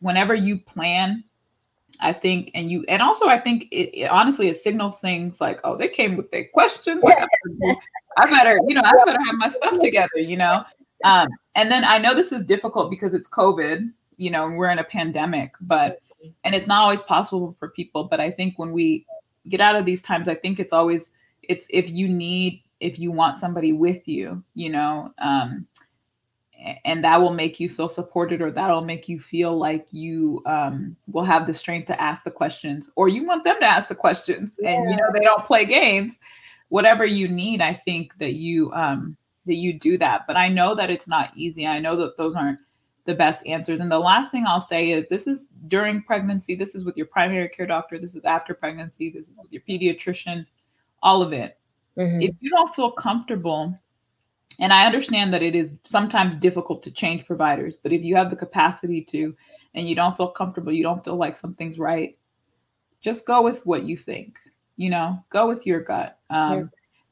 whenever 0.00 0.34
you 0.34 0.58
plan 0.58 1.24
I 2.00 2.12
think, 2.12 2.50
and 2.54 2.70
you, 2.70 2.84
and 2.88 3.02
also 3.02 3.26
I 3.26 3.38
think 3.38 3.68
it, 3.70 3.96
it, 3.96 4.10
honestly 4.10 4.48
it 4.48 4.58
signals 4.58 5.00
things 5.00 5.40
like, 5.40 5.60
oh, 5.64 5.76
they 5.76 5.88
came 5.88 6.16
with 6.16 6.30
their 6.30 6.46
questions. 6.52 7.02
Like, 7.02 7.24
I 8.16 8.28
better, 8.28 8.58
you 8.66 8.74
know, 8.74 8.82
I 8.84 8.92
better 9.04 9.22
have 9.24 9.36
my 9.36 9.48
stuff 9.48 9.78
together, 9.78 10.18
you 10.18 10.36
know. 10.36 10.64
Um, 11.04 11.28
and 11.54 11.70
then 11.70 11.84
I 11.84 11.98
know 11.98 12.14
this 12.14 12.32
is 12.32 12.44
difficult 12.44 12.90
because 12.90 13.14
it's 13.14 13.28
COVID, 13.28 13.90
you 14.16 14.30
know, 14.30 14.48
we're 14.48 14.70
in 14.70 14.78
a 14.78 14.84
pandemic, 14.84 15.52
but 15.60 16.00
and 16.44 16.54
it's 16.54 16.66
not 16.66 16.82
always 16.82 17.02
possible 17.02 17.56
for 17.58 17.68
people. 17.68 18.04
But 18.04 18.20
I 18.20 18.30
think 18.30 18.58
when 18.58 18.72
we 18.72 19.06
get 19.48 19.60
out 19.60 19.76
of 19.76 19.84
these 19.84 20.02
times, 20.02 20.28
I 20.28 20.34
think 20.34 20.60
it's 20.60 20.72
always 20.72 21.10
it's 21.42 21.66
if 21.70 21.90
you 21.90 22.08
need 22.08 22.62
if 22.80 22.98
you 22.98 23.12
want 23.12 23.38
somebody 23.38 23.72
with 23.72 24.06
you, 24.08 24.42
you 24.54 24.70
know, 24.70 25.12
um, 25.18 25.66
and 26.84 27.02
that 27.04 27.20
will 27.20 27.32
make 27.32 27.58
you 27.58 27.68
feel 27.68 27.88
supported 27.88 28.40
or 28.40 28.50
that'll 28.50 28.84
make 28.84 29.08
you 29.08 29.18
feel 29.18 29.56
like 29.56 29.86
you 29.90 30.42
um, 30.46 30.96
will 31.10 31.24
have 31.24 31.46
the 31.46 31.54
strength 31.54 31.86
to 31.86 32.00
ask 32.00 32.24
the 32.24 32.30
questions 32.30 32.90
or 32.96 33.08
you 33.08 33.26
want 33.26 33.44
them 33.44 33.58
to 33.60 33.66
ask 33.66 33.88
the 33.88 33.94
questions 33.94 34.58
yeah. 34.60 34.70
and 34.70 34.90
you 34.90 34.96
know 34.96 35.10
they 35.12 35.20
don't 35.20 35.44
play 35.44 35.64
games. 35.64 36.18
Whatever 36.68 37.04
you 37.04 37.28
need 37.28 37.60
i 37.60 37.74
think 37.74 38.16
that 38.18 38.34
you 38.34 38.72
um, 38.72 39.16
that 39.46 39.56
you 39.56 39.78
do 39.78 39.98
that. 39.98 40.26
But 40.26 40.36
i 40.36 40.48
know 40.48 40.74
that 40.74 40.90
it's 40.90 41.08
not 41.08 41.32
easy. 41.36 41.66
I 41.66 41.78
know 41.78 41.96
that 41.96 42.16
those 42.16 42.34
aren't 42.34 42.58
the 43.04 43.14
best 43.14 43.46
answers. 43.46 43.80
And 43.80 43.90
the 43.90 43.98
last 43.98 44.30
thing 44.30 44.46
i'll 44.46 44.60
say 44.60 44.90
is 44.90 45.06
this 45.08 45.26
is 45.26 45.48
during 45.68 46.02
pregnancy. 46.02 46.54
This 46.54 46.74
is 46.74 46.84
with 46.84 46.96
your 46.96 47.06
primary 47.06 47.48
care 47.48 47.66
doctor. 47.66 47.98
This 47.98 48.14
is 48.14 48.24
after 48.24 48.54
pregnancy. 48.54 49.10
This 49.10 49.28
is 49.28 49.34
with 49.36 49.52
your 49.52 49.62
pediatrician. 49.68 50.46
All 51.02 51.20
of 51.22 51.32
it. 51.32 51.58
Mm-hmm. 51.98 52.22
if 52.22 52.34
you 52.40 52.48
don't 52.48 52.74
feel 52.74 52.90
comfortable 52.90 53.78
and 54.58 54.72
I 54.72 54.86
understand 54.86 55.32
that 55.32 55.42
it 55.42 55.54
is 55.54 55.70
sometimes 55.84 56.36
difficult 56.36 56.82
to 56.82 56.90
change 56.90 57.26
providers, 57.26 57.74
but 57.82 57.92
if 57.92 58.02
you 58.02 58.16
have 58.16 58.30
the 58.30 58.36
capacity 58.36 59.02
to 59.04 59.34
and 59.74 59.88
you 59.88 59.94
don't 59.94 60.16
feel 60.16 60.28
comfortable, 60.28 60.72
you 60.72 60.82
don't 60.82 61.04
feel 61.04 61.16
like 61.16 61.36
something's 61.36 61.78
right, 61.78 62.16
just 63.00 63.26
go 63.26 63.42
with 63.42 63.64
what 63.66 63.84
you 63.84 63.96
think, 63.96 64.38
you 64.76 64.90
know, 64.90 65.18
go 65.30 65.48
with 65.48 65.66
your 65.66 65.80
gut. 65.80 66.18
Um, 66.30 66.58
yeah. 66.58 66.64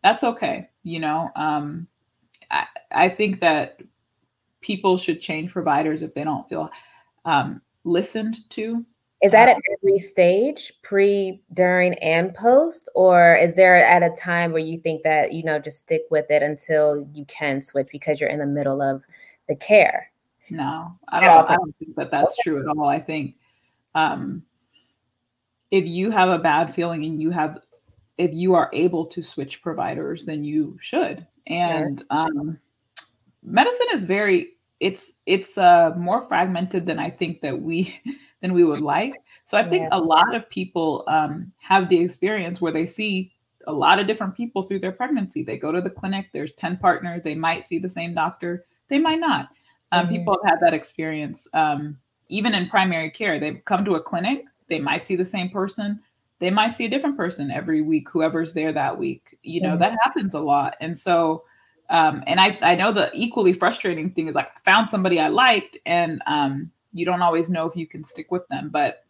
That's 0.02 0.24
okay. 0.24 0.68
You 0.82 1.00
know, 1.00 1.30
um, 1.36 1.86
I, 2.50 2.66
I 2.90 3.08
think 3.08 3.40
that 3.40 3.80
people 4.60 4.98
should 4.98 5.20
change 5.20 5.52
providers 5.52 6.02
if 6.02 6.14
they 6.14 6.24
don't 6.24 6.48
feel 6.48 6.70
um, 7.24 7.60
listened 7.84 8.48
to 8.50 8.84
is 9.22 9.32
that 9.32 9.48
at 9.50 9.58
every 9.76 9.98
stage, 9.98 10.72
pre, 10.82 11.42
during, 11.52 11.94
and 11.94 12.34
post? 12.34 12.88
Or 12.94 13.34
is 13.34 13.54
there 13.54 13.76
at 13.76 14.02
a 14.02 14.14
time 14.16 14.50
where 14.50 14.62
you 14.62 14.80
think 14.80 15.02
that, 15.02 15.32
you 15.32 15.42
know, 15.42 15.58
just 15.58 15.80
stick 15.80 16.02
with 16.10 16.30
it 16.30 16.42
until 16.42 17.06
you 17.12 17.26
can 17.26 17.60
switch 17.60 17.88
because 17.92 18.18
you're 18.18 18.30
in 18.30 18.38
the 18.38 18.46
middle 18.46 18.80
of 18.80 19.04
the 19.46 19.56
care? 19.56 20.10
No, 20.48 20.96
I 21.08 21.20
don't, 21.20 21.50
I 21.50 21.56
don't 21.56 21.76
think 21.78 21.96
that 21.96 22.10
that's 22.10 22.36
true 22.42 22.60
at 22.60 22.66
all. 22.66 22.88
I 22.88 22.98
think 22.98 23.36
um, 23.94 24.42
if 25.70 25.86
you 25.86 26.10
have 26.10 26.30
a 26.30 26.38
bad 26.38 26.74
feeling 26.74 27.04
and 27.04 27.20
you 27.20 27.30
have, 27.30 27.58
if 28.16 28.32
you 28.32 28.54
are 28.54 28.70
able 28.72 29.04
to 29.06 29.22
switch 29.22 29.62
providers, 29.62 30.24
then 30.24 30.44
you 30.44 30.78
should. 30.80 31.26
And 31.46 32.02
um, 32.08 32.58
medicine 33.42 33.86
is 33.92 34.06
very, 34.06 34.52
it's, 34.80 35.12
it's 35.26 35.58
uh, 35.58 35.90
more 35.96 36.26
fragmented 36.26 36.86
than 36.86 36.98
I 36.98 37.10
think 37.10 37.42
that 37.42 37.60
we, 37.60 38.00
than 38.40 38.52
we 38.52 38.64
would 38.64 38.80
like. 38.80 39.12
So 39.44 39.58
I 39.58 39.62
think 39.62 39.82
yeah. 39.82 39.98
a 39.98 40.00
lot 40.00 40.34
of 40.34 40.48
people 40.48 41.04
um, 41.08 41.52
have 41.60 41.88
the 41.88 42.00
experience 42.00 42.60
where 42.60 42.72
they 42.72 42.86
see 42.86 43.32
a 43.66 43.72
lot 43.72 43.98
of 43.98 44.06
different 44.06 44.34
people 44.34 44.62
through 44.62 44.80
their 44.80 44.92
pregnancy. 44.92 45.42
They 45.42 45.58
go 45.58 45.72
to 45.72 45.80
the 45.80 45.90
clinic, 45.90 46.28
there's 46.32 46.54
10 46.54 46.78
partners, 46.78 47.22
they 47.22 47.34
might 47.34 47.64
see 47.64 47.78
the 47.78 47.88
same 47.88 48.14
doctor, 48.14 48.64
they 48.88 48.98
might 48.98 49.20
not. 49.20 49.48
Um, 49.92 50.06
mm-hmm. 50.06 50.16
People 50.16 50.38
have 50.42 50.52
had 50.52 50.60
that 50.60 50.74
experience. 50.74 51.46
Um, 51.52 51.98
even 52.28 52.54
in 52.54 52.68
primary 52.68 53.10
care, 53.10 53.38
they 53.38 53.54
come 53.54 53.84
to 53.84 53.96
a 53.96 54.02
clinic, 54.02 54.44
they 54.68 54.80
might 54.80 55.04
see 55.04 55.16
the 55.16 55.24
same 55.24 55.50
person, 55.50 56.00
they 56.38 56.50
might 56.50 56.72
see 56.72 56.86
a 56.86 56.88
different 56.88 57.16
person 57.16 57.50
every 57.50 57.82
week, 57.82 58.08
whoever's 58.08 58.54
there 58.54 58.72
that 58.72 58.98
week. 58.98 59.38
You 59.42 59.60
know, 59.60 59.70
mm-hmm. 59.70 59.80
that 59.80 59.98
happens 60.02 60.34
a 60.34 60.40
lot. 60.40 60.76
And 60.80 60.98
so, 60.98 61.44
um, 61.90 62.22
and 62.26 62.40
I, 62.40 62.58
I 62.62 62.76
know 62.76 62.92
the 62.92 63.10
equally 63.12 63.52
frustrating 63.52 64.10
thing 64.12 64.28
is 64.28 64.34
like 64.34 64.48
I 64.48 64.60
found 64.64 64.88
somebody 64.88 65.20
I 65.20 65.28
liked 65.28 65.76
and 65.84 66.22
um, 66.26 66.70
you 66.92 67.04
don't 67.04 67.22
always 67.22 67.50
know 67.50 67.66
if 67.66 67.76
you 67.76 67.86
can 67.86 68.04
stick 68.04 68.30
with 68.30 68.46
them 68.48 68.68
but 68.70 69.04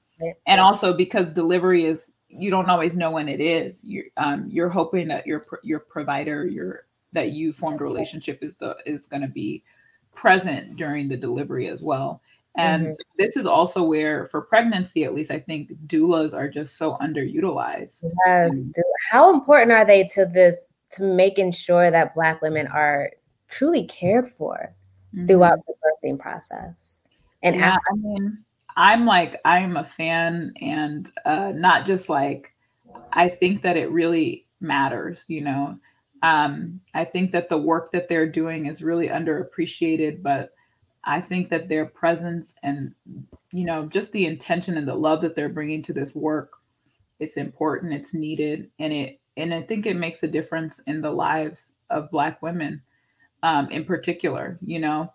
and 0.47 0.61
also 0.61 0.93
because 0.93 1.33
delivery 1.33 1.85
is 1.85 2.13
you 2.31 2.51
don't 2.51 2.71
always 2.71 2.97
know 2.97 3.11
when 3.11 3.29
it 3.29 3.41
is. 3.41 3.85
You're 3.85 4.05
um, 4.17 4.47
you're 4.49 4.69
hoping 4.69 5.09
that 5.09 5.27
your 5.27 5.47
your 5.63 5.81
provider 5.81 6.47
your 6.47 6.87
that 7.13 7.33
you 7.33 7.53
formed 7.53 7.81
a 7.81 7.85
relationship 7.85 8.39
is 8.43 8.55
the 8.57 8.77
is 8.87 9.07
going 9.07 9.23
to 9.23 9.29
be 9.29 9.65
present 10.15 10.77
during 10.77 11.09
the 11.09 11.17
delivery 11.17 11.69
as 11.69 11.83
well. 11.83 12.23
And 12.57 12.87
mm-hmm. 12.87 13.03
this 13.19 13.37
is 13.37 13.47
also 13.47 13.83
where 13.83 14.27
for 14.27 14.43
pregnancy 14.43 15.05
at 15.05 15.15
least 15.15 15.31
i 15.31 15.39
think 15.39 15.71
doulas 15.87 16.35
are 16.35 16.49
just 16.49 16.77
so 16.77 16.97
underutilized. 17.01 18.05
Yes 18.27 18.67
how 19.11 19.33
important 19.33 19.73
are 19.73 19.85
they 19.85 20.05
to 20.15 20.27
this 20.27 20.67
to 20.91 21.03
making 21.05 21.53
sure 21.53 21.91
that 21.91 22.15
black 22.15 22.43
women 22.43 22.67
are 22.67 23.11
truly 23.49 23.85
cared 23.87 24.29
for 24.29 24.75
mm-hmm. 25.15 25.27
throughout 25.27 25.61
the 25.67 25.75
birthing 25.85 26.19
process 26.19 27.10
and 27.43 27.57
yeah, 27.57 27.77
I 27.91 27.97
mean, 27.97 28.39
I'm 28.77 29.07
like, 29.07 29.41
I'm 29.45 29.77
a 29.77 29.85
fan, 29.85 30.53
and 30.61 31.11
uh, 31.25 31.53
not 31.55 31.87
just 31.87 32.09
like, 32.09 32.55
I 33.13 33.29
think 33.29 33.63
that 33.63 33.77
it 33.77 33.91
really 33.91 34.47
matters, 34.61 35.25
you 35.27 35.43
know. 35.43 35.79
Um, 36.23 36.81
I 36.95 37.05
think 37.05 37.33
that 37.33 37.49
the 37.49 37.59
work 37.59 37.93
that 37.93 38.09
they're 38.09 38.29
doing 38.29 38.67
is 38.67 38.83
really 38.83 39.09
underappreciated, 39.09 40.23
but 40.23 40.53
I 41.05 41.21
think 41.21 41.49
that 41.49 41.69
their 41.69 41.87
presence 41.87 42.55
and, 42.63 42.95
you 43.53 43.65
know, 43.65 43.87
just 43.87 44.13
the 44.13 44.27
intention 44.27 44.77
and 44.77 44.87
the 44.87 44.95
love 44.95 45.23
that 45.23 45.35
they're 45.35 45.49
bringing 45.49 45.83
to 45.85 45.95
this 45.95 46.15
work, 46.15 46.53
it's 47.19 47.39
important, 47.39 47.95
it's 47.95 48.13
needed, 48.13 48.71
and 48.79 48.93
it, 48.93 49.21
and 49.37 49.55
I 49.55 49.63
think 49.63 49.87
it 49.87 49.97
makes 49.97 50.23
a 50.23 50.29
difference 50.29 50.79
in 50.87 51.01
the 51.01 51.11
lives 51.11 51.73
of 51.89 52.11
Black 52.11 52.43
women, 52.43 52.83
um, 53.43 53.71
in 53.71 53.85
particular, 53.85 54.59
you 54.61 54.79
know 54.79 55.11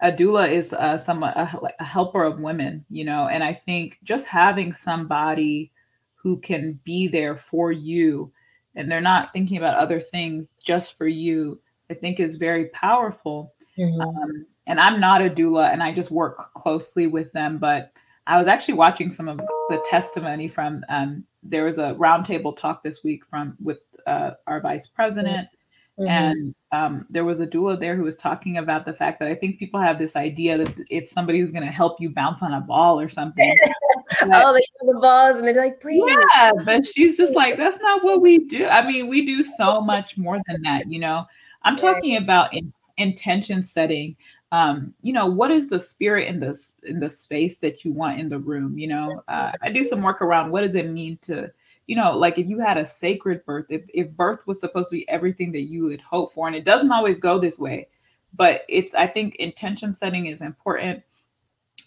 a 0.00 0.10
doula 0.10 0.50
is 0.50 0.72
uh, 0.72 0.96
some 0.96 1.22
a, 1.22 1.60
a 1.78 1.84
helper 1.84 2.24
of 2.24 2.40
women, 2.40 2.84
you 2.88 3.04
know, 3.04 3.28
and 3.28 3.44
I 3.44 3.52
think 3.52 3.98
just 4.02 4.26
having 4.26 4.72
somebody 4.72 5.72
who 6.14 6.40
can 6.40 6.80
be 6.84 7.06
there 7.06 7.36
for 7.36 7.72
you 7.72 8.32
and 8.74 8.90
they're 8.90 9.00
not 9.00 9.32
thinking 9.32 9.58
about 9.58 9.76
other 9.76 10.00
things 10.00 10.50
just 10.64 10.96
for 10.96 11.06
you, 11.06 11.60
I 11.90 11.94
think 11.94 12.20
is 12.20 12.36
very 12.36 12.66
powerful. 12.66 13.54
Mm-hmm. 13.78 14.00
Um, 14.00 14.46
and 14.66 14.80
I'm 14.80 15.00
not 15.00 15.22
a 15.22 15.30
doula 15.30 15.72
and 15.72 15.82
I 15.82 15.92
just 15.92 16.10
work 16.10 16.52
closely 16.54 17.06
with 17.06 17.32
them, 17.32 17.58
but 17.58 17.92
I 18.26 18.38
was 18.38 18.48
actually 18.48 18.74
watching 18.74 19.10
some 19.10 19.28
of 19.28 19.38
the 19.68 19.82
testimony 19.90 20.48
from 20.48 20.84
um, 20.88 21.24
there 21.42 21.64
was 21.64 21.78
a 21.78 21.94
roundtable 21.94 22.56
talk 22.56 22.82
this 22.82 23.02
week 23.02 23.22
from 23.28 23.56
with 23.60 23.80
uh, 24.06 24.32
our 24.46 24.60
vice 24.60 24.86
president 24.86 25.48
Mm-hmm. 25.48 25.59
And 26.08 26.54
um, 26.72 27.06
there 27.10 27.24
was 27.24 27.40
a 27.40 27.46
doula 27.46 27.78
there 27.78 27.96
who 27.96 28.04
was 28.04 28.16
talking 28.16 28.56
about 28.56 28.86
the 28.86 28.92
fact 28.92 29.18
that 29.20 29.28
I 29.28 29.34
think 29.34 29.58
people 29.58 29.80
have 29.80 29.98
this 29.98 30.16
idea 30.16 30.56
that 30.56 30.74
it's 30.88 31.12
somebody 31.12 31.40
who's 31.40 31.50
going 31.50 31.66
to 31.66 31.72
help 31.72 32.00
you 32.00 32.10
bounce 32.10 32.42
on 32.42 32.54
a 32.54 32.60
ball 32.60 32.98
or 32.98 33.08
something. 33.08 33.54
oh, 34.22 34.52
they 34.54 34.62
the 34.80 34.98
balls 35.00 35.36
and 35.36 35.46
they're 35.46 35.54
like, 35.54 35.80
breathe. 35.80 36.02
Yeah, 36.06 36.52
but 36.64 36.86
she's 36.86 37.16
just 37.16 37.34
like, 37.34 37.56
that's 37.58 37.80
not 37.80 38.02
what 38.02 38.22
we 38.22 38.38
do. 38.38 38.66
I 38.66 38.86
mean, 38.86 39.08
we 39.08 39.26
do 39.26 39.44
so 39.44 39.80
much 39.80 40.16
more 40.16 40.38
than 40.48 40.62
that, 40.62 40.90
you 40.90 41.00
know. 41.00 41.26
I'm 41.62 41.76
talking 41.76 42.16
about 42.16 42.54
in, 42.54 42.72
intention 42.96 43.62
setting. 43.62 44.16
Um, 44.52 44.94
you 45.02 45.12
know, 45.12 45.26
what 45.26 45.50
is 45.50 45.68
the 45.68 45.78
spirit 45.78 46.28
in 46.28 46.40
this 46.40 46.78
in 46.84 46.98
the 46.98 47.10
space 47.10 47.58
that 47.58 47.84
you 47.84 47.92
want 47.92 48.18
in 48.18 48.28
the 48.28 48.38
room? 48.38 48.78
You 48.78 48.88
know, 48.88 49.22
uh, 49.28 49.52
I 49.60 49.70
do 49.70 49.84
some 49.84 50.02
work 50.02 50.22
around 50.22 50.50
what 50.50 50.62
does 50.62 50.74
it 50.74 50.88
mean 50.88 51.18
to 51.22 51.52
you 51.90 51.96
know, 51.96 52.16
like 52.16 52.38
if 52.38 52.46
you 52.46 52.60
had 52.60 52.78
a 52.78 52.84
sacred 52.84 53.44
birth, 53.44 53.66
if, 53.68 53.82
if 53.92 54.12
birth 54.12 54.46
was 54.46 54.60
supposed 54.60 54.90
to 54.90 54.94
be 54.94 55.08
everything 55.08 55.50
that 55.50 55.62
you 55.62 55.86
would 55.86 56.00
hope 56.00 56.32
for, 56.32 56.46
and 56.46 56.54
it 56.54 56.64
doesn't 56.64 56.92
always 56.92 57.18
go 57.18 57.36
this 57.36 57.58
way, 57.58 57.88
but 58.32 58.62
it's, 58.68 58.94
I 58.94 59.08
think 59.08 59.34
intention 59.34 59.92
setting 59.92 60.26
is 60.26 60.40
important. 60.40 61.02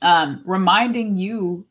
Um, 0.02 0.42
reminding 0.44 1.16
you 1.16 1.66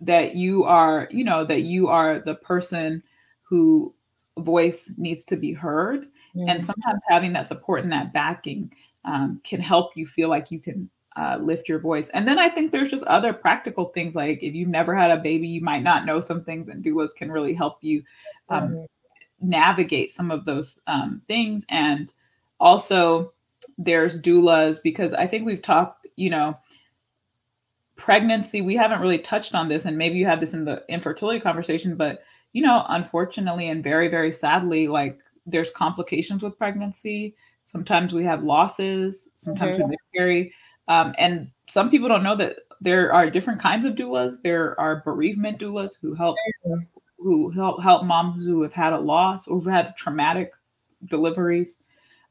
that 0.00 0.34
you 0.34 0.64
are, 0.64 1.06
you 1.12 1.22
know, 1.22 1.44
that 1.44 1.60
you 1.60 1.86
are 1.86 2.18
the 2.18 2.34
person 2.34 3.04
who 3.42 3.94
voice 4.36 4.92
needs 4.96 5.24
to 5.26 5.36
be 5.36 5.52
heard. 5.52 6.06
Mm-hmm. 6.34 6.48
And 6.48 6.64
sometimes 6.64 7.04
having 7.08 7.34
that 7.34 7.46
support 7.46 7.84
and 7.84 7.92
that 7.92 8.12
backing 8.12 8.72
um, 9.04 9.40
can 9.44 9.60
help 9.60 9.92
you 9.96 10.06
feel 10.06 10.28
like 10.28 10.50
you 10.50 10.58
can 10.58 10.90
uh, 11.16 11.38
lift 11.40 11.68
your 11.68 11.78
voice. 11.78 12.10
And 12.10 12.28
then 12.28 12.38
I 12.38 12.48
think 12.48 12.70
there's 12.70 12.90
just 12.90 13.04
other 13.04 13.32
practical 13.32 13.86
things 13.86 14.14
like 14.14 14.42
if 14.42 14.54
you've 14.54 14.68
never 14.68 14.94
had 14.94 15.10
a 15.10 15.16
baby, 15.16 15.48
you 15.48 15.62
might 15.62 15.82
not 15.82 16.04
know 16.04 16.20
some 16.20 16.44
things, 16.44 16.68
and 16.68 16.84
doulas 16.84 17.14
can 17.14 17.32
really 17.32 17.54
help 17.54 17.78
you 17.80 18.02
um, 18.48 18.68
mm-hmm. 18.68 18.84
navigate 19.40 20.12
some 20.12 20.30
of 20.30 20.44
those 20.44 20.78
um, 20.86 21.22
things. 21.26 21.64
And 21.68 22.12
also, 22.60 23.32
there's 23.78 24.20
doulas 24.20 24.82
because 24.82 25.14
I 25.14 25.26
think 25.26 25.46
we've 25.46 25.62
talked, 25.62 26.06
you 26.16 26.30
know, 26.30 26.58
pregnancy. 27.96 28.60
We 28.60 28.76
haven't 28.76 29.00
really 29.00 29.18
touched 29.18 29.54
on 29.54 29.68
this, 29.68 29.86
and 29.86 29.96
maybe 29.96 30.18
you 30.18 30.26
had 30.26 30.40
this 30.40 30.54
in 30.54 30.64
the 30.66 30.84
infertility 30.88 31.40
conversation, 31.40 31.96
but 31.96 32.22
you 32.52 32.62
know, 32.62 32.84
unfortunately 32.88 33.68
and 33.68 33.84
very, 33.84 34.08
very 34.08 34.32
sadly, 34.32 34.88
like 34.88 35.18
there's 35.44 35.70
complications 35.70 36.42
with 36.42 36.58
pregnancy. 36.58 37.34
Sometimes 37.64 38.14
we 38.14 38.24
have 38.24 38.44
losses. 38.44 39.28
Sometimes 39.36 39.78
mm-hmm. 39.78 39.88
we 39.90 39.96
miscarry 40.12 40.52
um, 40.88 41.14
and 41.18 41.50
some 41.68 41.90
people 41.90 42.08
don't 42.08 42.22
know 42.22 42.36
that 42.36 42.56
there 42.80 43.12
are 43.12 43.30
different 43.30 43.60
kinds 43.60 43.86
of 43.86 43.94
doulas. 43.94 44.40
There 44.42 44.78
are 44.78 45.02
bereavement 45.04 45.58
doulas 45.58 45.92
who 46.00 46.14
help 46.14 46.36
who 47.18 47.50
help 47.50 47.82
help 47.82 48.04
moms 48.04 48.44
who 48.44 48.62
have 48.62 48.72
had 48.72 48.92
a 48.92 48.98
loss 48.98 49.48
or 49.48 49.56
who've 49.56 49.72
had 49.72 49.96
traumatic 49.96 50.52
deliveries 51.06 51.78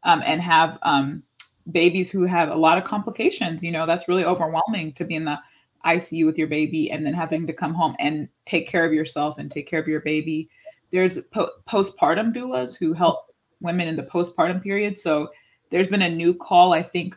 um, 0.04 0.22
and 0.26 0.42
have 0.42 0.78
um, 0.84 1.24
babies 1.72 2.12
who 2.12 2.26
have 2.26 2.50
a 2.50 2.56
lot 2.56 2.78
of 2.78 2.84
complications. 2.84 3.64
You 3.64 3.72
know, 3.72 3.86
that's 3.86 4.08
really 4.08 4.26
overwhelming 4.26 4.94
to 4.94 5.04
be 5.04 5.16
in 5.16 5.26
the 5.26 5.40
ICU 5.86 6.26
with 6.26 6.38
your 6.38 6.48
baby 6.48 6.92
and 6.92 7.06
then 7.06 7.14
having 7.14 7.46
to 7.48 7.54
come 7.54 7.74
home 7.74 7.96
and 8.00 8.28
take 8.46 8.68
care 8.68 8.86
of 8.86 8.94
yourself 8.94 9.38
and 9.38 9.52
take 9.52 9.68
care 9.68 9.80
of 9.80 9.88
your 9.88 10.02
baby. 10.02 10.50
There's 10.92 11.20
po- 11.32 11.52
postpartum 11.68 12.34
doulas 12.36 12.78
who 12.78 12.94
help 12.94 13.34
women 13.60 13.88
in 13.88 13.96
the 13.96 14.04
postpartum 14.04 14.64
period. 14.64 15.00
So 15.00 15.30
there's 15.70 15.88
been 15.88 16.04
a 16.04 16.10
new 16.10 16.34
call, 16.34 16.74
I 16.74 16.84
think, 16.84 17.16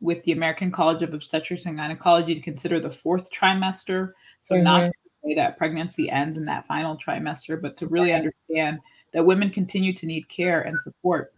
with 0.00 0.22
the 0.24 0.32
American 0.32 0.72
College 0.72 1.02
of 1.02 1.12
Obstetrics 1.12 1.66
and 1.66 1.76
Gynecology 1.76 2.34
to 2.34 2.40
consider 2.40 2.80
the 2.80 2.90
fourth 2.90 3.30
trimester. 3.30 4.12
So 4.42 4.54
mm-hmm. 4.54 4.64
not 4.64 4.80
to 4.86 4.92
say 5.24 5.34
that 5.34 5.58
pregnancy 5.58 6.10
ends 6.10 6.38
in 6.38 6.46
that 6.46 6.66
final 6.66 6.96
trimester, 6.96 7.60
but 7.60 7.76
to 7.78 7.86
really 7.86 8.12
understand 8.12 8.78
that 9.12 9.26
women 9.26 9.50
continue 9.50 9.92
to 9.92 10.06
need 10.06 10.28
care 10.28 10.62
and 10.62 10.78
support. 10.80 11.32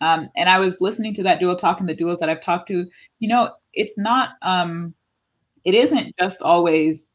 Um, 0.00 0.28
and 0.36 0.48
I 0.48 0.58
was 0.58 0.80
listening 0.80 1.14
to 1.14 1.22
that 1.24 1.40
doula 1.40 1.58
talk 1.58 1.80
and 1.80 1.88
the 1.88 1.96
doulas 1.96 2.18
that 2.20 2.28
I've 2.28 2.42
talked 2.42 2.68
to. 2.68 2.86
You 3.18 3.28
know, 3.28 3.52
it's 3.72 3.96
not. 3.96 4.30
Um, 4.42 4.94
it 5.64 5.74
isn't 5.74 6.14
just 6.18 6.42
always 6.42 7.08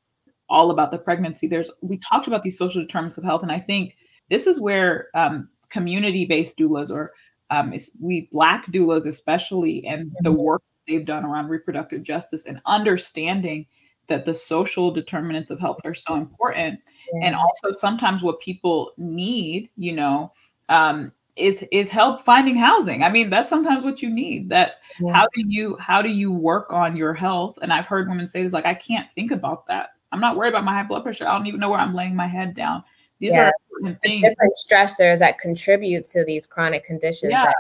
all 0.50 0.72
about 0.72 0.92
the 0.92 0.98
pregnancy. 0.98 1.48
There's 1.48 1.72
we 1.82 1.98
talked 1.98 2.28
about 2.28 2.44
these 2.44 2.58
social 2.58 2.82
determinants 2.82 3.18
of 3.18 3.24
health, 3.24 3.44
and 3.44 3.52
I 3.52 3.60
think 3.60 3.96
this 4.30 4.48
is 4.48 4.60
where 4.60 5.08
um, 5.14 5.50
community-based 5.70 6.58
doulas 6.58 6.92
or 6.92 7.14
um, 7.50 7.74
we 8.00 8.30
black 8.32 8.72
doulas 8.72 9.06
especially 9.06 9.86
and 9.86 10.12
the 10.22 10.30
mm-hmm. 10.30 10.40
work 10.40 10.64
they've 10.88 11.06
done 11.06 11.26
around 11.26 11.50
reproductive 11.50 12.04
justice 12.04 12.46
and 12.46 12.62
understanding 12.66 13.66
that 14.08 14.26
the 14.26 14.34
social 14.34 14.92
determinants 14.92 15.50
of 15.50 15.60
health 15.60 15.80
are 15.86 15.94
so 15.94 16.16
important 16.16 16.80
yeah. 17.14 17.28
and 17.28 17.36
also 17.36 17.72
sometimes 17.72 18.22
what 18.22 18.40
people 18.40 18.92
need 18.98 19.70
you 19.78 19.94
know 19.94 20.32
um, 20.70 21.12
is 21.36 21.66
is 21.72 21.90
help 21.90 22.26
finding 22.26 22.56
housing 22.56 23.04
i 23.04 23.10
mean 23.10 23.30
that's 23.30 23.50
sometimes 23.50 23.84
what 23.84 24.02
you 24.02 24.10
need 24.10 24.50
that 24.50 24.76
yeah. 25.00 25.14
how 25.14 25.28
do 25.34 25.44
you 25.48 25.78
how 25.78 26.02
do 26.02 26.10
you 26.10 26.32
work 26.32 26.72
on 26.72 26.96
your 26.96 27.14
health 27.14 27.58
and 27.62 27.72
i've 27.72 27.86
heard 27.86 28.10
women 28.10 28.28
say 28.28 28.44
this 28.44 28.54
like 28.54 28.66
i 28.66 28.74
can't 28.74 29.10
think 29.12 29.32
about 29.32 29.66
that 29.68 29.92
i'm 30.12 30.20
not 30.20 30.36
worried 30.36 30.50
about 30.50 30.66
my 30.66 30.74
high 30.74 30.84
blood 30.84 31.04
pressure 31.04 31.26
i 31.26 31.32
don't 31.32 31.48
even 31.48 31.60
know 31.60 31.70
where 31.70 31.80
i'm 31.80 31.94
laying 31.94 32.16
my 32.16 32.28
head 32.28 32.54
down 32.54 32.84
these 33.20 33.34
yeah. 33.34 33.46
are 33.46 33.54
important 33.70 34.02
things. 34.02 34.24
different 34.24 34.54
stressors 34.68 35.20
that 35.20 35.40
contribute 35.40 36.06
to 36.08 36.26
these 36.26 36.46
chronic 36.46 36.84
conditions 36.86 37.32
yeah. 37.32 37.46
that 37.46 37.56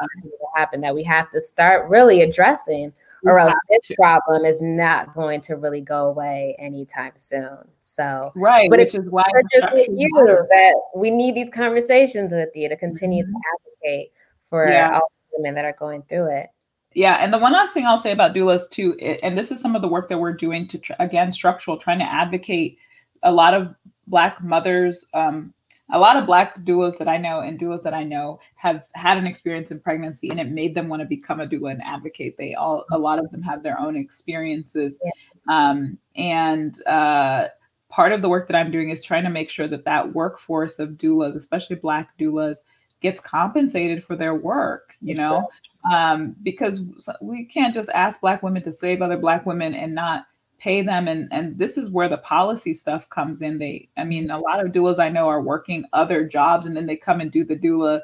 happen 0.55 0.81
that 0.81 0.93
we 0.93 1.03
have 1.03 1.31
to 1.31 1.39
start 1.39 1.89
really 1.89 2.21
addressing 2.21 2.91
or 3.23 3.39
else 3.39 3.53
this 3.69 3.87
to. 3.87 3.95
problem 3.95 4.45
is 4.45 4.61
not 4.61 5.13
going 5.13 5.41
to 5.41 5.55
really 5.55 5.81
go 5.81 6.07
away 6.07 6.55
anytime 6.59 7.13
soon. 7.15 7.51
So 7.79 8.31
right, 8.35 8.69
but 8.69 8.79
which 8.79 8.95
is 8.95 9.09
why 9.09 9.23
just 9.53 9.71
with 9.73 9.87
you 9.89 10.45
that 10.49 10.81
we 10.95 11.11
need 11.11 11.35
these 11.35 11.49
conversations 11.49 12.33
with 12.33 12.49
you 12.55 12.69
to 12.69 12.77
continue 12.77 13.23
mm-hmm. 13.23 13.31
to 13.31 13.85
advocate 13.89 14.11
for 14.49 14.67
yeah. 14.67 14.95
all 14.95 15.11
women 15.33 15.55
that 15.55 15.65
are 15.65 15.75
going 15.77 16.03
through 16.03 16.35
it. 16.35 16.47
Yeah, 16.93 17.17
and 17.21 17.31
the 17.31 17.37
one 17.37 17.53
last 17.53 17.73
thing 17.73 17.85
I'll 17.85 17.99
say 17.99 18.11
about 18.11 18.35
doulas 18.35 18.69
too, 18.69 18.97
and 19.23 19.37
this 19.37 19.51
is 19.51 19.61
some 19.61 19.75
of 19.75 19.81
the 19.81 19.87
work 19.87 20.09
that 20.09 20.19
we're 20.19 20.33
doing 20.33 20.67
to 20.69 20.81
again 20.99 21.31
structural, 21.31 21.77
trying 21.77 21.99
to 21.99 22.11
advocate 22.11 22.77
a 23.23 23.31
lot 23.31 23.53
of 23.53 23.73
Black 24.07 24.43
mothers 24.43 25.05
um, 25.13 25.53
a 25.89 25.99
lot 25.99 26.15
of 26.15 26.25
black 26.25 26.59
doulas 26.61 26.97
that 26.97 27.07
I 27.07 27.17
know 27.17 27.39
and 27.39 27.59
doulas 27.59 27.83
that 27.83 27.93
I 27.93 28.03
know 28.03 28.39
have 28.55 28.83
had 28.93 29.17
an 29.17 29.27
experience 29.27 29.71
in 29.71 29.79
pregnancy 29.79 30.29
and 30.29 30.39
it 30.39 30.49
made 30.49 30.75
them 30.75 30.87
want 30.87 31.01
to 31.01 31.07
become 31.07 31.39
a 31.39 31.47
doula 31.47 31.71
and 31.71 31.83
advocate. 31.83 32.37
They 32.37 32.53
all, 32.53 32.85
a 32.91 32.97
lot 32.97 33.19
of 33.19 33.29
them 33.31 33.41
have 33.41 33.63
their 33.63 33.79
own 33.79 33.95
experiences. 33.95 34.99
Yeah. 35.03 35.11
Um, 35.49 35.97
and 36.15 36.75
uh, 36.87 37.47
part 37.89 38.13
of 38.13 38.21
the 38.21 38.29
work 38.29 38.47
that 38.47 38.55
I'm 38.55 38.71
doing 38.71 38.89
is 38.89 39.03
trying 39.03 39.23
to 39.23 39.29
make 39.29 39.49
sure 39.49 39.67
that 39.67 39.85
that 39.85 40.13
workforce 40.13 40.79
of 40.79 40.91
doulas, 40.91 41.35
especially 41.35 41.75
black 41.75 42.17
doulas, 42.17 42.57
gets 43.01 43.19
compensated 43.19 44.03
for 44.03 44.15
their 44.15 44.35
work, 44.35 44.93
you 45.01 45.15
know, 45.15 45.49
um, 45.91 46.35
because 46.43 46.83
we 47.21 47.43
can't 47.45 47.73
just 47.73 47.89
ask 47.89 48.21
black 48.21 48.43
women 48.43 48.61
to 48.61 48.71
save 48.71 49.01
other 49.01 49.17
black 49.17 49.45
women 49.45 49.73
and 49.73 49.93
not 49.95 50.25
pay 50.61 50.83
them 50.83 51.07
and 51.07 51.27
and 51.31 51.57
this 51.57 51.75
is 51.75 51.89
where 51.89 52.07
the 52.07 52.19
policy 52.19 52.73
stuff 52.73 53.09
comes 53.09 53.41
in. 53.41 53.57
They 53.57 53.89
i 53.97 54.03
mean 54.03 54.29
a 54.29 54.37
lot 54.37 54.63
of 54.63 54.71
doulas 54.71 54.99
i 54.99 55.09
know 55.09 55.27
are 55.27 55.41
working 55.41 55.85
other 55.91 56.25
jobs 56.25 56.65
and 56.65 56.77
then 56.77 56.85
they 56.85 56.95
come 56.95 57.19
and 57.19 57.31
do 57.31 57.43
the 57.43 57.57
doula 57.57 58.01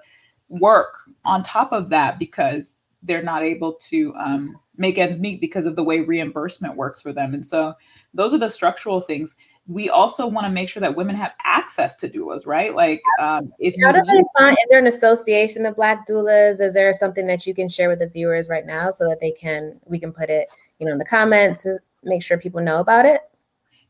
work 0.49 0.95
on 1.25 1.43
top 1.43 1.71
of 1.71 1.89
that 1.89 2.19
because 2.19 2.75
they're 3.03 3.23
not 3.23 3.43
able 3.43 3.73
to 3.73 4.13
um, 4.15 4.57
make 4.77 4.97
ends 4.97 5.19
meet 5.19 5.41
because 5.41 5.65
of 5.65 5.75
the 5.75 5.83
way 5.83 5.99
reimbursement 5.99 6.75
works 6.75 7.01
for 7.01 7.13
them. 7.13 7.33
And 7.33 7.45
so 7.45 7.73
those 8.13 8.33
are 8.33 8.37
the 8.37 8.49
structural 8.49 9.01
things. 9.01 9.37
We 9.67 9.89
also 9.89 10.25
want 10.25 10.47
to 10.47 10.51
make 10.51 10.69
sure 10.69 10.81
that 10.81 10.95
women 10.95 11.15
have 11.15 11.33
access 11.43 11.97
to 11.97 12.09
doulas 12.09 12.47
right? 12.47 12.73
Like 12.73 13.01
um, 13.19 13.51
if 13.59 13.75
how 13.83 13.91
do 13.91 13.99
they 13.99 14.23
find 14.37 14.53
is 14.53 14.65
there 14.69 14.79
an 14.79 14.87
association 14.87 15.65
of 15.65 15.75
black 15.75 16.07
doulas? 16.07 16.61
Is 16.61 16.73
there 16.73 16.93
something 16.93 17.27
that 17.27 17.45
you 17.45 17.53
can 17.53 17.67
share 17.67 17.89
with 17.89 17.99
the 17.99 18.07
viewers 18.07 18.47
right 18.47 18.65
now 18.65 18.91
so 18.91 19.07
that 19.09 19.19
they 19.19 19.31
can 19.31 19.79
we 19.85 19.99
can 19.99 20.13
put 20.13 20.29
it 20.29 20.47
you 20.79 20.85
know 20.85 20.93
in 20.93 20.97
the 20.97 21.05
comments 21.05 21.67
make 22.07 22.23
sure 22.23 22.37
people 22.37 22.61
know 22.61 22.79
about 22.79 23.05
it? 23.05 23.21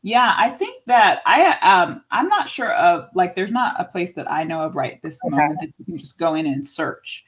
Yeah, 0.02 0.34
I 0.36 0.50
think 0.50 0.84
that 0.84 1.22
I 1.26 1.58
um 1.60 2.04
I'm 2.10 2.28
not 2.28 2.48
sure 2.48 2.72
of 2.74 3.08
like 3.14 3.34
there's 3.34 3.50
not 3.50 3.74
a 3.80 3.84
place 3.84 4.14
that 4.14 4.30
I 4.30 4.44
know 4.44 4.62
of 4.62 4.76
right 4.76 5.00
this 5.02 5.18
okay. 5.24 5.36
moment 5.36 5.60
that 5.60 5.72
you 5.78 5.84
can 5.84 5.98
just 5.98 6.18
go 6.18 6.34
in 6.34 6.46
and 6.46 6.66
search. 6.66 7.24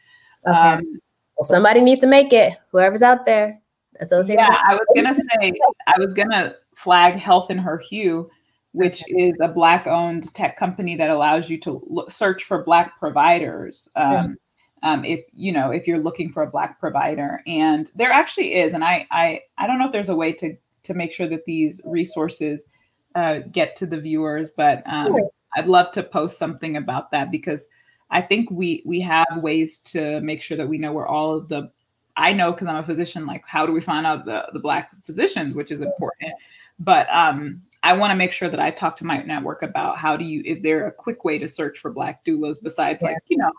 Okay. 0.47 0.57
Um, 0.57 1.01
well, 1.36 1.45
somebody 1.45 1.80
needs 1.80 2.01
to 2.03 2.07
make 2.07 2.32
it. 2.32 2.57
Whoever's 2.70 3.03
out 3.03 3.26
there, 3.26 3.61
associated. 4.01 4.43
Yeah, 4.43 4.57
I 4.66 4.74
was 4.74 4.86
gonna 4.95 5.14
say 5.14 5.53
I 5.86 5.99
was 5.99 6.14
gonna 6.14 6.55
flag 6.76 7.14
Health 7.14 7.51
in 7.51 7.59
Her 7.59 7.78
Hue, 7.78 8.30
which 8.72 9.03
is 9.09 9.36
a 9.41 9.49
black-owned 9.49 10.32
tech 10.34 10.57
company 10.57 10.97
that 10.97 11.11
allows 11.11 11.51
you 11.51 11.59
to 11.61 11.82
look, 11.88 12.11
search 12.11 12.45
for 12.45 12.62
black 12.62 12.99
providers. 12.99 13.88
Um, 13.97 14.36
um, 14.82 15.05
if 15.05 15.24
you 15.32 15.53
know 15.53 15.70
if 15.72 15.86
you're 15.86 15.99
looking 15.99 16.32
for 16.32 16.43
a 16.43 16.51
black 16.51 16.78
provider, 16.78 17.43
and 17.47 17.91
there 17.95 18.12
actually 18.12 18.55
is, 18.55 18.74
and 18.74 18.84
I 18.84 19.07
I 19.11 19.41
I 19.59 19.66
don't 19.66 19.78
know 19.78 19.86
if 19.86 19.93
there's 19.93 20.09
a 20.09 20.14
way 20.14 20.32
to 20.34 20.57
to 20.85 20.95
make 20.95 21.12
sure 21.12 21.26
that 21.28 21.45
these 21.45 21.81
resources 21.85 22.66
uh, 23.14 23.41
get 23.51 23.76
to 23.76 23.87
the 23.87 24.01
viewers. 24.01 24.51
But 24.51 24.83
um, 24.87 25.14
I'd 25.57 25.66
love 25.66 25.91
to 25.93 26.03
post 26.03 26.39
something 26.39 26.76
about 26.76 27.11
that 27.11 27.31
because 27.31 27.68
I 28.11 28.20
think 28.20 28.51
we 28.51 28.83
we 28.85 29.01
have 29.01 29.26
ways 29.37 29.78
to 29.81 30.20
make 30.20 30.43
sure 30.43 30.57
that 30.57 30.68
we 30.68 30.78
know 30.78 30.93
where 30.93 31.07
all 31.07 31.37
of 31.37 31.49
the 31.49 31.70
I 32.16 32.33
know 32.33 32.53
because 32.53 32.68
I'm 32.68 32.76
a 32.76 32.83
physician, 32.83 33.26
like 33.26 33.45
how 33.47 33.66
do 33.66 33.72
we 33.72 33.81
find 33.81 34.07
out 34.07 34.24
the, 34.24 34.49
the 34.53 34.59
black 34.59 34.91
physicians, 35.05 35.55
which 35.55 35.70
is 35.70 35.81
important. 35.81 36.33
But 36.78 37.09
um, 37.11 37.62
I 37.83 37.95
want 37.95 38.11
to 38.11 38.16
make 38.16 38.33
sure 38.33 38.49
that 38.49 38.61
I 38.61 38.70
talk 38.70 38.97
to 38.97 39.07
my 39.07 39.22
network 39.22 39.62
about 39.62 39.99
how 39.99 40.16
do 40.16 40.24
you 40.24 40.43
is 40.45 40.61
there 40.62 40.87
a 40.87 40.93
quick 40.93 41.24
way 41.24 41.39
to 41.39 41.49
search 41.49 41.78
for 41.78 41.91
black 41.91 42.24
doulas 42.24 42.57
besides 42.62 43.03
like, 43.03 43.16
you 43.28 43.37
know, 43.37 43.53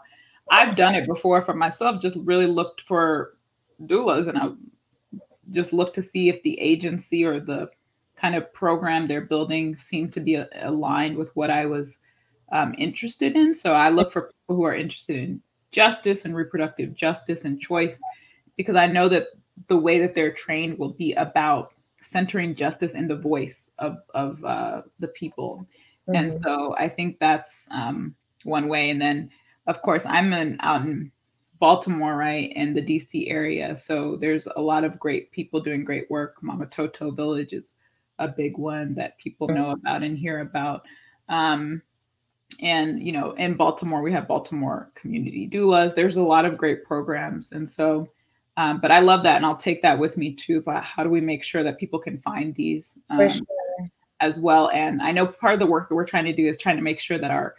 I've 0.49 0.76
done 0.76 0.95
it 0.95 1.07
before 1.07 1.41
for 1.41 1.53
myself, 1.53 2.01
just 2.01 2.17
really 2.17 2.45
looked 2.45 2.82
for 2.82 3.38
doulas 3.84 4.28
and 4.28 4.38
I 4.38 4.49
just 5.52 5.74
look 5.74 5.93
to 5.93 6.04
see 6.04 6.30
if 6.30 6.41
the 6.43 6.60
agency 6.60 7.26
or 7.26 7.39
the 7.39 7.70
kind 8.16 8.36
of 8.36 8.54
program 8.54 9.08
they're 9.08 9.22
building 9.22 9.76
seemed 9.76 10.14
to 10.14 10.20
be 10.20 10.36
aligned 10.62 11.18
with 11.18 11.36
what 11.36 11.49
I 11.49 11.66
was 11.66 11.99
um, 12.52 12.76
interested 12.78 13.36
in. 13.36 13.56
So 13.56 13.74
I 13.74 13.89
look 13.89 14.12
for 14.12 14.32
people 14.34 14.56
who 14.58 14.64
are 14.64 14.76
interested 14.76 15.18
in 15.18 15.41
justice 15.72 16.26
and 16.26 16.36
reproductive 16.36 16.93
justice 16.93 17.45
and 17.45 17.60
choice 17.60 18.02
because 18.58 18.76
I 18.76 18.88
know 18.88 19.10
that 19.10 19.28
the 19.68 19.78
way 19.78 19.99
that 19.99 20.14
they're 20.14 20.34
trained 20.34 20.78
will 20.78 20.93
be 20.93 21.14
about 21.14 21.74
centering 22.02 22.56
justice 22.56 22.93
in 22.93 23.08
the 23.08 23.16
voice 23.16 23.70
of, 23.80 23.97
of 24.14 24.43
uh, 24.43 24.82
the 24.99 25.08
people. 25.08 25.66
Mm-hmm. 26.08 26.16
And 26.16 26.43
so 26.43 26.76
I 26.78 26.89
think 26.89 27.20
that's 27.20 27.68
um, 27.72 28.16
one 28.43 28.68
way. 28.68 28.89
And 28.89 29.02
then, 29.02 29.30
of 29.68 29.82
course, 29.82 30.06
I'm 30.06 30.34
an 30.34 30.58
out 30.62 30.82
in 30.82 31.12
Baltimore, 31.62 32.18
right, 32.18 32.51
and 32.55 32.76
the 32.76 32.82
DC 32.82 33.30
area. 33.30 33.78
So 33.78 34.18
there's 34.18 34.47
a 34.55 34.62
lot 34.62 34.84
of 34.84 34.99
great 34.99 35.32
people 35.32 35.62
doing 35.62 35.86
great 35.86 36.09
work. 36.09 36.38
Mama 36.41 36.66
Toto 36.66 37.12
Village 37.12 37.53
is 37.53 37.76
a 38.18 38.28
big 38.28 38.57
one 38.57 38.95
that 38.95 39.20
people 39.20 39.47
know 39.47 39.70
about 39.70 40.01
and 40.01 40.18
hear 40.18 40.39
about. 40.39 40.82
Um, 41.30 41.84
and 42.64 43.01
you 43.01 43.12
know, 43.12 43.34
in 43.34 43.53
Baltimore, 43.53 44.01
we 44.01 44.12
have 44.12 44.28
Baltimore 44.28 44.91
Community 44.95 45.47
Doulas. 45.47 45.93
There's 45.93 46.18
a 46.18 46.24
lot 46.24 46.45
of 46.45 46.57
great 46.57 46.84
programs, 46.84 47.51
and 47.51 47.70
so. 47.70 48.09
Um, 48.57 48.82
but 48.82 48.91
I 48.91 48.99
love 48.99 49.24
that, 49.24 49.38
and 49.38 49.45
I'll 49.45 49.55
take 49.55 49.82
that 49.84 49.97
with 49.97 50.18
me 50.18 50.34
too. 50.34 50.62
But 50.62 50.84
how 50.84 51.03
do 51.03 51.09
we 51.09 51.22
make 51.22 51.43
sure 51.43 51.64
that 51.64 51.78
people 51.78 51.99
can 51.99 52.20
find 52.22 52.53
these 52.53 52.97
um, 53.09 53.32
sure. 53.32 53.41
as 54.20 54.39
well? 54.39 54.70
And 54.72 55.01
I 55.01 55.12
know 55.12 55.26
part 55.28 55.53
of 55.53 55.59
the 55.59 55.68
work 55.68 55.88
that 55.88 55.95
we're 55.95 56.05
trying 56.05 56.26
to 56.26 56.34
do 56.34 56.43
is 56.43 56.57
trying 56.57 56.76
to 56.76 56.82
make 56.82 56.99
sure 56.99 57.18
that 57.18 57.32
our 57.32 57.55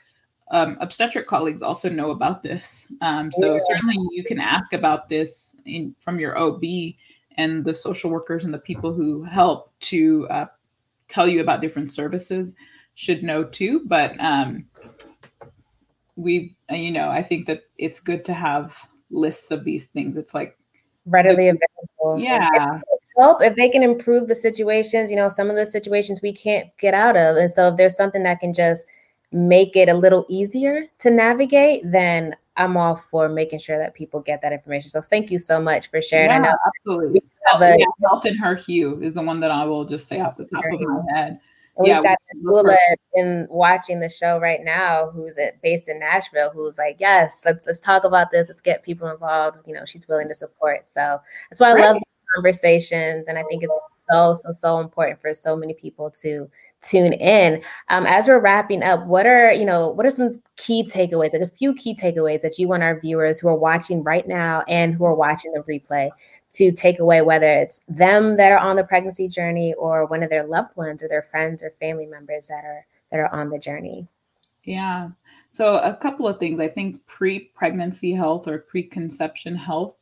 um, 0.53 0.77
obstetric 0.81 1.27
colleagues 1.27 1.63
also 1.63 1.89
know 1.89 2.11
about 2.11 2.43
this. 2.43 2.87
Um, 3.01 3.33
so 3.33 3.55
yeah. 3.55 3.59
certainly 3.67 3.97
you 4.11 4.23
can 4.23 4.39
ask 4.39 4.75
about 4.75 5.09
this 5.09 5.57
in, 5.65 5.95
from 5.99 6.21
your 6.21 6.39
OB 6.39 6.63
and 7.39 7.65
the 7.65 7.73
social 7.73 8.11
workers 8.11 8.45
and 8.45 8.53
the 8.53 8.59
people 8.59 8.93
who 8.93 9.25
help 9.25 9.71
to 9.81 10.29
uh, 10.29 10.47
tell 11.09 11.27
you 11.27 11.41
about 11.41 11.63
different 11.63 11.91
services 11.91 12.53
should 12.95 13.23
know 13.23 13.43
too. 13.43 13.81
But 13.87 14.21
um, 14.21 14.67
we, 16.17 16.55
you 16.71 16.93
know, 16.93 17.09
I 17.09 17.23
think 17.23 17.47
that 17.47 17.63
it's 17.79 17.99
good 17.99 18.23
to 18.27 18.35
have 18.35 18.79
lists 19.11 19.51
of 19.51 19.65
these 19.65 19.87
things. 19.87 20.19
It's 20.19 20.35
like 20.35 20.59
readily 21.07 21.49
available. 21.49 22.23
Yeah. 22.23 22.81
help 23.19 23.43
if 23.43 23.57
they 23.57 23.71
can 23.71 23.83
improve 23.83 24.29
the 24.29 24.35
situations, 24.35 25.11
you 25.11 25.17
know, 25.17 25.31
some 25.31 25.49
of 25.49 25.57
the 25.57 25.65
situations 25.65 26.21
we 26.23 26.35
can't 26.35 26.69
get 26.79 26.93
out 26.93 27.17
of. 27.17 27.37
And 27.39 27.51
so 27.51 27.69
if 27.69 27.79
there's 27.79 27.97
something 27.97 28.23
that 28.25 28.41
can 28.41 28.53
just 28.53 28.87
make 29.33 29.77
it 29.77 29.89
a 29.89 29.95
little 29.95 30.27
easier 30.29 30.87
to 31.01 31.11
navigate, 31.11 31.83
then 31.85 32.37
I'm 32.57 32.77
all 32.77 32.97
for 32.97 33.29
making 33.29 33.61
sure 33.61 33.79
that 33.79 33.95
people 33.95 34.21
get 34.21 34.43
that 34.43 34.53
information. 34.53 34.91
So 34.91 35.01
thank 35.01 35.31
you 35.31 35.39
so 35.39 35.61
much 35.61 35.91
for 35.91 36.03
sharing. 36.03 36.31
Yeah, 36.31 36.37
I 36.37 36.39
know 36.39 36.57
absolutely. 36.67 37.23
A, 37.55 37.79
yeah, 37.79 37.87
Health 38.07 38.27
in 38.27 38.37
Her 38.37 38.55
Hue 38.55 39.01
is 39.03 39.15
the 39.15 39.23
one 39.23 39.41
that 39.41 39.51
I 39.51 39.65
will 39.65 39.85
just 39.85 40.07
say 40.07 40.21
off 40.21 40.37
the 40.37 40.45
top 40.45 40.63
of 40.73 40.81
my 40.81 41.03
head. 41.15 41.41
And 41.79 41.87
yeah, 41.87 42.01
we've 42.01 42.05
got 42.05 42.19
Lula 42.43 42.77
in 43.15 43.47
watching 43.49 44.01
the 44.01 44.09
show 44.09 44.39
right 44.39 44.61
now, 44.63 45.11
who's 45.11 45.39
at, 45.39 45.61
based 45.63 45.89
in 45.89 45.99
Nashville, 45.99 46.51
who's 46.51 46.77
like, 46.77 46.97
yes, 47.01 47.43
let's 47.47 47.67
let's 47.67 47.81
talk 47.81 48.05
about 48.05 48.31
this. 48.31 48.49
Let's 48.51 48.61
get 48.61 48.83
people 48.83 49.09
involved. 49.09 49.59
You 49.67 49.73
know, 49.73 49.87
she's 49.87 50.07
willing 50.07 50.29
to 50.29 50.35
support. 50.35 50.87
So 50.87 51.19
that's 51.49 51.61
why 51.61 51.71
I 51.71 51.75
right. 51.75 51.81
love 51.81 52.03
conversations, 52.35 53.29
and 53.29 53.39
I 53.39 53.43
think 53.45 53.63
it's 53.63 53.81
so 54.11 54.35
so 54.35 54.53
so 54.53 54.81
important 54.81 55.21
for 55.21 55.33
so 55.33 55.57
many 55.57 55.73
people 55.73 56.11
to 56.23 56.51
tune 56.83 57.13
in. 57.13 57.63
Um, 57.89 58.07
as 58.07 58.29
we're 58.29 58.41
wrapping 58.41 58.83
up, 58.83 59.07
what 59.07 59.27
are 59.27 59.53
you 59.53 59.65
know 59.65 59.89
what 59.89 60.07
are 60.07 60.11
some 60.11 60.41
key 60.57 60.85
takeaways, 60.85 61.33
like 61.33 61.43
a 61.43 61.49
few 61.49 61.75
key 61.75 61.95
takeaways 61.95 62.41
that 62.41 62.59
you 62.59 62.69
want 62.69 62.83
our 62.83 63.01
viewers 63.01 63.41
who 63.41 63.49
are 63.49 63.57
watching 63.57 64.03
right 64.03 64.27
now 64.29 64.63
and 64.69 64.95
who 64.95 65.05
are 65.05 65.15
watching 65.15 65.53
the 65.53 65.61
replay 65.61 66.11
to 66.53 66.71
take 66.71 66.99
away, 66.99 67.23
whether 67.23 67.47
it's 67.47 67.81
them 67.89 68.37
that 68.37 68.53
are 68.53 68.59
on 68.59 68.77
the 68.77 68.85
pregnancy 68.85 69.29
journey 69.29 69.75
or 69.75 70.07
one 70.07 70.23
of 70.23 70.31
their 70.31 70.45
loved 70.45 70.77
ones 70.77 71.03
or 71.03 71.09
their 71.09 71.23
friends 71.23 71.63
or 71.63 71.73
family 71.81 72.07
members 72.07 72.49
that 72.49 72.65
are 72.65 72.87
that 73.11 73.21
are 73.21 73.33
on 73.35 73.51
the 73.51 73.59
journey. 73.59 74.07
Yeah. 74.65 75.09
So 75.51 75.77
a 75.77 75.95
couple 75.95 76.29
of 76.29 76.39
things. 76.39 76.61
I 76.61 76.69
think 76.69 77.05
pre-pregnancy 77.07 78.13
health 78.13 78.47
or 78.47 78.59
preconception 78.59 79.57
health 79.57 79.97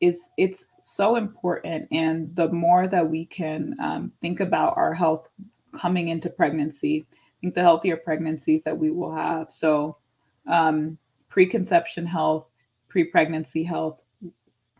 is 0.00 0.30
it's 0.36 0.66
so 0.82 1.16
important, 1.16 1.88
and 1.92 2.34
the 2.34 2.48
more 2.48 2.88
that 2.88 3.08
we 3.08 3.24
can 3.24 3.76
um, 3.80 4.12
think 4.20 4.40
about 4.40 4.76
our 4.76 4.92
health 4.92 5.28
coming 5.72 6.08
into 6.08 6.30
pregnancy. 6.30 7.06
I 7.10 7.16
think 7.40 7.54
the 7.54 7.62
healthier 7.62 7.96
pregnancies 7.96 8.62
that 8.62 8.76
we 8.76 8.90
will 8.90 9.14
have. 9.14 9.50
So, 9.50 9.96
um, 10.46 10.98
preconception 11.28 12.06
health, 12.06 12.46
pre 12.88 13.04
pregnancy 13.04 13.62
health, 13.62 14.00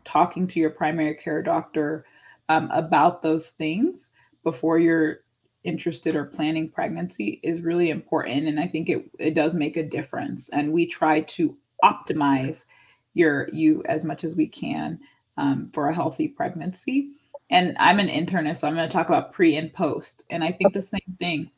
talking 0.05 0.47
to 0.47 0.59
your 0.59 0.69
primary 0.69 1.15
care 1.15 1.41
doctor 1.41 2.05
um, 2.49 2.69
about 2.71 3.21
those 3.21 3.49
things 3.49 4.11
before 4.43 4.79
you're 4.79 5.19
interested 5.63 6.15
or 6.15 6.25
planning 6.25 6.69
pregnancy 6.69 7.39
is 7.43 7.61
really 7.61 7.89
important. 7.89 8.47
And 8.47 8.59
I 8.59 8.67
think 8.67 8.89
it, 8.89 9.09
it 9.17 9.33
does 9.33 9.55
make 9.55 9.77
a 9.77 9.83
difference. 9.83 10.49
And 10.49 10.73
we 10.73 10.85
try 10.85 11.21
to 11.21 11.57
optimize 11.83 12.65
your 13.13 13.47
you 13.51 13.83
as 13.85 14.03
much 14.03 14.23
as 14.23 14.35
we 14.35 14.47
can 14.47 14.99
um, 15.37 15.69
for 15.71 15.89
a 15.89 15.95
healthy 15.95 16.27
pregnancy 16.27 17.11
and 17.53 17.77
I'm 17.79 17.99
an 17.99 18.07
internist, 18.07 18.57
so 18.57 18.67
I'm 18.67 18.73
going 18.73 18.89
to 18.89 18.91
talk 18.91 19.07
about 19.07 19.31
pre 19.31 19.55
and 19.57 19.71
post. 19.71 20.23
And 20.31 20.43
I 20.43 20.51
think 20.51 20.73
the 20.73 20.81
same 20.81 21.15
thing. 21.19 21.51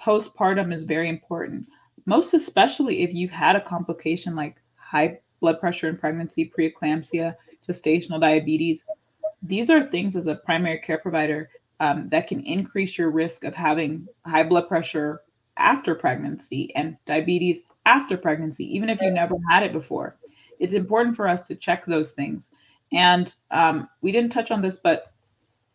Postpartum 0.00 0.72
is 0.72 0.84
very 0.84 1.08
important, 1.08 1.66
most 2.06 2.34
especially 2.34 3.02
if 3.02 3.12
you've 3.12 3.32
had 3.32 3.56
a 3.56 3.60
complication 3.60 4.36
like 4.36 4.56
high 4.76 5.18
blood 5.40 5.58
pressure 5.58 5.88
in 5.88 5.96
pregnancy, 5.96 6.52
preeclampsia, 6.56 7.34
gestational 7.68 8.20
diabetes. 8.20 8.84
These 9.42 9.70
are 9.70 9.82
things 9.82 10.14
as 10.14 10.28
a 10.28 10.36
primary 10.36 10.78
care 10.78 10.98
provider 10.98 11.50
um, 11.80 12.08
that 12.10 12.28
can 12.28 12.40
increase 12.46 12.96
your 12.96 13.10
risk 13.10 13.42
of 13.42 13.56
having 13.56 14.06
high 14.24 14.44
blood 14.44 14.68
pressure 14.68 15.22
after 15.56 15.96
pregnancy 15.96 16.72
and 16.76 16.96
diabetes 17.06 17.62
after 17.86 18.16
pregnancy, 18.16 18.72
even 18.72 18.88
if 18.88 19.00
you 19.00 19.10
never 19.10 19.34
had 19.50 19.64
it 19.64 19.72
before. 19.72 20.16
It's 20.60 20.74
important 20.74 21.16
for 21.16 21.26
us 21.26 21.44
to 21.48 21.56
check 21.56 21.84
those 21.84 22.12
things. 22.12 22.52
And 22.92 23.34
um, 23.50 23.88
we 24.00 24.12
didn't 24.12 24.30
touch 24.30 24.52
on 24.52 24.62
this, 24.62 24.76
but 24.76 25.13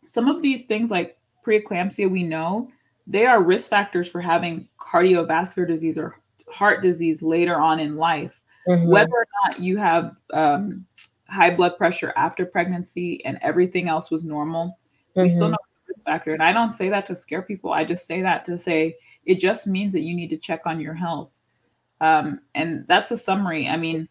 some 0.10 0.28
of 0.28 0.42
these 0.42 0.66
things 0.66 0.90
like 0.90 1.18
preeclampsia, 1.46 2.10
we 2.10 2.24
know 2.24 2.72
they 3.06 3.28
are 3.28 3.44
risk 3.44 3.70
factors 3.70 4.10
for 4.10 4.20
having 4.20 4.68
cardiovascular 4.80 5.68
disease 5.68 6.00
or 6.00 6.20
heart 6.52 6.82
disease 6.82 7.22
later 7.22 7.58
on 7.58 7.80
in 7.80 7.96
life. 7.96 8.42
Mm-hmm. 8.68 8.88
Whether 8.88 9.12
or 9.14 9.28
not 9.46 9.60
you 9.60 9.78
have 9.78 10.16
um, 10.34 10.86
high 11.28 11.52
blood 11.52 11.78
pressure 11.78 12.12
after 12.16 12.44
pregnancy 12.44 13.24
and 13.24 13.38
everything 13.44 13.88
else 13.88 14.10
was 14.10 14.24
normal, 14.24 14.80
mm-hmm. 15.12 15.22
we 15.22 15.30
still 15.30 15.44
mm-hmm. 15.44 15.52
know 15.52 15.58
risk 15.88 16.06
factor. 16.06 16.34
And 16.34 16.42
I 16.42 16.54
don't 16.54 16.74
say 16.74 16.90
that 16.90 17.06
to 17.06 17.16
scare 17.16 17.44
people. 17.44 17.72
I 17.72 17.84
just 17.84 18.08
say 18.08 18.24
that 18.24 18.46
to 18.46 18.58
say 18.58 18.98
it 19.26 19.40
just 19.40 19.68
means 19.68 19.94
that 19.94 20.02
you 20.02 20.16
need 20.16 20.30
to 20.30 20.38
check 20.38 20.62
on 20.66 20.80
your 20.80 20.96
health. 20.96 21.30
Um, 22.02 22.40
and 22.56 22.84
that's 22.88 23.12
a 23.12 23.18
summary. 23.18 23.68
I 23.68 23.78
mean, 23.78 24.08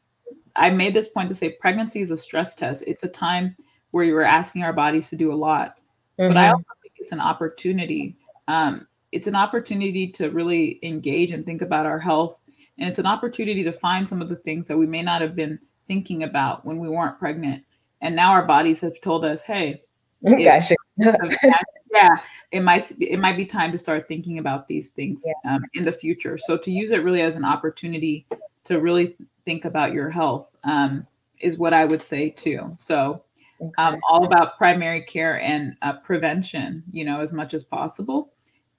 I 0.55 0.71
made 0.71 0.95
this 0.95 1.09
point 1.09 1.29
to 1.31 1.35
say 1.35 1.57
pregnancy 1.61 2.03
is 2.03 2.13
a 2.13 2.17
stress 2.17 2.55
test. 2.55 2.85
It's 2.87 3.03
a 3.03 3.09
time 3.09 3.57
where 3.91 4.05
you 4.05 4.17
are 4.17 4.25
asking 4.25 4.63
our 4.63 4.73
bodies 4.73 5.09
to 5.11 5.17
do 5.17 5.33
a 5.33 5.35
lot. 5.35 5.78
Mm-hmm. 6.19 6.29
But 6.29 6.37
I 6.37 6.47
mm-hmm. 6.47 6.55
also 6.55 6.65
think 6.83 6.95
it's 6.99 7.13
an 7.13 7.21
opportunity. 7.21 8.17
Um, 8.49 8.87
it's 9.13 9.29
an 9.29 9.35
opportunity 9.35 10.09
to 10.13 10.31
really 10.31 10.79
engage 10.83 11.33
and 11.33 11.45
think 11.45 11.63
about 11.63 11.87
our 11.87 11.99
health. 11.99 12.39
And 12.79 12.89
it's 12.89 12.99
an 12.99 13.07
opportunity 13.07 13.65
to 13.65 13.73
find 13.73 14.09
some 14.09 14.23
of 14.23 14.29
the 14.29 14.37
things 14.37 14.67
that 14.69 14.77
we 14.77 14.87
may 14.87 15.03
not 15.03 15.21
have 15.21 15.35
been 15.35 15.59
thinking 15.87 16.23
about 16.23 16.65
when 16.65 16.79
we 16.79 16.89
weren't 16.89 17.19
pregnant. 17.19 17.65
And 18.01 18.15
now 18.15 18.31
our 18.33 18.45
bodies 18.45 18.81
have 18.81 19.01
told 19.01 19.25
us, 19.25 19.43
hey, 19.43 19.83
gotcha. 20.25 20.75
yeah, 20.99 22.17
it 22.51 22.61
might 22.61 22.91
it 23.01 23.19
might 23.19 23.37
be 23.37 23.47
time 23.47 23.73
to 23.73 23.79
start 23.79 24.09
thinking 24.09 24.39
about 24.39 24.69
these 24.69 24.89
things 24.89 25.25
yeah. 25.25 25.55
um, 25.55 25.63
in 25.75 25.85
the 25.85 25.93
future. 25.93 26.39
So 26.39 26.57
to 26.59 26.71
use 26.71 26.91
it 26.91 27.05
really 27.05 27.23
as 27.23 27.37
an 27.37 27.45
opportunity 27.45 28.27
to 28.65 28.81
really 28.81 29.17
think 29.45 29.65
about 29.65 29.93
your 29.93 30.11
health 30.11 30.55
um, 30.65 31.07
is 31.41 31.57
what 31.57 31.73
I 31.73 31.85
would 31.85 32.03
say 32.03 32.31
too. 32.31 32.75
So 32.79 33.23
um, 33.79 33.99
all 34.09 34.25
about 34.25 34.57
primary 34.57 35.03
care 35.03 35.41
and 35.41 35.77
uh, 35.83 35.95
prevention, 35.95 36.83
you 36.91 37.05
know, 37.05 37.21
as 37.21 37.33
much 37.33 37.55
as 37.55 37.65
possible. 37.65 38.33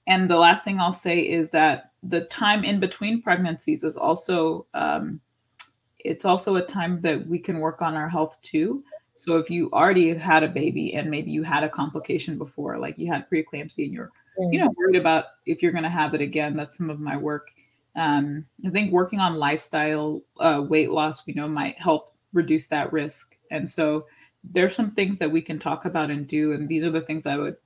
And 0.06 0.28
the 0.28 0.36
last 0.36 0.64
thing 0.64 0.80
I'll 0.80 0.92
say 0.92 1.20
is 1.20 1.50
that 1.50 1.92
the 2.02 2.22
time 2.22 2.64
in 2.64 2.80
between 2.80 3.22
pregnancies 3.22 3.84
is 3.84 3.96
also 3.96 4.66
um, 4.74 5.20
it's 5.98 6.24
also 6.24 6.56
a 6.56 6.62
time 6.62 7.00
that 7.02 7.26
we 7.26 7.38
can 7.38 7.60
work 7.60 7.82
on 7.82 7.94
our 7.94 8.08
health 8.08 8.38
too. 8.42 8.82
So 9.16 9.36
if 9.36 9.50
you 9.50 9.70
already 9.72 10.14
had 10.14 10.42
a 10.42 10.48
baby 10.48 10.94
and 10.94 11.10
maybe 11.10 11.30
you 11.30 11.42
had 11.42 11.62
a 11.62 11.68
complication 11.68 12.38
before, 12.38 12.78
like 12.78 12.98
you 12.98 13.06
had 13.12 13.28
preeclampsia 13.28 13.84
and 13.84 13.92
you're 13.92 14.10
mm. 14.38 14.52
you 14.52 14.58
know 14.58 14.72
worried 14.76 14.96
about 14.96 15.26
if 15.46 15.62
you're 15.62 15.72
going 15.72 15.84
to 15.84 15.90
have 15.90 16.14
it 16.14 16.22
again, 16.22 16.56
that's 16.56 16.78
some 16.78 16.90
of 16.90 17.00
my 17.00 17.16
work. 17.16 17.50
Um, 17.96 18.46
I 18.66 18.70
think 18.70 18.92
working 18.92 19.20
on 19.20 19.34
lifestyle 19.34 20.22
uh, 20.38 20.64
weight 20.66 20.90
loss, 20.90 21.26
we 21.26 21.34
know 21.34 21.48
might 21.48 21.78
help 21.78 22.10
reduce 22.32 22.68
that 22.68 22.92
risk. 22.92 23.36
And 23.50 23.68
so 23.68 24.06
there's 24.44 24.74
some 24.74 24.92
things 24.92 25.18
that 25.18 25.30
we 25.30 25.42
can 25.42 25.58
talk 25.58 25.84
about 25.84 26.10
and 26.10 26.26
do. 26.26 26.52
And 26.52 26.68
these 26.68 26.82
are 26.82 26.90
the 26.90 27.00
things 27.00 27.26
I 27.26 27.36
would 27.36 27.56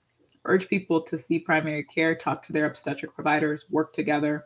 urge 0.44 0.68
people 0.68 1.00
to 1.02 1.18
see 1.18 1.38
primary 1.38 1.84
care, 1.84 2.14
talk 2.14 2.42
to 2.44 2.52
their 2.52 2.66
obstetric 2.66 3.14
providers, 3.14 3.66
work 3.70 3.92
together 3.92 4.44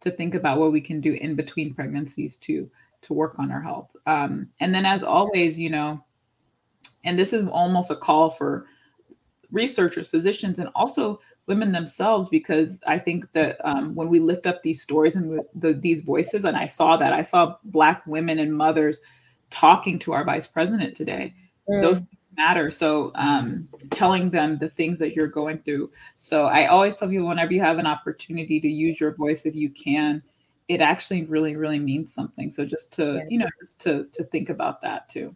to 0.00 0.10
think 0.10 0.34
about 0.34 0.58
what 0.58 0.72
we 0.72 0.80
can 0.80 1.00
do 1.00 1.14
in 1.14 1.34
between 1.34 1.74
pregnancies 1.74 2.36
to 2.38 2.70
to 3.00 3.14
work 3.14 3.38
on 3.38 3.52
our 3.52 3.60
health. 3.60 3.94
Um, 4.06 4.48
and 4.58 4.74
then, 4.74 4.84
as 4.84 5.04
always, 5.04 5.58
you 5.58 5.70
know, 5.70 6.02
and 7.04 7.16
this 7.18 7.32
is 7.32 7.46
almost 7.48 7.92
a 7.92 7.96
call 7.96 8.30
for 8.30 8.66
researchers, 9.52 10.08
physicians, 10.08 10.58
and 10.58 10.68
also 10.74 11.20
women 11.46 11.70
themselves, 11.72 12.28
because 12.28 12.80
I 12.86 12.98
think 12.98 13.30
that 13.32 13.64
um, 13.64 13.94
when 13.94 14.08
we 14.08 14.18
lift 14.18 14.46
up 14.46 14.62
these 14.62 14.82
stories 14.82 15.14
and 15.14 15.40
the, 15.54 15.74
these 15.74 16.02
voices, 16.02 16.44
and 16.44 16.56
I 16.56 16.66
saw 16.66 16.96
that, 16.96 17.12
I 17.12 17.22
saw 17.22 17.56
Black 17.64 18.04
women 18.06 18.40
and 18.40 18.52
mothers 18.52 18.98
talking 19.50 19.98
to 20.00 20.12
our 20.12 20.24
vice 20.24 20.46
president 20.46 20.96
today 20.96 21.34
mm. 21.68 21.80
those 21.80 22.02
matter 22.36 22.70
so 22.70 23.10
um, 23.16 23.68
telling 23.90 24.30
them 24.30 24.58
the 24.58 24.68
things 24.68 25.00
that 25.00 25.12
you're 25.12 25.26
going 25.26 25.58
through 25.58 25.90
so 26.18 26.46
i 26.46 26.66
always 26.66 26.96
tell 26.96 27.08
people 27.08 27.26
whenever 27.26 27.52
you 27.52 27.60
have 27.60 27.78
an 27.78 27.86
opportunity 27.86 28.60
to 28.60 28.68
use 28.68 29.00
your 29.00 29.12
voice 29.16 29.44
if 29.44 29.56
you 29.56 29.68
can 29.70 30.22
it 30.68 30.82
actually 30.82 31.24
really, 31.24 31.56
really 31.56 31.78
means 31.78 32.14
something. 32.14 32.50
So 32.50 32.64
just 32.64 32.92
to, 32.94 33.16
yeah. 33.16 33.24
you 33.28 33.38
know, 33.38 33.48
just 33.60 33.80
to 33.80 34.06
to 34.12 34.24
think 34.24 34.50
about 34.50 34.80
that 34.82 35.08
too. 35.08 35.34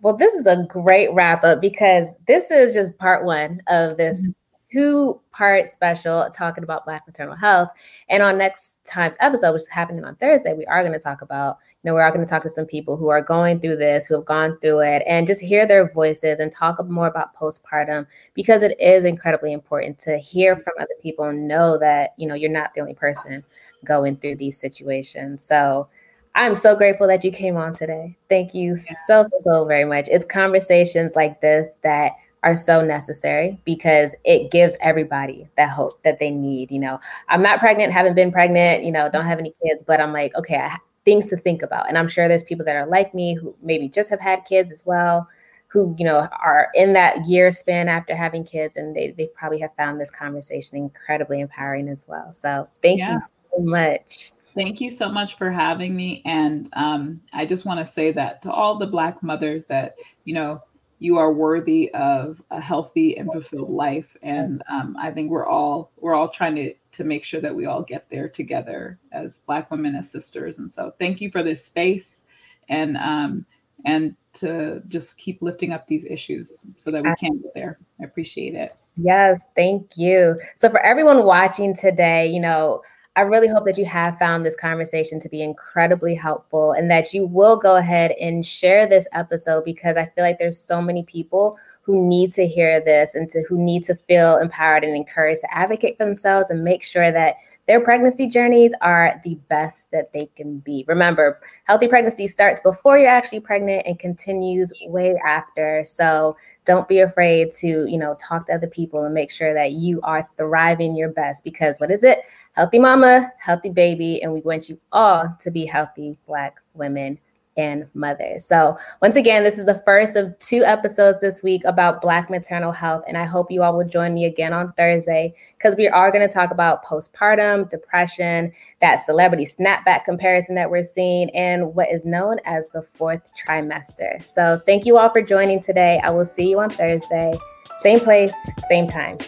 Well, 0.00 0.16
this 0.16 0.34
is 0.34 0.46
a 0.46 0.64
great 0.68 1.12
wrap 1.12 1.42
up 1.42 1.60
because 1.60 2.14
this 2.28 2.52
is 2.52 2.72
just 2.72 2.96
part 2.98 3.24
one 3.24 3.60
of 3.66 3.96
this 3.96 4.22
mm-hmm 4.22 4.32
two 4.70 5.20
part 5.32 5.68
special 5.68 6.28
talking 6.34 6.64
about 6.64 6.84
Black 6.84 7.06
maternal 7.06 7.36
health. 7.36 7.70
And 8.08 8.22
on 8.22 8.38
next 8.38 8.86
time's 8.86 9.16
episode, 9.20 9.52
which 9.52 9.62
is 9.62 9.68
happening 9.68 10.04
on 10.04 10.16
Thursday, 10.16 10.52
we 10.52 10.66
are 10.66 10.82
going 10.82 10.92
to 10.92 10.98
talk 10.98 11.22
about, 11.22 11.58
you 11.82 11.88
know, 11.88 11.94
we 11.94 12.00
are 12.00 12.04
all 12.04 12.12
going 12.12 12.24
to 12.24 12.30
talk 12.30 12.42
to 12.42 12.50
some 12.50 12.66
people 12.66 12.96
who 12.96 13.08
are 13.08 13.22
going 13.22 13.60
through 13.60 13.76
this, 13.76 14.06
who 14.06 14.14
have 14.14 14.24
gone 14.24 14.58
through 14.60 14.80
it, 14.80 15.02
and 15.06 15.26
just 15.26 15.40
hear 15.40 15.66
their 15.66 15.88
voices 15.88 16.40
and 16.40 16.52
talk 16.52 16.84
more 16.88 17.06
about 17.06 17.34
postpartum 17.34 18.06
because 18.34 18.62
it 18.62 18.78
is 18.80 19.04
incredibly 19.04 19.52
important 19.52 19.98
to 20.00 20.18
hear 20.18 20.56
from 20.56 20.74
other 20.78 20.94
people 21.02 21.26
and 21.26 21.48
know 21.48 21.78
that, 21.78 22.14
you 22.16 22.26
know, 22.26 22.34
you're 22.34 22.50
not 22.50 22.74
the 22.74 22.80
only 22.80 22.94
person 22.94 23.42
going 23.84 24.16
through 24.16 24.36
these 24.36 24.58
situations. 24.58 25.44
So, 25.44 25.88
I'm 26.34 26.54
so 26.54 26.76
grateful 26.76 27.08
that 27.08 27.24
you 27.24 27.32
came 27.32 27.56
on 27.56 27.72
today. 27.72 28.16
Thank 28.28 28.54
you 28.54 28.68
yeah. 28.68 28.94
so, 29.08 29.24
so, 29.24 29.30
so 29.44 29.64
very 29.64 29.84
much. 29.84 30.06
It's 30.08 30.24
conversations 30.24 31.16
like 31.16 31.40
this 31.40 31.78
that 31.82 32.12
are 32.42 32.56
so 32.56 32.82
necessary 32.82 33.60
because 33.64 34.14
it 34.24 34.50
gives 34.50 34.76
everybody 34.80 35.48
that 35.56 35.70
hope 35.70 36.02
that 36.02 36.18
they 36.18 36.30
need. 36.30 36.70
You 36.70 36.78
know, 36.78 37.00
I'm 37.28 37.42
not 37.42 37.58
pregnant, 37.58 37.92
haven't 37.92 38.14
been 38.14 38.32
pregnant, 38.32 38.84
you 38.84 38.92
know, 38.92 39.10
don't 39.10 39.26
have 39.26 39.38
any 39.38 39.54
kids, 39.64 39.84
but 39.86 40.00
I'm 40.00 40.12
like, 40.12 40.34
okay, 40.36 40.56
I 40.56 40.68
have 40.68 40.80
things 41.04 41.28
to 41.30 41.36
think 41.36 41.62
about. 41.62 41.88
And 41.88 41.96
I'm 41.96 42.08
sure 42.08 42.28
there's 42.28 42.44
people 42.44 42.64
that 42.66 42.76
are 42.76 42.86
like 42.86 43.14
me 43.14 43.34
who 43.34 43.56
maybe 43.62 43.88
just 43.88 44.10
have 44.10 44.20
had 44.20 44.44
kids 44.44 44.70
as 44.70 44.84
well, 44.84 45.26
who, 45.68 45.94
you 45.98 46.04
know, 46.04 46.28
are 46.42 46.68
in 46.74 46.92
that 46.92 47.26
year 47.26 47.50
span 47.50 47.88
after 47.88 48.14
having 48.14 48.44
kids 48.44 48.76
and 48.76 48.94
they, 48.94 49.12
they 49.12 49.26
probably 49.34 49.58
have 49.60 49.74
found 49.76 50.00
this 50.00 50.10
conversation 50.10 50.78
incredibly 50.78 51.40
empowering 51.40 51.88
as 51.88 52.06
well. 52.06 52.32
So 52.32 52.64
thank 52.82 52.98
yeah. 52.98 53.14
you 53.14 53.20
so 53.20 53.62
much. 53.62 54.32
Thank 54.54 54.80
you 54.80 54.90
so 54.90 55.08
much 55.08 55.36
for 55.36 55.50
having 55.50 55.94
me. 55.94 56.20
And 56.24 56.68
um, 56.72 57.20
I 57.32 57.46
just 57.46 57.64
want 57.64 57.78
to 57.80 57.86
say 57.86 58.10
that 58.12 58.42
to 58.42 58.52
all 58.52 58.76
the 58.76 58.86
Black 58.86 59.22
mothers 59.22 59.66
that, 59.66 59.94
you 60.24 60.34
know, 60.34 60.60
you 60.98 61.16
are 61.16 61.32
worthy 61.32 61.92
of 61.94 62.42
a 62.50 62.60
healthy 62.60 63.16
and 63.16 63.30
fulfilled 63.32 63.70
life. 63.70 64.16
And 64.22 64.62
um, 64.70 64.96
i 64.98 65.10
think 65.10 65.30
we're 65.30 65.46
all 65.46 65.92
we're 65.96 66.14
all 66.14 66.28
trying 66.28 66.56
to 66.56 66.74
to 66.92 67.04
make 67.04 67.24
sure 67.24 67.40
that 67.40 67.54
we 67.54 67.66
all 67.66 67.82
get 67.82 68.08
there 68.08 68.28
together 68.28 68.98
as 69.12 69.40
black 69.40 69.70
women 69.70 69.94
as 69.94 70.10
sisters. 70.10 70.58
And 70.58 70.72
so 70.72 70.92
thank 70.98 71.20
you 71.20 71.30
for 71.30 71.42
this 71.42 71.64
space 71.64 72.24
and 72.68 72.96
um 72.96 73.46
and 73.84 74.16
to 74.34 74.82
just 74.88 75.18
keep 75.18 75.40
lifting 75.40 75.72
up 75.72 75.86
these 75.86 76.04
issues 76.04 76.64
so 76.76 76.90
that 76.90 77.04
we 77.04 77.14
can 77.16 77.38
get 77.38 77.54
there. 77.54 77.78
I 78.00 78.04
appreciate 78.04 78.54
it. 78.54 78.74
Yes 78.96 79.46
thank 79.54 79.96
you. 79.96 80.40
So 80.56 80.68
for 80.68 80.80
everyone 80.80 81.24
watching 81.24 81.74
today 81.74 82.26
you 82.26 82.40
know 82.40 82.82
I 83.16 83.22
really 83.22 83.48
hope 83.48 83.64
that 83.64 83.78
you 83.78 83.84
have 83.84 84.16
found 84.18 84.46
this 84.46 84.54
conversation 84.54 85.18
to 85.20 85.28
be 85.28 85.42
incredibly 85.42 86.14
helpful 86.14 86.72
and 86.72 86.88
that 86.90 87.12
you 87.12 87.26
will 87.26 87.56
go 87.56 87.74
ahead 87.76 88.12
and 88.12 88.46
share 88.46 88.86
this 88.86 89.08
episode 89.12 89.64
because 89.64 89.96
I 89.96 90.06
feel 90.06 90.22
like 90.22 90.38
there's 90.38 90.60
so 90.60 90.80
many 90.80 91.02
people 91.02 91.58
who 91.82 92.06
need 92.06 92.30
to 92.30 92.46
hear 92.46 92.80
this 92.80 93.14
and 93.14 93.28
to 93.30 93.42
who 93.48 93.58
need 93.58 93.82
to 93.82 93.94
feel 93.94 94.36
empowered 94.36 94.84
and 94.84 94.94
encouraged 94.94 95.40
to 95.40 95.56
advocate 95.56 95.96
for 95.96 96.04
themselves 96.04 96.50
and 96.50 96.62
make 96.62 96.84
sure 96.84 97.10
that 97.10 97.36
their 97.66 97.80
pregnancy 97.80 98.28
journeys 98.28 98.72
are 98.82 99.20
the 99.24 99.34
best 99.48 99.90
that 99.90 100.12
they 100.12 100.26
can 100.36 100.58
be. 100.58 100.84
Remember, 100.86 101.40
healthy 101.64 101.88
pregnancy 101.88 102.28
starts 102.28 102.60
before 102.60 102.98
you're 102.98 103.08
actually 103.08 103.40
pregnant 103.40 103.86
and 103.86 103.98
continues 103.98 104.72
way 104.86 105.18
after. 105.26 105.82
So 105.84 106.36
don't 106.66 106.88
be 106.88 107.00
afraid 107.00 107.52
to, 107.60 107.66
you 107.66 107.98
know, 107.98 108.16
talk 108.20 108.46
to 108.46 108.54
other 108.54 108.66
people 108.66 109.04
and 109.04 109.14
make 109.14 109.30
sure 109.30 109.54
that 109.54 109.72
you 109.72 110.00
are 110.02 110.28
thriving 110.36 110.94
your 110.94 111.10
best 111.10 111.42
because 111.42 111.78
what 111.78 111.90
is 111.90 112.04
it? 112.04 112.20
Healthy 112.58 112.80
mama, 112.80 113.32
healthy 113.38 113.70
baby, 113.70 114.20
and 114.20 114.32
we 114.32 114.40
want 114.40 114.68
you 114.68 114.80
all 114.90 115.32
to 115.38 115.48
be 115.48 115.64
healthy 115.64 116.18
black 116.26 116.56
women 116.74 117.16
and 117.56 117.86
mothers. 117.94 118.44
So, 118.44 118.76
once 119.00 119.14
again, 119.14 119.44
this 119.44 119.58
is 119.60 119.64
the 119.64 119.80
first 119.84 120.16
of 120.16 120.36
two 120.40 120.64
episodes 120.64 121.20
this 121.20 121.40
week 121.44 121.62
about 121.64 122.02
Black 122.02 122.28
maternal 122.28 122.72
health. 122.72 123.04
And 123.06 123.16
I 123.16 123.26
hope 123.26 123.52
you 123.52 123.62
all 123.62 123.76
will 123.76 123.86
join 123.86 124.12
me 124.12 124.24
again 124.24 124.52
on 124.52 124.72
Thursday 124.72 125.34
because 125.56 125.76
we 125.76 125.86
are 125.86 126.10
going 126.10 126.26
to 126.26 126.34
talk 126.34 126.50
about 126.50 126.84
postpartum, 126.84 127.70
depression, 127.70 128.50
that 128.80 128.96
celebrity 128.96 129.44
snapback 129.44 130.04
comparison 130.04 130.56
that 130.56 130.68
we're 130.68 130.82
seeing, 130.82 131.30
and 131.36 131.76
what 131.76 131.92
is 131.92 132.04
known 132.04 132.38
as 132.44 132.70
the 132.70 132.82
fourth 132.82 133.30
trimester. 133.40 134.20
So, 134.24 134.60
thank 134.66 134.84
you 134.84 134.98
all 134.98 135.10
for 135.10 135.22
joining 135.22 135.60
today. 135.60 136.00
I 136.02 136.10
will 136.10 136.26
see 136.26 136.50
you 136.50 136.58
on 136.58 136.70
Thursday. 136.70 137.38
Same 137.76 138.00
place, 138.00 138.34
same 138.68 138.88
time. 138.88 139.18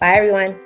Bye, 0.00 0.14
everyone. 0.14 0.58